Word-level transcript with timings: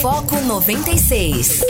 Foco 0.00 0.38
96. 0.40 1.62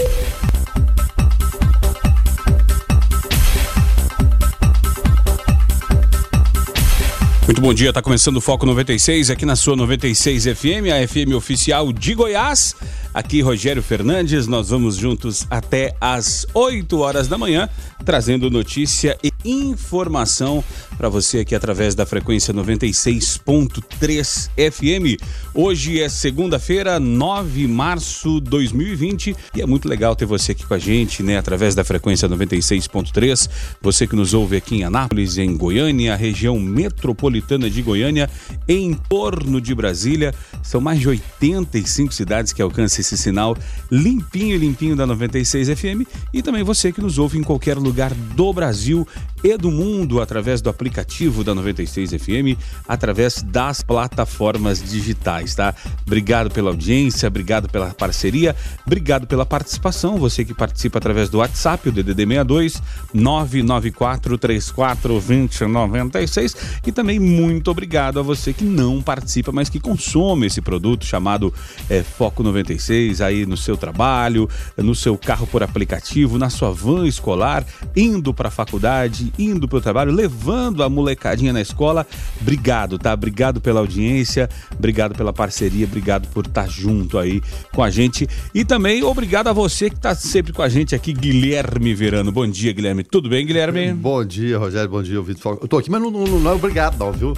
Muito 7.45 7.61
bom 7.61 7.73
dia, 7.73 7.91
está 7.91 8.03
começando 8.03 8.39
o 8.39 8.41
Foco 8.41 8.67
96 8.67 9.31
aqui 9.31 9.47
na 9.47 9.55
sua 9.55 9.77
96 9.77 10.45
FM, 10.45 10.91
a 10.93 11.07
FM 11.07 11.35
oficial 11.37 11.93
de 11.93 12.15
Goiás. 12.15 12.75
Aqui 13.15 13.41
Rogério 13.41 13.83
Fernandes, 13.83 14.49
nós 14.49 14.71
vamos 14.71 14.97
juntos 14.97 15.47
até 15.49 15.95
às 16.01 16.47
8 16.53 16.99
horas 16.99 17.29
da 17.29 17.39
manhã, 17.39 17.69
trazendo 18.07 18.49
notícia 18.49 19.19
e 19.23 19.33
informação 19.45 20.63
para 20.97 21.09
você 21.09 21.41
aqui 21.41 21.57
através 21.57 21.93
da 21.97 22.07
frequência 22.07 22.55
96.3 22.55 24.49
FM. 24.71 25.21
Hoje 25.53 26.01
é 26.01 26.09
segunda-feira, 26.09 27.01
9 27.01 27.67
de 27.67 27.67
março 27.67 28.41
de 28.41 28.49
2020 28.49 29.37
e 29.57 29.61
é 29.61 29.67
muito 29.67 29.89
legal 29.89 30.15
ter 30.15 30.25
você 30.25 30.53
aqui 30.53 30.65
com 30.65 30.75
a 30.75 30.79
gente, 30.79 31.21
né, 31.21 31.37
através 31.37 31.75
da 31.75 31.83
frequência 31.83 32.29
96.3. 32.29 33.51
Você 33.83 34.07
que 34.07 34.15
nos 34.15 34.33
ouve 34.35 34.57
aqui 34.57 34.77
em 34.77 34.85
Anápolis, 34.85 35.37
em 35.37 35.57
Goiânia, 35.57 36.15
região 36.15 36.61
metropolitana 36.61 37.69
de 37.69 37.83
Goiânia, 37.83 38.31
em 38.69 38.95
torno 38.95 39.61
de 39.61 39.75
Brasília. 39.75 40.33
São 40.63 40.81
mais 40.81 41.01
de 41.01 41.09
85 41.09 42.15
cidades 42.15 42.53
que 42.53 42.63
alcançam 42.63 43.01
esse 43.01 43.19
sinal 43.19 43.57
limpinho, 43.91 44.57
limpinho 44.57 44.95
da 44.95 45.05
96 45.07 45.71
FM 45.71 46.07
e 46.33 46.41
também 46.41 46.63
você 46.63 46.93
que 46.93 47.01
nos 47.01 47.19
ouve 47.19 47.37
em 47.37 47.43
qualquer 47.43 47.77
lugar 47.77 47.96
do 48.35 48.53
Brasil 48.53 49.07
e 49.43 49.57
do 49.57 49.71
mundo 49.71 50.21
através 50.21 50.61
do 50.61 50.69
aplicativo 50.69 51.45
da 51.45 51.55
96 51.55 52.11
FM, 52.11 52.59
através 52.89 53.43
das 53.43 53.81
plataformas 53.81 54.83
digitais, 54.83 55.55
tá? 55.55 55.75
Obrigado 56.07 56.51
pela 56.51 56.71
audiência, 56.71 57.29
obrigado 57.29 57.69
pela 57.69 57.95
parceria, 57.95 58.57
obrigado 58.85 59.27
pela 59.27 59.47
participação, 59.47 60.19
você 60.19 60.45
que 60.45 60.55
participa 60.55 60.99
através 60.99 61.29
do 61.29 61.39
WhatsApp, 61.39 61.89
o 61.89 61.93
DDD 61.93 62.27
62 62.27 62.83
994 63.15 64.39
34 64.39 65.21
2096 65.21 66.57
e 66.87 66.93
também 66.93 67.21
muito 67.21 67.71
obrigado 67.71 68.19
a 68.19 68.23
você 68.23 68.53
que 68.53 68.65
não 68.65 69.01
participa, 69.03 69.53
mas 69.53 69.69
que 69.69 69.79
consome 69.79 70.47
esse 70.47 70.61
produto 70.61 71.05
chamado 71.05 71.53
é, 71.89 72.03
Foco 72.03 72.43
96 72.43 73.21
aí 73.21 73.47
no 73.47 73.57
seu 73.57 73.77
trabalho, 73.77 74.49
no 74.77 74.95
seu 74.95 75.17
carro 75.17 75.47
por 75.47 75.63
aplicativo, 75.63 76.39
na 76.39 76.51
sua 76.51 76.73
van 76.73 77.07
escolar, 77.07 77.65
indo 77.95 78.33
para 78.33 78.49
a 78.49 78.51
faculdade, 78.51 79.33
indo 79.39 79.69
para 79.69 79.79
o 79.79 79.81
trabalho, 79.81 80.13
levando 80.13 80.83
a 80.83 80.89
molecadinha 80.89 81.53
na 81.53 81.61
escola. 81.61 82.07
Obrigado, 82.41 82.99
tá? 82.99 83.13
Obrigado 83.13 83.61
pela 83.61 83.81
audiência, 83.81 84.49
obrigado 84.77 85.15
pela 85.15 85.33
parceria, 85.33 85.87
obrigado 85.87 86.29
por 86.29 86.47
estar 86.47 86.63
tá 86.63 86.69
junto 86.69 87.19
aí 87.19 87.43
com 87.73 87.83
a 87.83 87.91
gente. 87.91 88.29
E 88.55 88.65
também 88.65 89.03
obrigado 89.03 89.49
a 89.49 89.53
você 89.53 89.91
que 89.91 89.97
está 89.97 90.15
sempre 90.15 90.53
com 90.53 90.63
a 90.63 90.69
gente 90.69 90.95
aqui, 90.95 91.13
Guilherme 91.13 91.95
Verano. 91.95 92.33
Bom 92.33 92.47
dia, 92.47 92.73
Guilherme. 92.73 93.05
Tudo 93.05 93.29
bem, 93.29 93.47
Guilherme? 93.47 93.93
Bom 93.93 94.25
dia, 94.25 94.59
Rogério. 94.59 94.89
Bom 94.89 95.03
dia, 95.03 95.21
Vitor. 95.21 95.59
Eu 95.61 95.69
tô 95.69 95.79
aqui, 95.79 95.91
mas 95.91 96.01
não, 96.01 96.11
não, 96.11 96.25
não 96.25 96.51
é 96.51 96.55
obrigado, 96.55 96.99
não, 96.99 97.13
viu? 97.13 97.35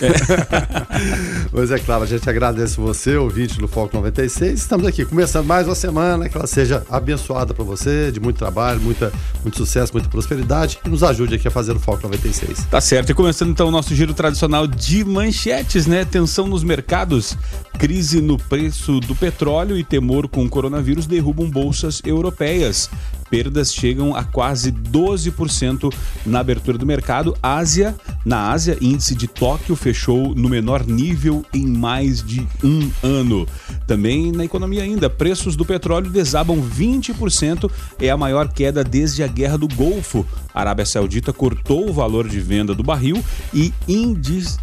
É. 0.00 1.48
mas 1.52 1.70
é 1.70 1.78
claro, 1.78 2.04
a 2.04 2.06
gente 2.06 2.28
agradece 2.28 2.80
você, 2.80 3.16
ouvinte 3.16 3.58
do 3.58 3.68
Foco 3.68 3.96
96. 3.96 4.58
Estamos 4.58 4.86
aqui 4.86 5.04
começando 5.04 5.46
mais 5.46 5.66
uma 5.66 5.74
semana, 5.74 6.28
que 6.28 6.36
ela 6.36 6.46
seja 6.46 6.84
abençoada 6.90 7.54
para 7.54 7.64
você, 7.64 8.10
de 8.10 8.20
muito 8.20 8.36
trabalho, 8.36 8.80
muita, 8.80 9.12
muito 9.42 9.56
sucesso, 9.56 9.83
muita 9.90 10.08
prosperidade 10.08 10.78
e 10.84 10.88
nos 10.88 11.02
ajude 11.02 11.34
aqui 11.34 11.48
a 11.48 11.50
fazer 11.50 11.72
o 11.72 11.78
Foco 11.78 12.02
96. 12.02 12.66
Tá 12.70 12.80
certo. 12.80 13.10
E 13.10 13.14
começando 13.14 13.50
então 13.50 13.68
o 13.68 13.70
nosso 13.70 13.94
giro 13.94 14.14
tradicional 14.14 14.66
de 14.66 15.04
manchetes, 15.04 15.86
né? 15.86 16.04
Tensão 16.04 16.46
nos 16.46 16.62
mercados, 16.62 17.36
crise 17.78 18.20
no 18.20 18.38
preço 18.38 19.00
do 19.00 19.14
petróleo 19.14 19.76
e 19.76 19.84
temor 19.84 20.28
com 20.28 20.44
o 20.44 20.48
coronavírus 20.48 21.06
derrubam 21.06 21.48
bolsas 21.48 22.00
europeias 22.04 22.90
perdas 23.34 23.74
chegam 23.74 24.14
a 24.14 24.22
quase 24.22 24.70
12% 24.70 25.92
na 26.24 26.38
abertura 26.38 26.78
do 26.78 26.86
mercado. 26.86 27.36
Ásia, 27.42 27.92
na 28.24 28.52
Ásia, 28.52 28.78
índice 28.80 29.12
de 29.14 29.26
Tóquio 29.26 29.74
fechou 29.74 30.34
no 30.36 30.48
menor 30.48 30.86
nível 30.86 31.44
em 31.52 31.66
mais 31.66 32.22
de 32.22 32.46
um 32.62 32.88
ano. 33.02 33.44
Também 33.88 34.30
na 34.30 34.44
economia 34.44 34.84
ainda, 34.84 35.10
preços 35.10 35.56
do 35.56 35.64
petróleo 35.64 36.10
desabam 36.10 36.62
20%, 36.62 37.68
é 37.98 38.08
a 38.08 38.16
maior 38.16 38.46
queda 38.46 38.84
desde 38.84 39.24
a 39.24 39.26
Guerra 39.26 39.58
do 39.58 39.63
Golfo. 39.68 40.26
A 40.54 40.60
Arábia 40.60 40.86
Saudita 40.86 41.32
cortou 41.32 41.88
o 41.88 41.92
valor 41.92 42.28
de 42.28 42.40
venda 42.40 42.74
do 42.74 42.82
barril 42.82 43.22
e 43.52 43.72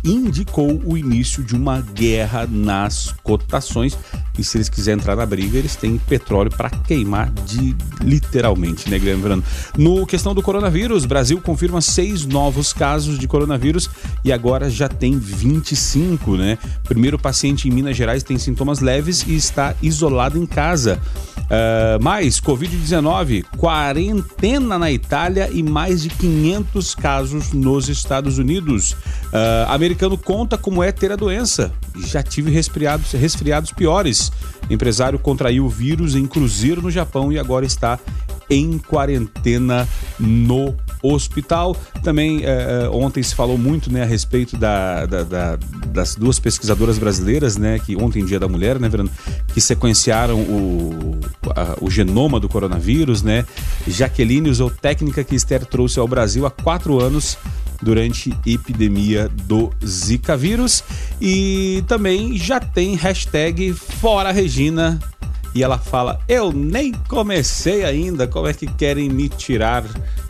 indicou 0.03 0.81
o 0.85 0.97
início 0.97 1.43
de 1.43 1.55
uma 1.55 1.81
guerra 1.81 2.47
nas 2.49 3.13
cotações. 3.23 3.97
E 4.37 4.43
se 4.43 4.57
eles 4.57 4.69
quiserem 4.69 4.99
entrar 4.99 5.15
na 5.15 5.25
briga, 5.25 5.57
eles 5.57 5.75
têm 5.75 5.97
petróleo 5.97 6.49
para 6.49 6.69
queimar 6.69 7.29
de 7.45 7.75
literalmente 8.01 8.89
né, 8.89 8.97
Guilherme? 8.97 9.43
No 9.77 10.05
questão 10.05 10.33
do 10.33 10.41
coronavírus, 10.41 11.05
Brasil 11.05 11.39
confirma 11.41 11.81
seis 11.81 12.25
novos 12.25 12.73
casos 12.73 13.19
de 13.19 13.27
coronavírus 13.27 13.89
e 14.23 14.31
agora 14.31 14.69
já 14.69 14.87
tem 14.87 15.17
25, 15.17 16.35
né? 16.35 16.57
Primeiro 16.83 17.19
paciente 17.19 17.67
em 17.67 17.71
Minas 17.71 17.95
Gerais 17.95 18.23
tem 18.23 18.37
sintomas 18.37 18.79
leves 18.79 19.25
e 19.27 19.35
está 19.35 19.75
isolado 19.81 20.37
em 20.37 20.45
casa. 20.45 20.99
Uh, 21.37 22.01
mais, 22.01 22.39
Covid-19, 22.39 23.43
quarentena 23.57 24.79
na 24.79 24.90
Itália 24.91 25.49
e 25.51 25.63
mais 25.63 26.01
de 26.01 26.09
500 26.09 26.95
casos 26.95 27.53
nos 27.53 27.89
Estados 27.89 28.37
Unidos. 28.37 28.91
Uh, 28.91 29.69
americano 29.69 30.17
conta 30.17 30.57
como 30.57 30.83
é 30.83 30.91
ter 30.91 31.11
a 31.11 31.15
doença. 31.15 31.73
Já 31.97 32.21
tive 32.21 32.51
resfriados, 32.51 33.11
resfriados 33.11 33.71
piores. 33.71 34.31
Empresário 34.69 35.19
contraiu 35.19 35.65
o 35.65 35.69
vírus 35.69 36.15
em 36.15 36.25
cruzeiro 36.25 36.81
no 36.81 36.91
Japão 36.91 37.31
e 37.31 37.39
agora 37.39 37.65
está 37.65 37.99
em 38.49 38.77
quarentena 38.77 39.87
no 40.19 40.75
hospital. 41.01 41.75
Também 42.03 42.41
é, 42.43 42.89
ontem 42.89 43.23
se 43.23 43.33
falou 43.33 43.57
muito 43.57 43.91
né, 43.91 44.03
a 44.03 44.05
respeito 44.05 44.57
da, 44.57 45.05
da, 45.05 45.23
da, 45.23 45.59
das 45.87 46.15
duas 46.15 46.39
pesquisadoras 46.39 46.97
brasileiras, 46.97 47.57
né, 47.57 47.79
que 47.79 47.95
ontem, 47.95 48.25
Dia 48.25 48.39
da 48.39 48.47
Mulher, 48.47 48.79
né, 48.79 48.87
Verano, 48.87 49.09
que 49.53 49.61
sequenciaram 49.61 50.39
o, 50.39 51.19
a, 51.55 51.77
o 51.81 51.89
genoma 51.89 52.39
do 52.39 52.47
coronavírus, 52.47 53.21
né? 53.21 53.45
Jaqueline 53.87 54.49
usou 54.49 54.69
técnica 54.69 55.23
que 55.23 55.35
Esther 55.35 55.65
trouxe 55.65 55.99
ao 55.99 56.07
Brasil 56.07 56.45
há 56.45 56.51
quatro 56.51 56.99
anos 56.99 57.37
durante 57.81 58.33
epidemia 58.45 59.29
do 59.47 59.71
Zika 59.85 60.37
vírus. 60.37 60.83
E 61.19 61.83
também 61.87 62.37
já 62.37 62.59
tem 62.59 62.95
hashtag 62.95 63.73
Fora 63.73 64.31
Regina 64.31 64.99
e 65.53 65.63
ela 65.63 65.77
fala: 65.77 66.19
Eu 66.27 66.51
nem 66.51 66.91
comecei 67.07 67.83
ainda, 67.83 68.27
como 68.27 68.47
é 68.47 68.53
que 68.53 68.67
querem 68.67 69.09
me 69.09 69.29
tirar? 69.29 69.83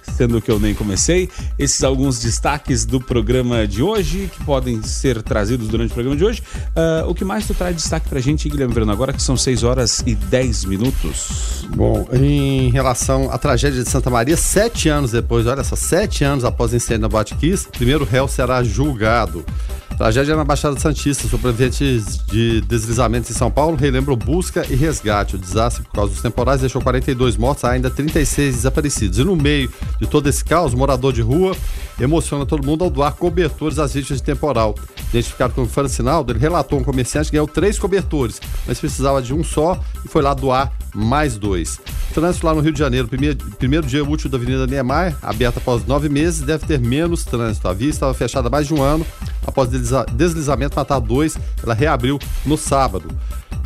Sendo 0.03 0.41
que 0.41 0.51
eu 0.51 0.59
nem 0.59 0.73
comecei. 0.73 1.29
Esses 1.57 1.83
alguns 1.83 2.19
destaques 2.19 2.85
do 2.85 2.99
programa 2.99 3.65
de 3.65 3.81
hoje, 3.81 4.29
que 4.31 4.43
podem 4.43 4.81
ser 4.83 5.21
trazidos 5.21 5.67
durante 5.67 5.91
o 5.91 5.93
programa 5.93 6.17
de 6.17 6.25
hoje. 6.25 6.43
Uh, 6.69 7.09
o 7.09 7.15
que 7.15 7.23
mais 7.23 7.47
tu 7.47 7.53
traz 7.53 7.75
destaque 7.75 8.09
pra 8.09 8.19
gente, 8.19 8.49
Guilherme 8.49 8.73
Verano, 8.73 8.91
agora 8.91 9.13
que 9.13 9.21
são 9.21 9.37
6 9.37 9.63
horas 9.63 10.03
e 10.05 10.13
10 10.13 10.65
minutos? 10.65 11.65
Bom, 11.75 12.07
em 12.11 12.69
relação 12.69 13.31
à 13.31 13.37
tragédia 13.37 13.81
de 13.81 13.89
Santa 13.89 14.09
Maria, 14.09 14.35
sete 14.35 14.89
anos 14.89 15.11
depois, 15.11 15.47
olha 15.47 15.63
só, 15.63 15.75
sete 15.75 16.23
anos 16.23 16.43
após 16.43 16.73
o 16.73 16.75
incêndio 16.75 17.03
na 17.03 17.09
Boate 17.09 17.35
Kiss, 17.35 17.67
primeiro 17.69 18.03
réu 18.03 18.27
será 18.27 18.63
julgado. 18.63 19.45
Tragédia 20.01 20.35
na 20.35 20.43
Baixada 20.43 20.79
Santista. 20.79 21.27
Sobreviventes 21.27 22.17
de 22.25 22.59
deslizamentos 22.61 23.29
em 23.29 23.35
São 23.35 23.51
Paulo 23.51 23.77
relembram 23.77 24.15
busca 24.15 24.65
e 24.67 24.73
resgate. 24.73 25.35
O 25.35 25.37
desastre 25.37 25.83
por 25.83 25.91
causa 25.91 26.11
dos 26.11 26.23
temporais 26.23 26.59
deixou 26.59 26.81
42 26.81 27.37
mortos, 27.37 27.65
ainda 27.65 27.87
36 27.87 28.55
desaparecidos. 28.55 29.19
E 29.19 29.23
no 29.23 29.35
meio 29.35 29.71
de 29.99 30.07
todo 30.07 30.27
esse 30.27 30.43
caos, 30.43 30.73
morador 30.73 31.13
de 31.13 31.21
rua 31.21 31.55
emociona 31.99 32.47
todo 32.47 32.65
mundo 32.65 32.83
ao 32.83 32.89
doar 32.89 33.13
cobertores 33.13 33.77
às 33.77 33.93
vítimas 33.93 34.19
de 34.21 34.25
temporal. 34.25 34.73
Identificado 35.11 35.53
como 35.53 35.67
Francinaldo, 35.67 36.31
ele 36.31 36.39
relatou 36.39 36.79
um 36.79 36.83
comerciante 36.83 37.29
que 37.29 37.33
ganhou 37.33 37.47
três 37.47 37.77
cobertores, 37.77 38.39
mas 38.65 38.79
precisava 38.79 39.21
de 39.21 39.33
um 39.33 39.43
só 39.43 39.77
e 40.05 40.07
foi 40.07 40.21
lá 40.21 40.33
doar 40.33 40.71
mais 40.95 41.37
dois. 41.37 41.79
Trânsito 42.13 42.45
lá 42.45 42.53
no 42.53 42.61
Rio 42.61 42.71
de 42.71 42.79
Janeiro, 42.79 43.07
primeiro, 43.07 43.37
primeiro 43.57 43.85
dia 43.85 44.03
útil 44.03 44.29
da 44.29 44.37
Avenida 44.37 44.65
Niemeyer, 44.65 45.15
aberta 45.21 45.59
após 45.59 45.85
nove 45.85 46.07
meses, 46.07 46.41
deve 46.41 46.65
ter 46.65 46.79
menos 46.79 47.25
trânsito. 47.25 47.67
A 47.67 47.73
via 47.73 47.89
estava 47.89 48.13
fechada 48.13 48.47
há 48.47 48.51
mais 48.51 48.67
de 48.67 48.73
um 48.73 48.81
ano, 48.81 49.05
após 49.45 49.69
deslizamento 49.69 50.75
matar 50.75 50.99
dois, 50.99 51.37
ela 51.61 51.73
reabriu 51.73 52.17
no 52.45 52.57
sábado. 52.57 53.09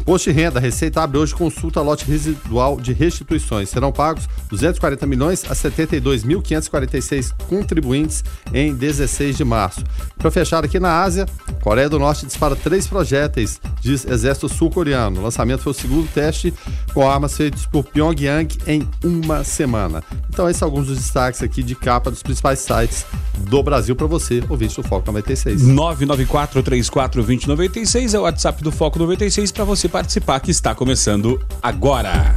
Posto 0.05 0.31
de 0.31 0.39
renda, 0.39 0.59
a 0.59 0.61
Receita 0.61 1.01
abre 1.01 1.17
hoje 1.17 1.33
consulta 1.33 1.81
lote 1.81 2.05
residual 2.05 2.79
de 2.79 2.93
restituições. 2.93 3.69
Serão 3.69 3.91
pagos 3.91 4.29
240 4.49 5.07
milhões 5.07 5.43
a 5.49 5.55
72.546 5.55 7.33
contribuintes 7.49 8.23
em 8.53 8.75
16 8.75 9.35
de 9.35 9.43
março. 9.43 9.83
Para 10.15 10.29
fechar 10.29 10.63
aqui 10.63 10.79
na 10.79 11.01
Ásia, 11.01 11.25
Coreia 11.59 11.89
do 11.89 11.97
Norte 11.97 12.27
dispara 12.27 12.55
três 12.55 12.85
projéteis, 12.85 13.59
diz 13.81 14.05
Exército 14.05 14.47
Sul-Coreano. 14.47 15.19
O 15.19 15.23
lançamento 15.23 15.63
foi 15.63 15.71
o 15.71 15.75
segundo 15.75 16.07
teste 16.13 16.53
com 16.93 17.09
armas 17.09 17.35
feitos 17.35 17.65
por 17.65 17.83
Pyongyang 17.83 18.55
em 18.67 18.87
uma 19.03 19.43
semana. 19.43 20.03
Então, 20.29 20.47
esses 20.47 20.59
são 20.59 20.67
alguns 20.67 20.85
dos 20.85 20.97
destaques 20.97 21.41
aqui 21.41 21.63
de 21.63 21.73
capa 21.73 22.11
dos 22.11 22.21
principais 22.21 22.59
sites 22.59 23.07
do 23.49 23.63
Brasil 23.63 23.95
para 23.95 24.05
você, 24.05 24.43
ouvinte 24.47 24.75
do 24.75 24.83
Foco 24.83 25.07
96. 25.07 25.63
994-34-2096 25.63 28.13
é 28.13 28.19
o 28.19 28.23
WhatsApp 28.23 28.63
do 28.63 28.71
Foco 28.71 28.99
96 28.99 29.51
para 29.51 29.63
você 29.63 29.89
participar, 29.95 30.41
que 30.41 30.51
está 30.51 30.75
começando 30.75 31.41
agora. 31.63 32.33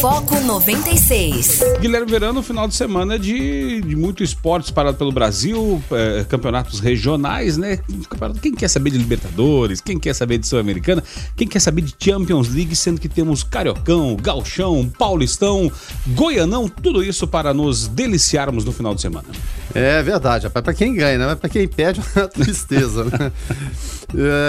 Foco 0.00 0.40
96. 0.40 1.62
Guilherme 1.80 2.10
Verano, 2.10 2.42
final 2.42 2.66
de 2.66 2.74
semana 2.74 3.16
de, 3.16 3.80
de 3.80 3.94
muito 3.94 4.24
esporte 4.24 4.72
parado 4.72 4.96
pelo 4.96 5.12
Brasil, 5.12 5.80
é, 5.92 6.24
campeonatos 6.24 6.80
regionais, 6.80 7.56
né? 7.56 7.78
Quem 8.42 8.56
quer 8.56 8.66
saber 8.66 8.90
de 8.90 8.98
Libertadores, 8.98 9.80
quem 9.80 10.00
quer 10.00 10.12
saber 10.12 10.38
de 10.38 10.48
Sul-Americana, 10.48 11.00
quem 11.36 11.46
quer 11.46 11.60
saber 11.60 11.82
de 11.82 11.94
Champions 11.96 12.48
League, 12.48 12.74
sendo 12.74 13.00
que 13.00 13.08
temos 13.08 13.44
Cariocão, 13.44 14.16
Galchão, 14.16 14.90
Paulistão, 14.98 15.70
Goianão, 16.08 16.68
tudo 16.68 17.04
isso 17.04 17.28
para 17.28 17.54
nos 17.54 17.86
deliciarmos 17.86 18.64
no 18.64 18.72
final 18.72 18.96
de 18.96 19.00
semana. 19.00 19.28
É 19.74 20.02
verdade, 20.02 20.46
rapaz. 20.46 20.64
Pra 20.64 20.74
quem 20.74 20.94
ganha, 20.94 21.18
né? 21.18 21.26
Mas 21.26 21.38
pra 21.38 21.48
quem 21.48 21.66
perde, 21.68 22.00
é 22.14 22.20
uma 22.20 22.28
tristeza, 22.28 23.04
né? 23.04 23.32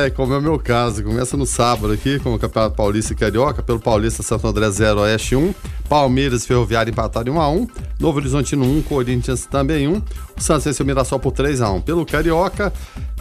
É, 0.05 0.09
como 0.11 0.33
é 0.33 0.37
o 0.37 0.41
meu 0.41 0.57
caso. 0.57 1.03
Começa 1.03 1.37
no 1.37 1.45
sábado 1.45 1.93
aqui, 1.93 2.19
com 2.19 2.33
o 2.33 2.39
Campeonato 2.39 2.75
Paulista 2.75 3.13
e 3.13 3.15
Carioca, 3.15 3.61
pelo 3.61 3.79
Paulista 3.79 4.23
Santo 4.23 4.47
André 4.47 4.69
0, 4.69 5.01
Oeste 5.01 5.35
1. 5.35 5.53
Palmeiras 5.87 6.43
e 6.43 6.47
Ferroviário 6.47 6.91
empataram 6.91 7.33
1x1. 7.33 7.69
Novo 7.99 8.17
Horizontino 8.17 8.65
1, 8.65 8.81
Corinthians 8.83 9.45
também 9.45 9.87
1. 9.87 9.93
O 9.93 10.03
Santos 10.41 10.65
venceu 10.65 10.83
o 10.83 10.87
Mirassol 10.87 11.19
por 11.19 11.33
3x1. 11.33 11.83
Pelo 11.83 12.05
Carioca, 12.05 12.73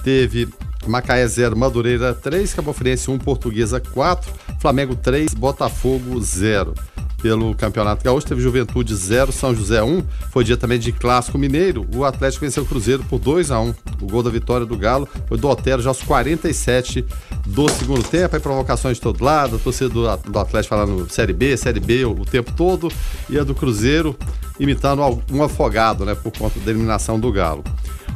teve 0.02 0.48
Macaé 0.86 1.26
0, 1.26 1.56
Madureira 1.56 2.14
3, 2.14 2.54
Cabo 2.54 2.72
Friense 2.72 3.10
1, 3.10 3.18
Portuguesa 3.18 3.80
4, 3.80 4.32
Flamengo 4.58 4.94
3, 4.94 5.34
Botafogo 5.34 6.20
0 6.20 6.74
pelo 7.20 7.54
Campeonato 7.54 8.04
Gaúcho. 8.04 8.26
Teve 8.26 8.40
Juventude 8.40 8.94
0, 8.94 9.32
São 9.32 9.54
José 9.54 9.82
1. 9.82 10.02
Foi 10.30 10.44
dia 10.44 10.56
também 10.56 10.78
de 10.78 10.92
Clássico 10.92 11.38
Mineiro. 11.38 11.86
O 11.94 12.04
Atlético 12.04 12.44
venceu 12.44 12.62
o 12.62 12.66
Cruzeiro 12.66 13.04
por 13.04 13.18
2 13.18 13.50
a 13.50 13.60
1 13.60 13.74
O 14.00 14.06
gol 14.06 14.22
da 14.22 14.30
vitória 14.30 14.66
do 14.66 14.76
Galo 14.76 15.08
foi 15.26 15.38
do 15.38 15.48
Otero 15.48 15.82
já 15.82 15.90
aos 15.90 16.02
47 16.02 17.04
do 17.46 17.68
segundo 17.68 18.02
tempo. 18.02 18.34
Aí 18.34 18.40
provocações 18.40 18.96
de 18.96 19.02
todo 19.02 19.24
lado. 19.24 19.56
A 19.56 19.58
torcida 19.58 19.88
do, 19.88 20.08
Atlético 20.08 20.74
falando 20.74 21.10
Série 21.10 21.32
B, 21.32 21.56
Série 21.56 21.80
B 21.80 22.04
o 22.04 22.24
tempo 22.24 22.52
todo. 22.52 22.90
E 23.28 23.38
a 23.38 23.44
do 23.44 23.54
Cruzeiro 23.54 24.16
imitando 24.58 25.02
um 25.32 25.42
afogado, 25.42 26.04
né? 26.04 26.14
Por 26.14 26.32
conta 26.36 26.58
da 26.60 26.70
eliminação 26.70 27.18
do 27.18 27.30
Galo. 27.32 27.64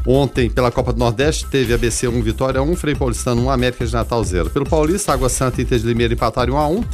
Ontem, 0.06 0.50
pela 0.50 0.70
Copa 0.70 0.92
do 0.92 0.98
Nordeste, 0.98 1.46
teve 1.46 1.72
ABC 1.72 2.06
1, 2.08 2.22
Vitória 2.22 2.62
1, 2.62 2.76
Frei 2.76 2.94
Paulistano 2.94 3.44
1, 3.44 3.50
América 3.50 3.86
de 3.86 3.92
Natal 3.92 4.22
0. 4.22 4.50
Pelo 4.50 4.68
Paulista, 4.68 5.12
Água 5.12 5.28
Santa 5.28 5.60
e 5.60 5.64
Inter 5.64 5.78
de 5.78 5.86
Limeira 5.86 6.12
empataram 6.12 6.54
1 6.54 6.58
a 6.58 6.68
1 6.68 6.84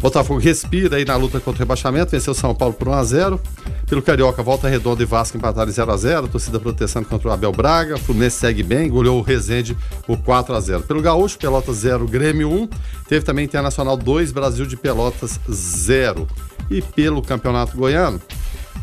Botafogo 0.00 0.38
respira 0.38 0.96
aí 0.96 1.04
na 1.04 1.16
luta 1.16 1.40
contra 1.40 1.58
o 1.58 1.58
rebaixamento, 1.58 2.12
venceu 2.12 2.32
São 2.32 2.54
Paulo 2.54 2.72
por 2.72 2.86
1x0. 2.86 3.40
Pelo 3.88 4.00
Carioca, 4.00 4.42
Volta 4.42 4.68
Redonda 4.68 5.02
e 5.02 5.06
Vasco 5.06 5.36
empataram 5.36 5.72
0x0. 5.72 6.28
Torcida 6.28 6.60
protestando 6.60 7.08
contra 7.08 7.28
o 7.28 7.32
Abel 7.32 7.50
Braga. 7.50 7.98
Fluminense 7.98 8.36
segue 8.36 8.62
bem, 8.62 8.88
goleou 8.88 9.18
o 9.18 9.22
Rezende 9.22 9.76
por 10.06 10.16
4x0. 10.18 10.82
Pelo 10.82 11.02
Gaúcho, 11.02 11.36
Pelotas 11.36 11.78
0, 11.78 12.06
Grêmio 12.06 12.48
1. 12.48 12.68
Teve 13.08 13.24
também 13.24 13.44
Internacional 13.44 13.96
2, 13.96 14.30
Brasil 14.30 14.66
de 14.66 14.76
Pelotas 14.76 15.40
0. 15.50 16.28
E 16.70 16.80
pelo 16.80 17.20
Campeonato 17.20 17.76
Goiano, 17.76 18.20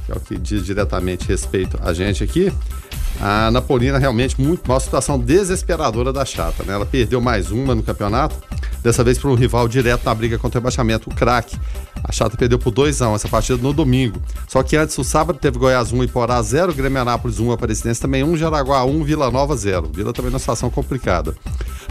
que 0.05 0.11
é 0.11 0.15
o 0.15 0.19
que 0.19 0.37
diz 0.37 0.65
diretamente 0.65 1.27
respeito 1.29 1.79
a 1.81 1.93
gente 1.93 2.23
aqui, 2.23 2.51
a 3.19 3.49
Napolina 3.51 3.97
realmente 3.97 4.39
muito 4.39 4.69
uma 4.69 4.79
situação 4.79 5.17
desesperadora 5.17 6.11
da 6.11 6.25
Chata, 6.25 6.63
né? 6.63 6.73
Ela 6.73 6.85
perdeu 6.85 7.21
mais 7.21 7.51
uma 7.51 7.73
no 7.73 7.81
campeonato, 7.81 8.35
dessa 8.83 9.03
vez 9.03 9.17
para 9.17 9.29
um 9.29 9.35
rival 9.35 9.67
direto 9.67 10.03
na 10.05 10.13
briga 10.13 10.37
contra 10.37 10.59
o 10.59 10.61
rebaixamento, 10.61 11.09
o 11.09 11.15
Crack. 11.15 11.57
A 12.03 12.11
Chata 12.11 12.37
perdeu 12.37 12.59
por 12.59 12.71
2 12.71 13.01
a 13.01 13.09
1 13.09 13.15
essa 13.15 13.27
partida 13.27 13.61
no 13.61 13.73
domingo. 13.73 14.21
Só 14.47 14.61
que 14.61 14.75
antes, 14.75 14.95
o 14.97 15.03
sábado, 15.03 15.39
teve 15.39 15.57
Goiás 15.57 15.91
1 15.91 16.03
e 16.03 16.07
Porá 16.07 16.39
0, 16.41 16.73
Grêmio 16.73 17.01
Anápolis 17.01 17.39
1, 17.39 17.51
Aparecidense 17.51 17.99
também 17.99 18.23
1, 18.23 18.37
Jaraguá 18.37 18.83
1, 18.83 19.03
Vila 19.03 19.31
Nova 19.31 19.55
0. 19.57 19.89
Vila 19.91 20.13
também 20.13 20.29
numa 20.29 20.39
situação 20.39 20.69
complicada. 20.69 21.35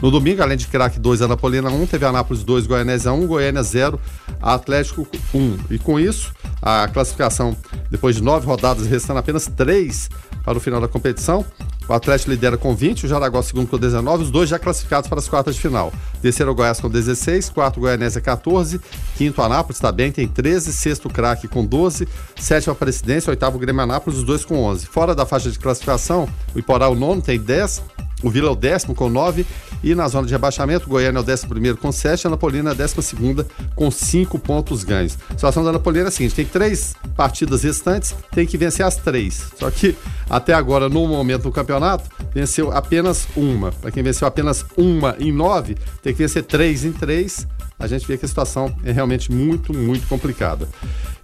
No 0.00 0.10
domingo, 0.10 0.42
além 0.42 0.56
de 0.56 0.66
Crack 0.68 1.00
2, 1.00 1.22
Anapolina 1.22 1.68
1, 1.68 1.86
teve 1.86 2.04
Anápolis 2.04 2.44
2, 2.44 2.66
Goianésia 2.66 3.12
1, 3.12 3.26
Goiânia 3.26 3.62
0, 3.62 3.98
Atlético 4.40 5.08
1. 5.34 5.58
E 5.70 5.78
com 5.78 5.98
isso, 5.98 6.32
a 6.62 6.86
classificação, 6.86 7.56
depois 7.90 8.14
de 8.14 8.22
nove 8.22 8.46
rodadas, 8.46 8.86
restando 8.86 9.18
apenas 9.18 9.46
três 9.46 10.08
para 10.44 10.58
o 10.58 10.60
final 10.60 10.80
da 10.80 10.88
competição. 10.88 11.44
O 11.88 11.92
Atlético 11.92 12.30
lidera 12.30 12.56
com 12.56 12.74
20, 12.74 13.04
o 13.04 13.08
Jaraguá 13.08 13.42
segundo 13.42 13.68
com 13.68 13.78
19, 13.78 14.24
os 14.24 14.30
dois 14.30 14.48
já 14.48 14.58
classificados 14.58 15.08
para 15.08 15.18
as 15.18 15.28
quartas 15.28 15.54
de 15.54 15.60
final. 15.60 15.92
Terceiro 16.22 16.52
o 16.52 16.54
Goiás 16.54 16.80
com 16.80 16.88
16, 16.88 17.50
quarto 17.50 17.80
Goianésia 17.80 18.20
14, 18.20 18.80
quinto 19.16 19.42
Anápolis 19.42 19.76
está 19.76 19.92
bem, 19.92 20.10
tem 20.10 20.26
13, 20.26 20.72
sexto 20.72 21.10
Craque 21.10 21.46
com 21.46 21.64
12, 21.64 22.08
sétimo 22.36 22.72
Aparecidense, 22.72 23.28
oitavo 23.28 23.58
Grêmio 23.58 23.82
Anápolis, 23.82 24.18
os 24.18 24.24
dois 24.24 24.44
com 24.44 24.64
11. 24.64 24.86
Fora 24.86 25.14
da 25.14 25.26
faixa 25.26 25.50
de 25.50 25.58
classificação, 25.58 26.28
o 26.54 26.58
Iporá 26.58 26.88
o 26.88 26.94
nono 26.94 27.20
tem 27.20 27.38
10, 27.38 27.82
o 28.22 28.30
Vila 28.30 28.50
o 28.50 28.56
décimo 28.56 28.94
com 28.94 29.10
9 29.10 29.44
e 29.84 29.94
na 29.94 30.08
zona 30.08 30.26
de 30.26 30.32
rebaixamento, 30.32 30.88
Goiânia 30.88 31.18
é 31.18 31.20
o 31.20 31.24
décimo 31.24 31.50
primeiro 31.50 31.76
com 31.76 31.92
7, 31.92 32.26
a 32.26 32.30
Anapolina 32.30 32.70
é 32.70 32.72
a 32.72 32.74
décima 32.74 33.02
segunda 33.02 33.46
com 33.74 33.90
5 33.90 34.38
pontos 34.38 34.82
ganhos. 34.82 35.18
A 35.28 35.34
situação 35.34 35.62
da 35.62 35.68
Anapolina 35.68 36.06
é 36.06 36.08
a 36.08 36.10
seguinte, 36.10 36.34
tem 36.34 36.46
três 36.46 36.94
partidas 37.14 37.62
restantes, 37.62 38.14
tem 38.30 38.46
que 38.46 38.56
vencer 38.56 38.86
as 38.86 38.96
três. 38.96 39.52
Só 39.58 39.70
que 39.70 39.94
até 40.30 40.54
agora, 40.54 40.88
no 40.88 41.06
momento 41.06 41.42
do 41.42 41.52
campeonato, 41.52 42.08
venceu 42.32 42.72
apenas 42.72 43.28
uma. 43.36 43.72
Para 43.72 43.90
quem 43.90 44.02
venceu 44.02 44.26
apenas 44.26 44.64
uma 44.74 45.16
em 45.18 45.30
nove, 45.30 45.76
tem 46.02 46.14
que 46.14 46.18
vencer 46.18 46.44
três 46.44 46.82
em 46.82 46.92
três. 46.92 47.46
A 47.78 47.86
gente 47.86 48.06
vê 48.06 48.16
que 48.16 48.24
a 48.24 48.28
situação 48.28 48.74
é 48.84 48.90
realmente 48.90 49.30
muito, 49.30 49.74
muito 49.74 50.06
complicada. 50.06 50.66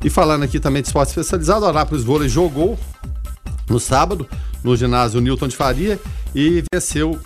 E 0.05 0.11
falando 0.11 0.43
aqui 0.43 0.61
também 0.61 0.83
de 0.83 0.89
esporte 0.89 1.09
especializado, 1.09 1.65
o 1.65 1.69
Anápolis 1.69 2.05
Vôlei 2.05 2.29
jogou 2.29 2.79
no 3.71 3.81
sábado, 3.81 4.29
no 4.63 4.77
ginásio 4.77 5.21
Newton 5.21 5.49
de 5.49 5.57
Faria, 5.57 5.99
e 6.35 6.63
venceu 6.73 7.19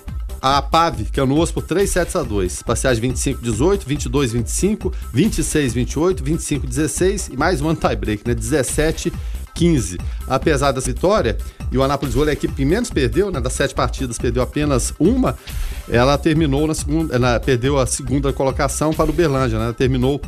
a 0.47 0.61
PAV, 0.61 1.07
que 1.11 1.19
é 1.19 1.25
no 1.25 1.47
por 1.47 1.63
3 1.63 1.89
sets 1.89 2.15
a 2.15 2.23
2. 2.23 2.65
Parciais 2.65 2.99
25 2.99 3.41
18, 3.41 3.87
22 3.87 4.33
25, 4.33 4.93
26 5.11 5.73
28, 5.73 6.23
25 6.23 6.67
16 6.67 7.29
e 7.33 7.37
mais 7.39 7.63
um 7.63 7.75
tie-break, 7.75 8.29
né? 8.29 8.35
17 8.35 9.11
15. 9.55 9.99
Apesar 10.29 10.73
dessa 10.73 10.89
vitória, 10.89 11.39
e 11.73 11.79
o 11.79 11.83
Anápolis 11.83 12.15
Vôlei 12.15 12.33
é 12.33 12.35
a 12.35 12.37
equipe 12.37 12.53
que 12.53 12.65
menos 12.67 12.91
perdeu, 12.91 13.31
né? 13.31 13.41
Das 13.41 13.55
sete 13.55 13.75
partidas, 13.75 14.19
perdeu 14.19 14.43
apenas 14.43 14.93
uma. 14.99 15.35
Ela 15.89 16.19
terminou 16.19 16.67
na 16.67 16.75
segunda, 16.75 17.15
ela 17.15 17.41
perdeu 17.41 17.79
a 17.79 17.87
segunda 17.87 18.31
colocação 18.31 18.93
para 18.93 19.09
o 19.09 19.15
Berlândia, 19.15 19.59
né? 19.59 19.65
Ela 19.65 19.73
terminou 19.73 20.21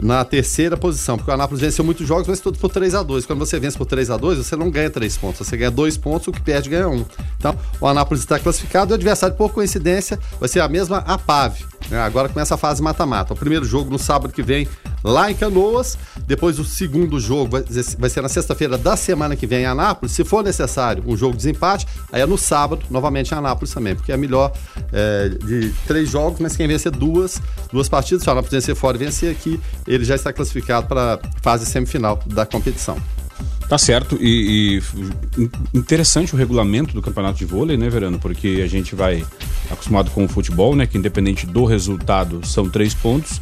na 0.00 0.24
terceira 0.24 0.76
posição, 0.76 1.16
porque 1.16 1.30
o 1.30 1.34
Anápolis 1.34 1.60
venceu 1.60 1.84
muitos 1.84 2.06
jogos, 2.06 2.26
mas 2.26 2.40
tudo 2.40 2.58
por 2.58 2.70
3 2.70 2.94
a 2.94 3.02
2 3.02 3.26
Quando 3.26 3.40
você 3.40 3.58
vence 3.58 3.76
por 3.76 3.86
3 3.86 4.10
a 4.10 4.16
2 4.16 4.38
você 4.38 4.56
não 4.56 4.70
ganha 4.70 4.90
3 4.90 5.16
pontos, 5.16 5.46
você 5.46 5.56
ganha 5.56 5.70
2 5.70 5.96
pontos, 5.96 6.28
o 6.28 6.32
que 6.32 6.40
perde 6.40 6.68
ganha 6.68 6.88
1. 6.88 6.94
Um. 6.94 7.04
Então, 7.38 7.56
o 7.80 7.86
Anápolis 7.86 8.22
está 8.22 8.38
classificado 8.38 8.90
e 8.90 8.92
o 8.92 8.94
adversário, 8.94 9.36
por 9.36 9.52
coincidência, 9.52 10.18
vai 10.38 10.48
ser 10.48 10.60
a 10.60 10.68
mesma 10.68 10.98
APAV. 10.98 11.64
Né? 11.88 11.98
Agora 12.00 12.28
começa 12.28 12.54
a 12.54 12.58
fase 12.58 12.82
mata-mata. 12.82 13.32
O 13.32 13.36
primeiro 13.36 13.64
jogo 13.64 13.90
no 13.90 13.98
sábado 13.98 14.32
que 14.32 14.42
vem, 14.42 14.68
lá 15.02 15.30
em 15.30 15.34
Canoas. 15.34 15.98
Depois 16.26 16.58
o 16.58 16.64
segundo 16.64 17.18
jogo 17.18 17.62
vai, 17.98 18.10
ser 18.10 18.20
na 18.20 18.28
sexta-feira 18.28 18.76
da 18.76 18.96
semana 18.96 19.36
que 19.36 19.46
vem 19.46 19.62
em 19.62 19.66
Anápolis. 19.66 20.12
Se 20.12 20.24
for 20.24 20.42
necessário 20.42 21.02
um 21.06 21.16
jogo 21.16 21.32
de 21.32 21.38
desempate, 21.38 21.86
aí 22.12 22.20
é 22.20 22.26
no 22.26 22.38
sábado, 22.38 22.82
novamente 22.90 23.32
em 23.32 23.34
Anápolis 23.34 23.72
também, 23.72 23.94
porque 23.94 24.12
é 24.12 24.16
melhor 24.16 24.52
é, 24.92 25.28
de 25.28 25.72
três 25.86 26.10
jogos, 26.10 26.40
mas 26.40 26.56
quem 26.56 26.66
vencer 26.66 26.92
duas, 26.92 27.40
duas 27.72 27.88
partidas, 27.88 28.22
se 28.22 28.28
o 28.28 28.32
Anápolis 28.32 28.52
vencer 28.52 28.74
fora 28.74 28.96
e 28.96 29.00
vencer 29.00 29.30
aqui, 29.30 29.60
ele 29.86 30.04
já 30.04 30.14
está 30.14 30.32
classificado 30.32 30.86
para 30.86 31.14
a 31.14 31.18
fase 31.40 31.66
semifinal 31.66 32.20
da 32.26 32.44
competição. 32.44 32.96
Tá 33.68 33.76
certo, 33.76 34.16
e, 34.18 34.80
e, 35.36 35.50
interessante 35.74 36.34
o 36.34 36.38
regulamento 36.38 36.94
do 36.94 37.02
campeonato 37.02 37.38
de 37.38 37.44
vôlei, 37.44 37.76
né, 37.76 37.90
Verano? 37.90 38.18
Porque 38.18 38.62
a 38.64 38.66
gente 38.66 38.94
vai 38.94 39.22
acostumado 39.70 40.10
com 40.10 40.24
o 40.24 40.28
futebol, 40.28 40.74
né? 40.74 40.86
Que 40.86 40.96
independente 40.96 41.46
do 41.46 41.66
resultado 41.66 42.40
são 42.46 42.68
três 42.68 42.94
pontos. 42.94 43.40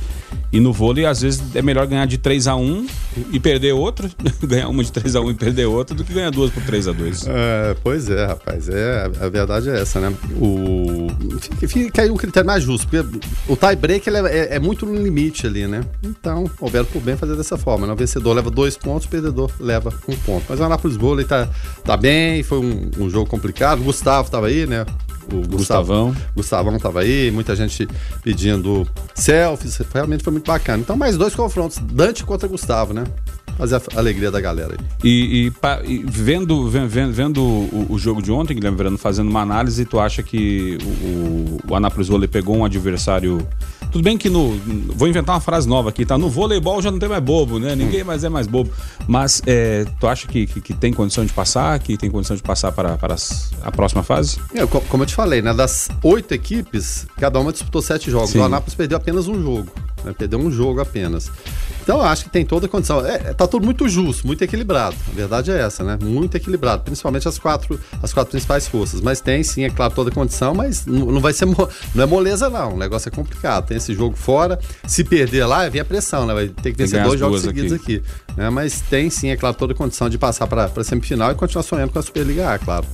E 0.57 0.61
no 0.61 0.73
vôlei, 0.73 1.05
às 1.05 1.21
vezes, 1.21 1.43
é 1.55 1.61
melhor 1.61 1.87
ganhar 1.87 2.07
de 2.07 2.17
3 2.17 2.47
a 2.47 2.57
1 2.57 2.87
e 3.31 3.39
perder 3.39 3.75
outro, 3.75 4.09
ganhar 4.43 4.69
uma 4.71 4.83
de 4.83 4.91
3 4.91 5.15
a 5.15 5.21
1 5.21 5.33
e 5.33 5.35
perder 5.35 5.67
outra, 5.67 5.95
do 5.95 6.03
que 6.03 6.15
ganhar 6.15 6.31
duas 6.31 6.51
por 6.51 6.63
3 6.63 6.89
a 6.89 6.93
2 6.93 7.27
é, 7.27 7.77
Pois 7.85 8.09
é, 8.09 8.25
rapaz. 8.25 8.67
É, 8.71 9.05
a 9.21 9.29
verdade 9.29 9.69
é 9.69 9.83
essa, 9.83 10.01
né? 10.01 10.17
O... 10.41 11.09
Fica, 11.69 12.01
aí 12.01 12.11
um 12.11 12.17
critério 12.17 12.47
mais 12.47 12.63
justo, 12.65 12.89
porque 12.89 13.19
o 13.47 13.55
tie-break 13.55 14.09
é, 14.09 14.13
é, 14.13 14.55
é, 14.57 14.59
muito 14.59 14.87
no 14.87 14.95
limite 14.95 15.47
ali, 15.47 15.67
né? 15.67 15.83
Então, 16.03 16.51
houveram 16.59 16.87
por 16.87 17.03
bem 17.03 17.19
fazer 17.19 17.37
dessa 17.37 17.59
forma. 17.59 17.87
Né? 17.87 17.93
O 17.93 17.97
vencedor 17.97 18.33
leva 18.33 18.51
dois 18.51 18.79
pontos, 18.79 19.07
o 19.07 19.11
perdedor 19.11 19.51
leva 19.61 19.93
um 20.09 20.17
ponto. 20.17 20.47
Mas 20.49 20.59
o 20.59 20.65
Anápolis 20.65 20.97
Vôlei 20.97 21.27
tá, 21.27 21.51
tá 21.85 21.99
bem, 21.99 22.43
foi 22.43 22.61
um, 22.61 22.91
um 22.99 23.11
jogo 23.11 23.29
complicado. 23.29 23.81
O 23.81 23.85
Gustavo 23.85 24.31
tava 24.31 24.47
aí, 24.47 24.67
né? 24.67 24.87
O 25.33 25.47
Gustavão. 25.49 26.15
Gustavão 26.35 26.77
estava 26.77 27.01
aí, 27.01 27.31
muita 27.31 27.55
gente 27.57 27.89
pedindo 28.23 28.87
selfies, 29.15 29.79
realmente 29.93 30.23
foi 30.23 30.33
muito 30.33 30.47
bacana. 30.47 30.83
Então, 30.83 30.97
mais 30.97 31.17
dois 31.17 31.35
confrontos, 31.35 31.79
Dante 31.79 32.25
contra 32.25 32.49
Gustavo, 32.49 32.93
né? 32.93 33.05
Fazer 33.57 33.77
a 33.77 33.99
alegria 33.99 34.31
da 34.31 34.41
galera 34.41 34.77
aí. 34.79 34.87
E, 35.03 35.47
e, 35.47 35.93
e 35.93 36.05
vendo, 36.07 36.69
vendo, 36.69 37.13
vendo 37.13 37.43
o, 37.43 37.87
o, 37.91 37.99
jogo 37.99 38.21
de 38.21 38.31
ontem, 38.31 38.55
Guilherme 38.55 38.77
Verano, 38.77 38.99
fazendo 38.99 39.31
uma 39.31 39.41
análise, 39.41 39.85
tu 39.87 39.99
acha 39.99 40.23
que 40.23 40.77
o, 40.85 41.59
o 41.71 41.75
Anápolis 41.75 42.09
Vôlei 42.09 42.29
pegou 42.29 42.57
um 42.57 42.65
adversário 42.65 43.47
Tudo 43.97 44.05
bem 44.05 44.19
que 44.19 44.29
no. 44.29 44.51
Vou 44.95 45.09
inventar 45.09 45.35
uma 45.35 45.41
frase 45.41 45.67
nova 45.67 45.89
aqui, 45.89 46.05
tá? 46.05 46.19
No 46.19 46.29
voleibol 46.29 46.83
já 46.83 46.91
não 46.91 46.99
tem 46.99 47.09
mais 47.09 47.23
bobo, 47.23 47.59
né? 47.59 47.75
Ninguém 47.75 48.05
mais 48.05 48.23
é 48.25 48.29
mais 48.29 48.47
bobo. 48.47 48.71
Mas 49.09 49.41
é, 49.47 49.87
tu 49.99 50.07
acha 50.07 50.27
que, 50.29 50.47
que, 50.47 50.61
que, 50.61 50.75
tem 50.75 50.93
condição 50.93 51.25
de 51.25 51.33
passar, 51.33 51.79
que 51.79 51.97
tem 51.97 52.11
condição 52.11 52.37
de 52.37 52.43
passar 52.43 52.73
para, 52.73 52.99
para 52.99 53.17
a 53.63 53.73
próxima 53.73 54.03
fase? 54.03 54.39
É, 54.53 54.67
como 54.67 55.03
eu 55.03 55.07
te 55.07 55.15
falei, 55.15 55.41
né? 55.41 55.55
Das 55.55 55.89
oito 56.03 56.35
equipes, 56.35 57.07
cada 57.17 57.41
uma 57.41 57.51
disputou 57.51 57.81
sete 57.81 58.11
jogos. 58.11 58.29
Sim. 58.29 58.41
O 58.41 58.45
Anápolis 58.45 58.75
perdeu 58.75 58.99
apenas 58.99 59.29
um 59.29 59.43
jogo. 59.43 59.67
Né? 60.05 60.15
Perdeu 60.17 60.39
um 60.39 60.51
jogo 60.51 60.81
apenas. 60.81 61.31
Então 61.83 61.99
eu 61.99 62.05
acho 62.05 62.25
que 62.25 62.31
tem 62.31 62.45
toda 62.45 62.67
a 62.67 62.69
condição. 62.69 63.05
É, 63.07 63.19
tá 63.33 63.47
tudo 63.47 63.65
muito 63.65 63.89
justo, 63.89 64.27
muito 64.27 64.43
equilibrado. 64.43 64.97
A 65.09 65.15
verdade 65.15 65.51
é 65.51 65.61
essa, 65.61 65.85
né? 65.85 65.99
Muito 66.03 66.37
equilibrado, 66.37 66.83
principalmente 66.83 67.29
as 67.29 67.39
quatro, 67.39 67.79
as 68.03 68.13
quatro 68.13 68.33
principais 68.33 68.67
forças. 68.67 69.01
Mas 69.01 69.21
tem 69.21 69.43
sim, 69.43 69.65
é 69.65 69.71
claro, 69.71 69.95
toda 69.95 70.11
a 70.11 70.13
condição, 70.13 70.55
mas 70.55 70.85
não, 70.85 71.07
não 71.07 71.21
vai 71.21 71.33
ser 71.33 71.47
não 71.47 72.03
é 72.03 72.07
moleza 72.07 72.51
não. 72.51 72.75
O 72.75 72.77
negócio 72.77 73.09
é 73.09 73.13
complicado. 73.13 73.69
Tem 73.69 73.77
esse 73.77 73.95
jogo 73.95 74.17
fora. 74.17 74.59
Se 74.87 75.05
perder 75.05 75.47
lá, 75.47 75.69
vem 75.69 75.81
a 75.81 75.85
pressão, 75.85 76.27
né? 76.27 76.35
Vai 76.35 76.49
ter 76.49 76.73
que 76.73 76.79
vencer 76.79 77.03
dois 77.03 77.21
jogos 77.21 77.43
seguidos 77.43 77.73
aqui. 77.73 77.97
aqui 77.97 78.27
né? 78.37 78.51
Mas 78.51 78.81
tem 78.83 79.09
sim, 79.09 79.31
é 79.31 79.37
claro, 79.37 79.57
toda 79.57 79.73
a 79.73 79.77
condição 79.77 80.09
de 80.09 80.19
passar 80.19 80.47
para 80.47 80.65
a 80.65 80.85
semifinal 80.85 81.33
e 81.33 81.35
continuar 81.35 81.63
sonhando 81.63 81.91
com 81.91 81.99
a 81.99 82.03
Superliga 82.03 82.53
A, 82.53 82.59
claro. 82.59 82.87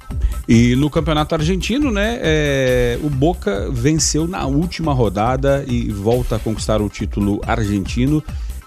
E 0.49 0.77
no 0.77 0.89
Campeonato 0.89 1.35
Argentino, 1.35 1.91
né? 1.91 2.19
É, 2.23 2.99
o 3.03 3.11
Boca 3.11 3.69
venceu 3.71 4.27
na 4.27 4.47
última 4.47 4.93
rodada 4.93 5.65
e 5.67 5.91
volta 5.91 6.37
a 6.37 6.39
conquistar 6.39 6.81
o 6.81 6.89
título 6.93 7.41
argentino 7.47 8.23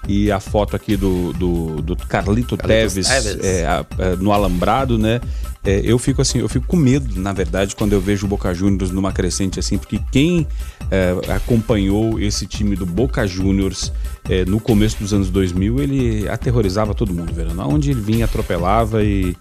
e 0.08 0.32
a 0.32 0.39
foto 0.39 0.75
aqui 0.75 0.96
do, 0.96 1.34
do, 1.34 1.82
do 1.82 1.96
Carlito 1.96 2.58
Teves, 2.58 3.08
Teves. 3.08 3.44
É, 3.44 3.65
a, 3.65 3.86
é, 3.98 4.15
no 4.15 4.32
Alambrado, 4.32 4.98
né? 4.98 5.22
É, 5.66 5.82
eu 5.84 5.98
fico 5.98 6.22
assim, 6.22 6.40
eu 6.40 6.48
fico 6.48 6.68
com 6.68 6.78
medo, 6.78 7.20
na 7.20 7.34
verdade, 7.34 7.76
quando 7.76 7.94
eu 7.94 8.00
vejo 8.00 8.26
o 8.26 8.30
Boca 8.30 8.54
Juniors 8.54 8.92
numa 8.92 9.12
crescente 9.12 9.60
assim, 9.60 9.78
porque 9.78 10.00
quem 10.12 10.46
é, 10.92 11.16
acompanhou 11.34 12.20
esse 12.20 12.46
time 12.46 12.76
do 12.76 12.86
Boca 12.86 13.26
Juniors 13.26 13.92
é, 14.30 14.46
no 14.46 14.60
começo 14.60 14.98
dos 15.00 15.12
anos 15.12 15.30
2000, 15.30 15.82
ele 15.82 16.30
aterrorizava 16.30 16.94
todo 16.94 17.14
mundo, 17.14 17.34
vendo? 17.34 17.60
Onde 17.62 17.90
ele 17.90 18.02
vinha, 18.02 18.26
atropelava 18.26 19.04
e 19.04 19.36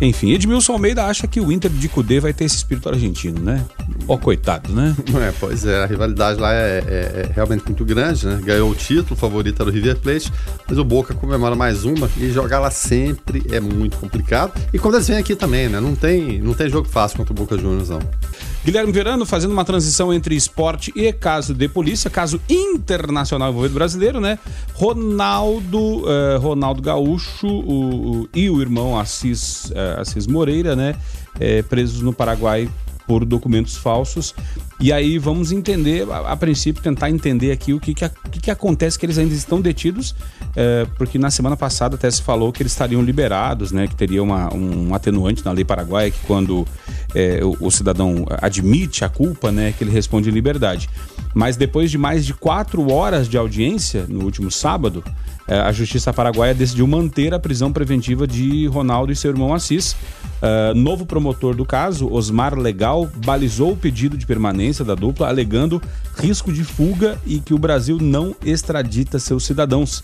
enfim, 0.00 0.32
Edmilson 0.32 0.72
Almeida 0.72 1.04
acha 1.04 1.26
que 1.26 1.40
o 1.40 1.52
Inter 1.52 1.70
de 1.70 1.86
Cudê 1.86 2.20
vai 2.20 2.32
ter 2.32 2.44
esse 2.44 2.56
espírito 2.56 2.88
argentino, 2.88 3.38
né? 3.38 3.66
Ó, 4.08 4.14
oh, 4.14 4.18
coitado, 4.18 4.72
né? 4.72 4.96
É, 5.20 5.32
pois 5.38 5.66
é, 5.66 5.82
a 5.82 5.86
rivalidade 5.86 6.40
lá 6.40 6.54
é, 6.54 6.78
é, 6.78 7.26
é, 7.28 7.32
realmente 7.34 7.64
muito 7.66 7.84
grande, 7.84 8.26
né? 8.26 8.40
Ganhou 8.42 8.70
o 8.70 8.74
título, 8.74 9.14
favorito 9.14 9.60
era 9.60 9.68
o 9.68 9.72
River 9.72 9.98
Plate, 9.98 10.32
mas 10.66 10.78
o 10.78 10.84
Boca 10.84 11.12
comemora 11.12 11.54
mais 11.54 11.84
uma 11.84 12.08
e 12.16 12.30
jogar 12.30 12.58
lá 12.58 12.70
sempre 12.70 13.44
é 13.50 13.60
muito 13.60 13.98
complicado. 13.98 14.52
E 14.72 14.78
quando 14.78 14.94
eles 14.94 15.08
vêm 15.08 15.18
aqui 15.18 15.36
também, 15.36 15.59
né? 15.68 15.80
Não 15.80 15.94
tem, 15.94 16.40
não 16.40 16.54
tem 16.54 16.68
jogo 16.68 16.88
fácil 16.88 17.18
contra 17.18 17.32
o 17.32 17.36
Boca 17.36 17.56
Juniors, 17.56 17.88
não. 17.88 18.00
Guilherme 18.64 18.92
Verano 18.92 19.24
fazendo 19.24 19.52
uma 19.52 19.64
transição 19.64 20.12
entre 20.12 20.34
esporte 20.36 20.92
e 20.94 21.10
caso 21.12 21.54
de 21.54 21.66
polícia, 21.66 22.10
caso 22.10 22.40
internacional 22.48 23.50
envolvido 23.50 23.74
brasileiro, 23.74 24.20
né? 24.20 24.38
Ronaldo, 24.74 25.78
uh, 25.78 26.38
Ronaldo 26.38 26.82
Gaúcho 26.82 27.46
o, 27.46 28.22
o, 28.22 28.28
e 28.34 28.50
o 28.50 28.60
irmão 28.60 28.98
Assis, 28.98 29.70
uh, 29.70 30.00
Assis 30.00 30.26
Moreira, 30.26 30.76
né? 30.76 30.94
Uh, 31.36 31.64
presos 31.68 32.02
no 32.02 32.12
Paraguai 32.12 32.68
por 33.10 33.24
documentos 33.24 33.76
falsos. 33.76 34.32
E 34.78 34.92
aí 34.92 35.18
vamos 35.18 35.50
entender, 35.50 36.08
a, 36.08 36.30
a 36.30 36.36
princípio, 36.36 36.80
tentar 36.80 37.10
entender 37.10 37.50
aqui 37.50 37.74
o 37.74 37.80
que, 37.80 37.92
que, 37.92 38.08
que, 38.30 38.40
que 38.40 38.50
acontece, 38.52 38.96
que 38.96 39.04
eles 39.04 39.18
ainda 39.18 39.34
estão 39.34 39.60
detidos, 39.60 40.14
é, 40.54 40.86
porque 40.96 41.18
na 41.18 41.28
semana 41.28 41.56
passada 41.56 41.96
até 41.96 42.08
se 42.08 42.22
falou 42.22 42.52
que 42.52 42.62
eles 42.62 42.70
estariam 42.70 43.02
liberados, 43.02 43.72
né? 43.72 43.88
Que 43.88 43.96
teria 43.96 44.22
uma, 44.22 44.54
um 44.54 44.94
atenuante 44.94 45.44
na 45.44 45.50
lei 45.50 45.64
paraguaia 45.64 46.12
que 46.12 46.20
quando 46.24 46.64
é, 47.12 47.40
o, 47.42 47.66
o, 47.66 47.70
cidadão 47.72 48.24
admite 48.40 49.04
a 49.04 49.08
culpa, 49.08 49.50
né, 49.50 49.74
que 49.76 49.82
ele 49.82 49.90
responde 49.90 50.30
em 50.30 50.32
liberdade. 50.32 50.88
Mas 51.34 51.56
depois 51.56 51.90
de 51.90 51.98
mais 51.98 52.24
de 52.24 52.32
quatro 52.32 52.92
horas 52.92 53.28
de 53.28 53.36
audiência, 53.36 54.06
no 54.08 54.24
último 54.24 54.52
sábado, 54.52 55.02
a 55.58 55.72
Justiça 55.72 56.12
Paraguaia 56.12 56.54
decidiu 56.54 56.86
manter 56.86 57.34
a 57.34 57.38
prisão 57.38 57.72
preventiva 57.72 58.26
de 58.26 58.66
Ronaldo 58.66 59.10
e 59.10 59.16
seu 59.16 59.30
irmão 59.30 59.52
Assis. 59.52 59.92
Uh, 59.92 60.74
novo 60.74 61.04
promotor 61.04 61.54
do 61.54 61.64
caso, 61.64 62.10
Osmar 62.10 62.56
Legal, 62.56 63.10
balizou 63.24 63.72
o 63.72 63.76
pedido 63.76 64.16
de 64.16 64.24
permanência 64.24 64.84
da 64.84 64.94
dupla, 64.94 65.28
alegando 65.28 65.82
risco 66.16 66.52
de 66.52 66.62
fuga 66.62 67.18
e 67.26 67.40
que 67.40 67.52
o 67.52 67.58
Brasil 67.58 67.98
não 68.00 68.34
extradita 68.44 69.18
seus 69.18 69.44
cidadãos. 69.44 70.02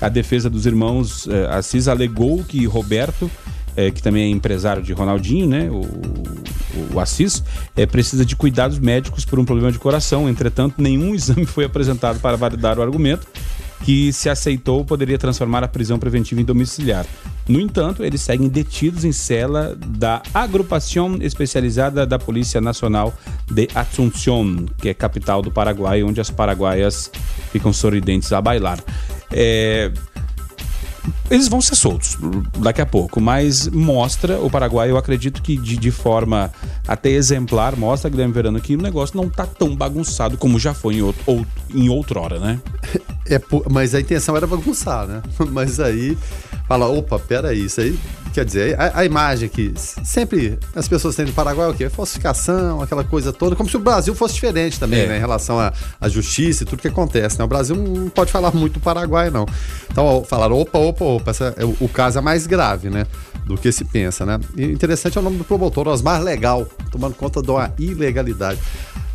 A 0.00 0.08
defesa 0.08 0.48
dos 0.48 0.64
irmãos 0.64 1.26
uh, 1.26 1.48
Assis 1.50 1.88
alegou 1.88 2.44
que 2.44 2.64
Roberto 2.64 3.30
é, 3.76 3.90
que 3.90 4.02
também 4.02 4.24
é 4.24 4.28
empresário 4.28 4.82
de 4.82 4.92
Ronaldinho, 4.92 5.48
né? 5.48 5.68
O, 5.68 5.80
o, 5.80 6.94
o 6.94 7.00
Assis, 7.00 7.42
é, 7.76 7.84
precisa 7.84 8.24
de 8.24 8.36
cuidados 8.36 8.78
médicos 8.78 9.24
por 9.24 9.38
um 9.38 9.44
problema 9.44 9.72
de 9.72 9.78
coração. 9.80 10.28
Entretanto, 10.28 10.80
nenhum 10.80 11.12
exame 11.16 11.44
foi 11.44 11.64
apresentado 11.64 12.20
para 12.20 12.36
validar 12.36 12.78
o 12.78 12.82
argumento 12.82 13.26
que, 13.84 14.14
se 14.14 14.30
aceitou, 14.30 14.82
poderia 14.82 15.18
transformar 15.18 15.62
a 15.62 15.68
prisão 15.68 15.98
preventiva 15.98 16.40
em 16.40 16.44
domiciliar. 16.44 17.04
No 17.46 17.60
entanto, 17.60 18.02
eles 18.02 18.22
seguem 18.22 18.48
detidos 18.48 19.04
em 19.04 19.12
cela 19.12 19.76
da 19.78 20.22
Agrupação 20.32 21.18
Especializada 21.20 22.06
da 22.06 22.18
Polícia 22.18 22.62
Nacional 22.62 23.12
de 23.50 23.68
Asunción, 23.74 24.64
que 24.78 24.88
é 24.88 24.94
capital 24.94 25.42
do 25.42 25.50
Paraguai, 25.50 26.02
onde 26.02 26.18
as 26.18 26.30
paraguaias 26.30 27.10
ficam 27.52 27.74
sorridentes 27.74 28.32
a 28.32 28.40
bailar. 28.40 28.82
É, 29.30 29.92
eles 31.30 31.48
vão 31.48 31.60
ser 31.60 31.74
soltos 31.74 32.16
daqui 32.58 32.80
a 32.80 32.86
pouco, 32.86 33.20
mas 33.20 33.68
mostra 33.68 34.38
o 34.40 34.50
Paraguai, 34.50 34.90
eu 34.90 34.96
acredito 34.96 35.42
que 35.42 35.56
de, 35.56 35.76
de 35.76 35.90
forma 35.90 36.52
até 36.86 37.10
exemplar, 37.10 37.76
mostra, 37.76 38.10
Guilherme 38.10 38.32
Verano, 38.32 38.60
que 38.60 38.76
o 38.76 38.80
negócio 38.80 39.16
não 39.16 39.28
tá 39.28 39.46
tão 39.46 39.74
bagunçado 39.74 40.36
como 40.36 40.58
já 40.58 40.74
foi 40.74 40.96
em, 40.96 41.02
outro, 41.02 41.22
ou, 41.26 41.46
em 41.74 41.88
outrora, 41.88 42.38
né? 42.38 42.60
É, 43.26 43.40
mas 43.70 43.94
a 43.94 44.00
intenção 44.00 44.36
era 44.36 44.46
bagunçar, 44.46 45.06
né? 45.06 45.22
Mas 45.50 45.80
aí 45.80 46.16
fala, 46.68 46.86
opa, 46.86 47.18
peraí, 47.18 47.64
isso 47.64 47.80
aí 47.80 47.98
Quer 48.34 48.44
dizer, 48.44 48.80
a, 48.80 48.98
a, 48.98 49.04
imagem 49.04 49.48
que 49.48 49.72
sempre 49.76 50.58
as 50.74 50.88
pessoas 50.88 51.14
têm 51.14 51.24
do 51.24 51.32
Paraguai 51.32 51.68
é 51.68 51.70
o 51.70 51.74
quê? 51.74 51.88
Falsificação, 51.88 52.82
aquela 52.82 53.04
coisa 53.04 53.32
toda, 53.32 53.54
como 53.54 53.70
se 53.70 53.76
o 53.76 53.78
Brasil 53.80 54.12
fosse 54.12 54.34
diferente 54.34 54.80
também, 54.80 55.02
é. 55.02 55.06
né? 55.06 55.16
Em 55.18 55.20
relação 55.20 55.56
à 55.60 56.08
justiça 56.08 56.64
e 56.64 56.66
tudo 56.66 56.82
que 56.82 56.88
acontece, 56.88 57.38
né? 57.38 57.44
O 57.44 57.46
Brasil 57.46 57.76
não 57.76 58.08
pode 58.08 58.32
falar 58.32 58.52
muito 58.52 58.74
do 58.74 58.80
Paraguai, 58.80 59.30
não. 59.30 59.46
Então, 59.88 60.24
falaram, 60.28 60.58
opa, 60.58 60.76
opa, 60.76 61.04
opa, 61.04 61.30
essa, 61.30 61.54
é, 61.56 61.64
o, 61.64 61.76
o 61.78 61.88
caso 61.88 62.18
é 62.18 62.20
mais 62.20 62.44
grave, 62.44 62.90
né? 62.90 63.06
Do 63.46 63.56
que 63.56 63.70
se 63.70 63.84
pensa, 63.84 64.26
né? 64.26 64.40
E 64.56 64.64
interessante 64.64 65.16
é 65.16 65.20
o 65.20 65.24
nome 65.24 65.36
do 65.36 65.44
promotor, 65.44 65.86
Osmar 65.86 66.20
Legal, 66.20 66.66
tomando 66.90 67.14
conta 67.14 67.40
de 67.40 67.52
uma 67.52 67.72
ilegalidade. 67.78 68.58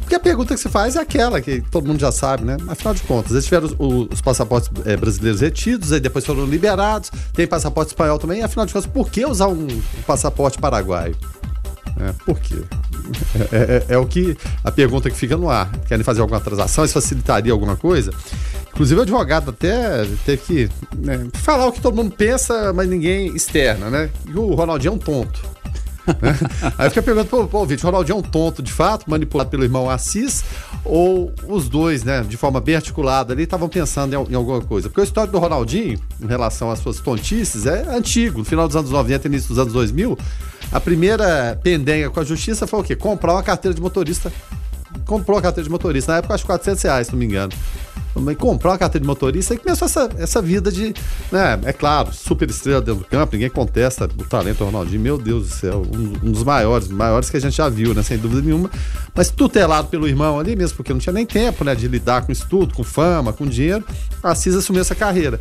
Porque 0.10 0.16
a 0.16 0.20
pergunta 0.20 0.56
que 0.56 0.60
se 0.60 0.68
faz 0.70 0.96
é 0.96 1.02
aquela 1.02 1.40
que 1.40 1.62
todo 1.70 1.86
mundo 1.86 2.00
já 2.00 2.12
sabe, 2.12 2.44
né? 2.44 2.58
Afinal 2.68 2.96
de 2.96 3.04
contas, 3.04 3.32
eles 3.32 3.46
tiveram 3.46 3.68
os, 3.68 4.08
os 4.12 4.20
passaportes 4.20 4.68
é, 4.84 4.98
brasileiros 4.98 5.42
retidos, 5.42 5.92
aí 5.92 6.00
depois 6.00 6.26
foram 6.26 6.48
liberados, 6.48 7.12
tem 7.32 7.46
passaporte 7.46 7.92
espanhol 7.92 8.18
também, 8.18 8.42
afinal 8.42 8.66
de 8.66 8.74
contas, 8.74 8.90
por 8.90 9.12
que 9.12 9.24
usar 9.24 9.50
um, 9.50 9.68
passaporte 10.08 10.58
paraguaio? 10.58 11.16
É, 12.00 12.12
por 12.26 12.40
quê? 12.40 12.56
É, 13.52 13.56
é, 13.56 13.96
é, 13.96 13.98
o 13.98 14.06
que 14.06 14.38
a 14.64 14.72
pergunta 14.72 15.10
que 15.10 15.16
fica 15.16 15.36
no 15.36 15.50
ar. 15.50 15.72
Querem 15.88 16.04
fazer 16.04 16.22
alguma 16.22 16.40
transação? 16.40 16.86
Isso 16.86 16.94
facilitaria 16.94 17.52
alguma 17.52 17.76
coisa? 17.76 18.12
Inclusive 18.72 19.00
o 19.00 19.02
advogado 19.02 19.50
até 19.50 20.06
teve 20.26 20.38
que 20.38 20.70
né, 20.96 21.28
falar 21.34 21.66
o 21.66 21.72
que 21.72 21.82
todo 21.82 21.96
mundo 21.96 22.14
pensa, 22.16 22.72
mas 22.72 22.88
ninguém 22.88 23.36
externa, 23.36 23.90
né? 23.90 24.12
E 24.28 24.38
o 24.38 24.54
Ronaldinho 24.54 24.92
é 24.92 24.96
um 24.96 25.00
tonto. 25.00 25.42
Aí 26.78 26.90
fica 26.90 27.02
perguntando, 27.02 27.48
pô, 27.48 27.66
Vitor, 27.66 27.90
o 27.90 27.92
Ronaldinho 27.92 28.16
é 28.16 28.20
um 28.20 28.22
tonto 28.22 28.62
de 28.62 28.72
fato, 28.72 29.10
manipulado 29.10 29.50
pelo 29.50 29.64
irmão 29.64 29.90
Assis, 29.90 30.44
ou 30.84 31.34
os 31.48 31.68
dois, 31.68 32.04
né, 32.04 32.22
de 32.22 32.38
forma 32.38 32.60
bem 32.60 32.76
articulada 32.76 33.34
ali, 33.34 33.44
estavam 33.44 33.70
pensando 33.70 34.14
em, 34.14 34.32
em, 34.32 34.36
alguma 34.36 34.62
coisa? 34.62 34.90
Porque 34.90 35.02
a 35.02 35.04
história 35.04 35.32
do 35.32 35.40
Ronaldinho, 35.40 36.00
em 36.22 36.28
relação 36.28 36.72
às 36.72 36.80
suas 36.80 37.00
tontices, 37.00 37.66
é 37.66 37.88
antigo. 37.90 38.40
No 38.40 38.46
final 38.46 38.68
dos 38.68 38.76
anos 38.76 38.92
90 38.92 39.28
e 39.28 39.30
início 39.30 39.50
dos 39.50 39.60
anos 39.60 39.74
2000, 39.74 40.18
a 40.72 40.80
primeira 40.80 41.60
pendenga 41.64 42.10
com 42.10 42.20
a 42.20 42.24
justiça 42.24 42.68
foi 42.68 42.80
o 42.80 42.84
quê? 42.84 42.96
Comprar 42.96 43.34
uma 43.34 43.44
carteira 43.44 43.74
de 43.74 43.82
motorista. 43.82 44.32
Comprou 45.06 45.38
a 45.38 45.42
carteira 45.42 45.66
de 45.66 45.72
motorista, 45.72 46.14
na 46.14 46.18
época 46.20 46.34
acho 46.34 46.46
400 46.46 46.84
reais, 46.84 47.08
se 47.08 47.14
não 47.14 47.20
me 47.20 47.26
engano 47.26 47.54
comprar 48.38 48.72
uma 48.72 48.78
carteira 48.78 49.02
de 49.02 49.08
motorista 49.08 49.54
e 49.54 49.58
começou 49.58 49.86
essa, 49.86 50.10
essa 50.18 50.42
vida 50.42 50.72
de, 50.72 50.94
né, 51.32 51.60
é 51.64 51.74
claro, 51.74 52.12
super 52.14 52.50
estrela 52.50 52.82
dentro 52.82 53.02
do 53.02 53.06
campo, 53.06 53.34
ninguém 53.34 53.50
contesta 53.50 54.06
o 54.06 54.24
talento 54.24 54.60
do 54.60 54.66
Ronaldinho, 54.66 55.02
meu 55.02 55.18
Deus 55.18 55.50
do 55.50 55.54
céu, 55.54 55.84
um, 55.86 56.28
um, 56.28 56.32
dos 56.32 56.44
maiores, 56.44 56.88
maiores 56.88 57.30
que 57.30 57.38
a 57.38 57.40
gente 57.40 57.56
já 57.56 57.70
viu, 57.70 57.94
né, 57.94 58.04
sem 58.04 58.18
dúvida 58.18 58.42
nenhuma, 58.42 58.70
mas 59.16 59.30
tutelado 59.30 59.88
pelo 59.88 60.08
irmão 60.08 60.40
ali 60.40 60.56
mesmo, 60.56 60.78
porque 60.78 60.92
não 60.92 61.00
tinha 61.00 61.14
nem 61.14 61.26
tempo, 61.26 61.64
né, 61.64 61.76
de 61.76 61.88
lidar 61.88 62.26
com 62.26 62.32
isso 62.32 62.46
tudo, 62.50 62.74
com 62.74 62.84
fama, 62.84 63.32
com 63.32 63.46
dinheiro, 63.46 63.84
a 64.24 64.32
Assis 64.32 64.56
assumiu 64.56 64.82
essa 64.82 64.96
carreira. 64.96 65.40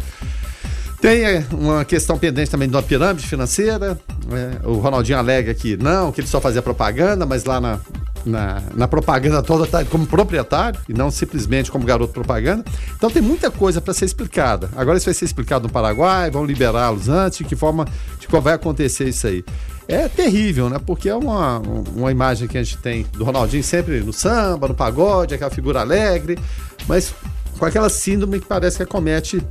Tem 1.00 1.24
é, 1.24 1.44
uma 1.52 1.84
questão 1.84 2.18
pendente 2.18 2.50
também 2.50 2.68
uma 2.68 2.82
pirâmide 2.82 3.24
financeira. 3.24 3.96
É, 4.32 4.66
o 4.66 4.78
Ronaldinho 4.78 5.16
alega 5.16 5.54
que 5.54 5.76
não, 5.76 6.10
que 6.10 6.20
ele 6.20 6.26
só 6.26 6.40
fazia 6.40 6.60
propaganda, 6.60 7.24
mas 7.24 7.44
lá 7.44 7.60
na, 7.60 7.78
na, 8.24 8.62
na 8.74 8.88
propaganda 8.88 9.42
toda 9.42 9.66
tá 9.66 9.84
como 9.84 10.06
proprietário 10.06 10.80
e 10.88 10.92
não 10.92 11.10
simplesmente 11.10 11.70
como 11.70 11.84
garoto 11.84 12.12
propaganda. 12.12 12.64
Então 12.96 13.10
tem 13.10 13.22
muita 13.22 13.50
coisa 13.50 13.80
para 13.80 13.94
ser 13.94 14.04
explicada. 14.04 14.70
Agora 14.76 14.98
isso 14.98 15.06
vai 15.06 15.14
ser 15.14 15.24
explicado 15.24 15.66
no 15.66 15.72
Paraguai, 15.72 16.30
vão 16.30 16.44
liberá-los 16.44 17.08
antes, 17.08 17.38
de 17.38 17.44
que 17.44 17.56
forma, 17.56 17.86
de 18.18 18.26
como 18.28 18.42
vai 18.42 18.54
acontecer 18.54 19.08
isso 19.08 19.26
aí. 19.26 19.44
É 19.86 20.06
terrível, 20.06 20.68
né? 20.68 20.78
Porque 20.84 21.08
é 21.08 21.14
uma, 21.14 21.62
uma 21.94 22.10
imagem 22.10 22.46
que 22.46 22.58
a 22.58 22.62
gente 22.62 22.76
tem 22.78 23.06
do 23.12 23.24
Ronaldinho 23.24 23.64
sempre 23.64 24.00
no 24.00 24.12
samba, 24.12 24.68
no 24.68 24.74
pagode, 24.74 25.34
aquela 25.34 25.50
figura 25.50 25.80
alegre. 25.80 26.38
mas 26.86 27.14
com 27.58 27.64
aquela 27.64 27.88
síndrome 27.88 28.38
que 28.40 28.46
parece 28.46 28.76
que 28.76 28.82
acomete 28.82 29.42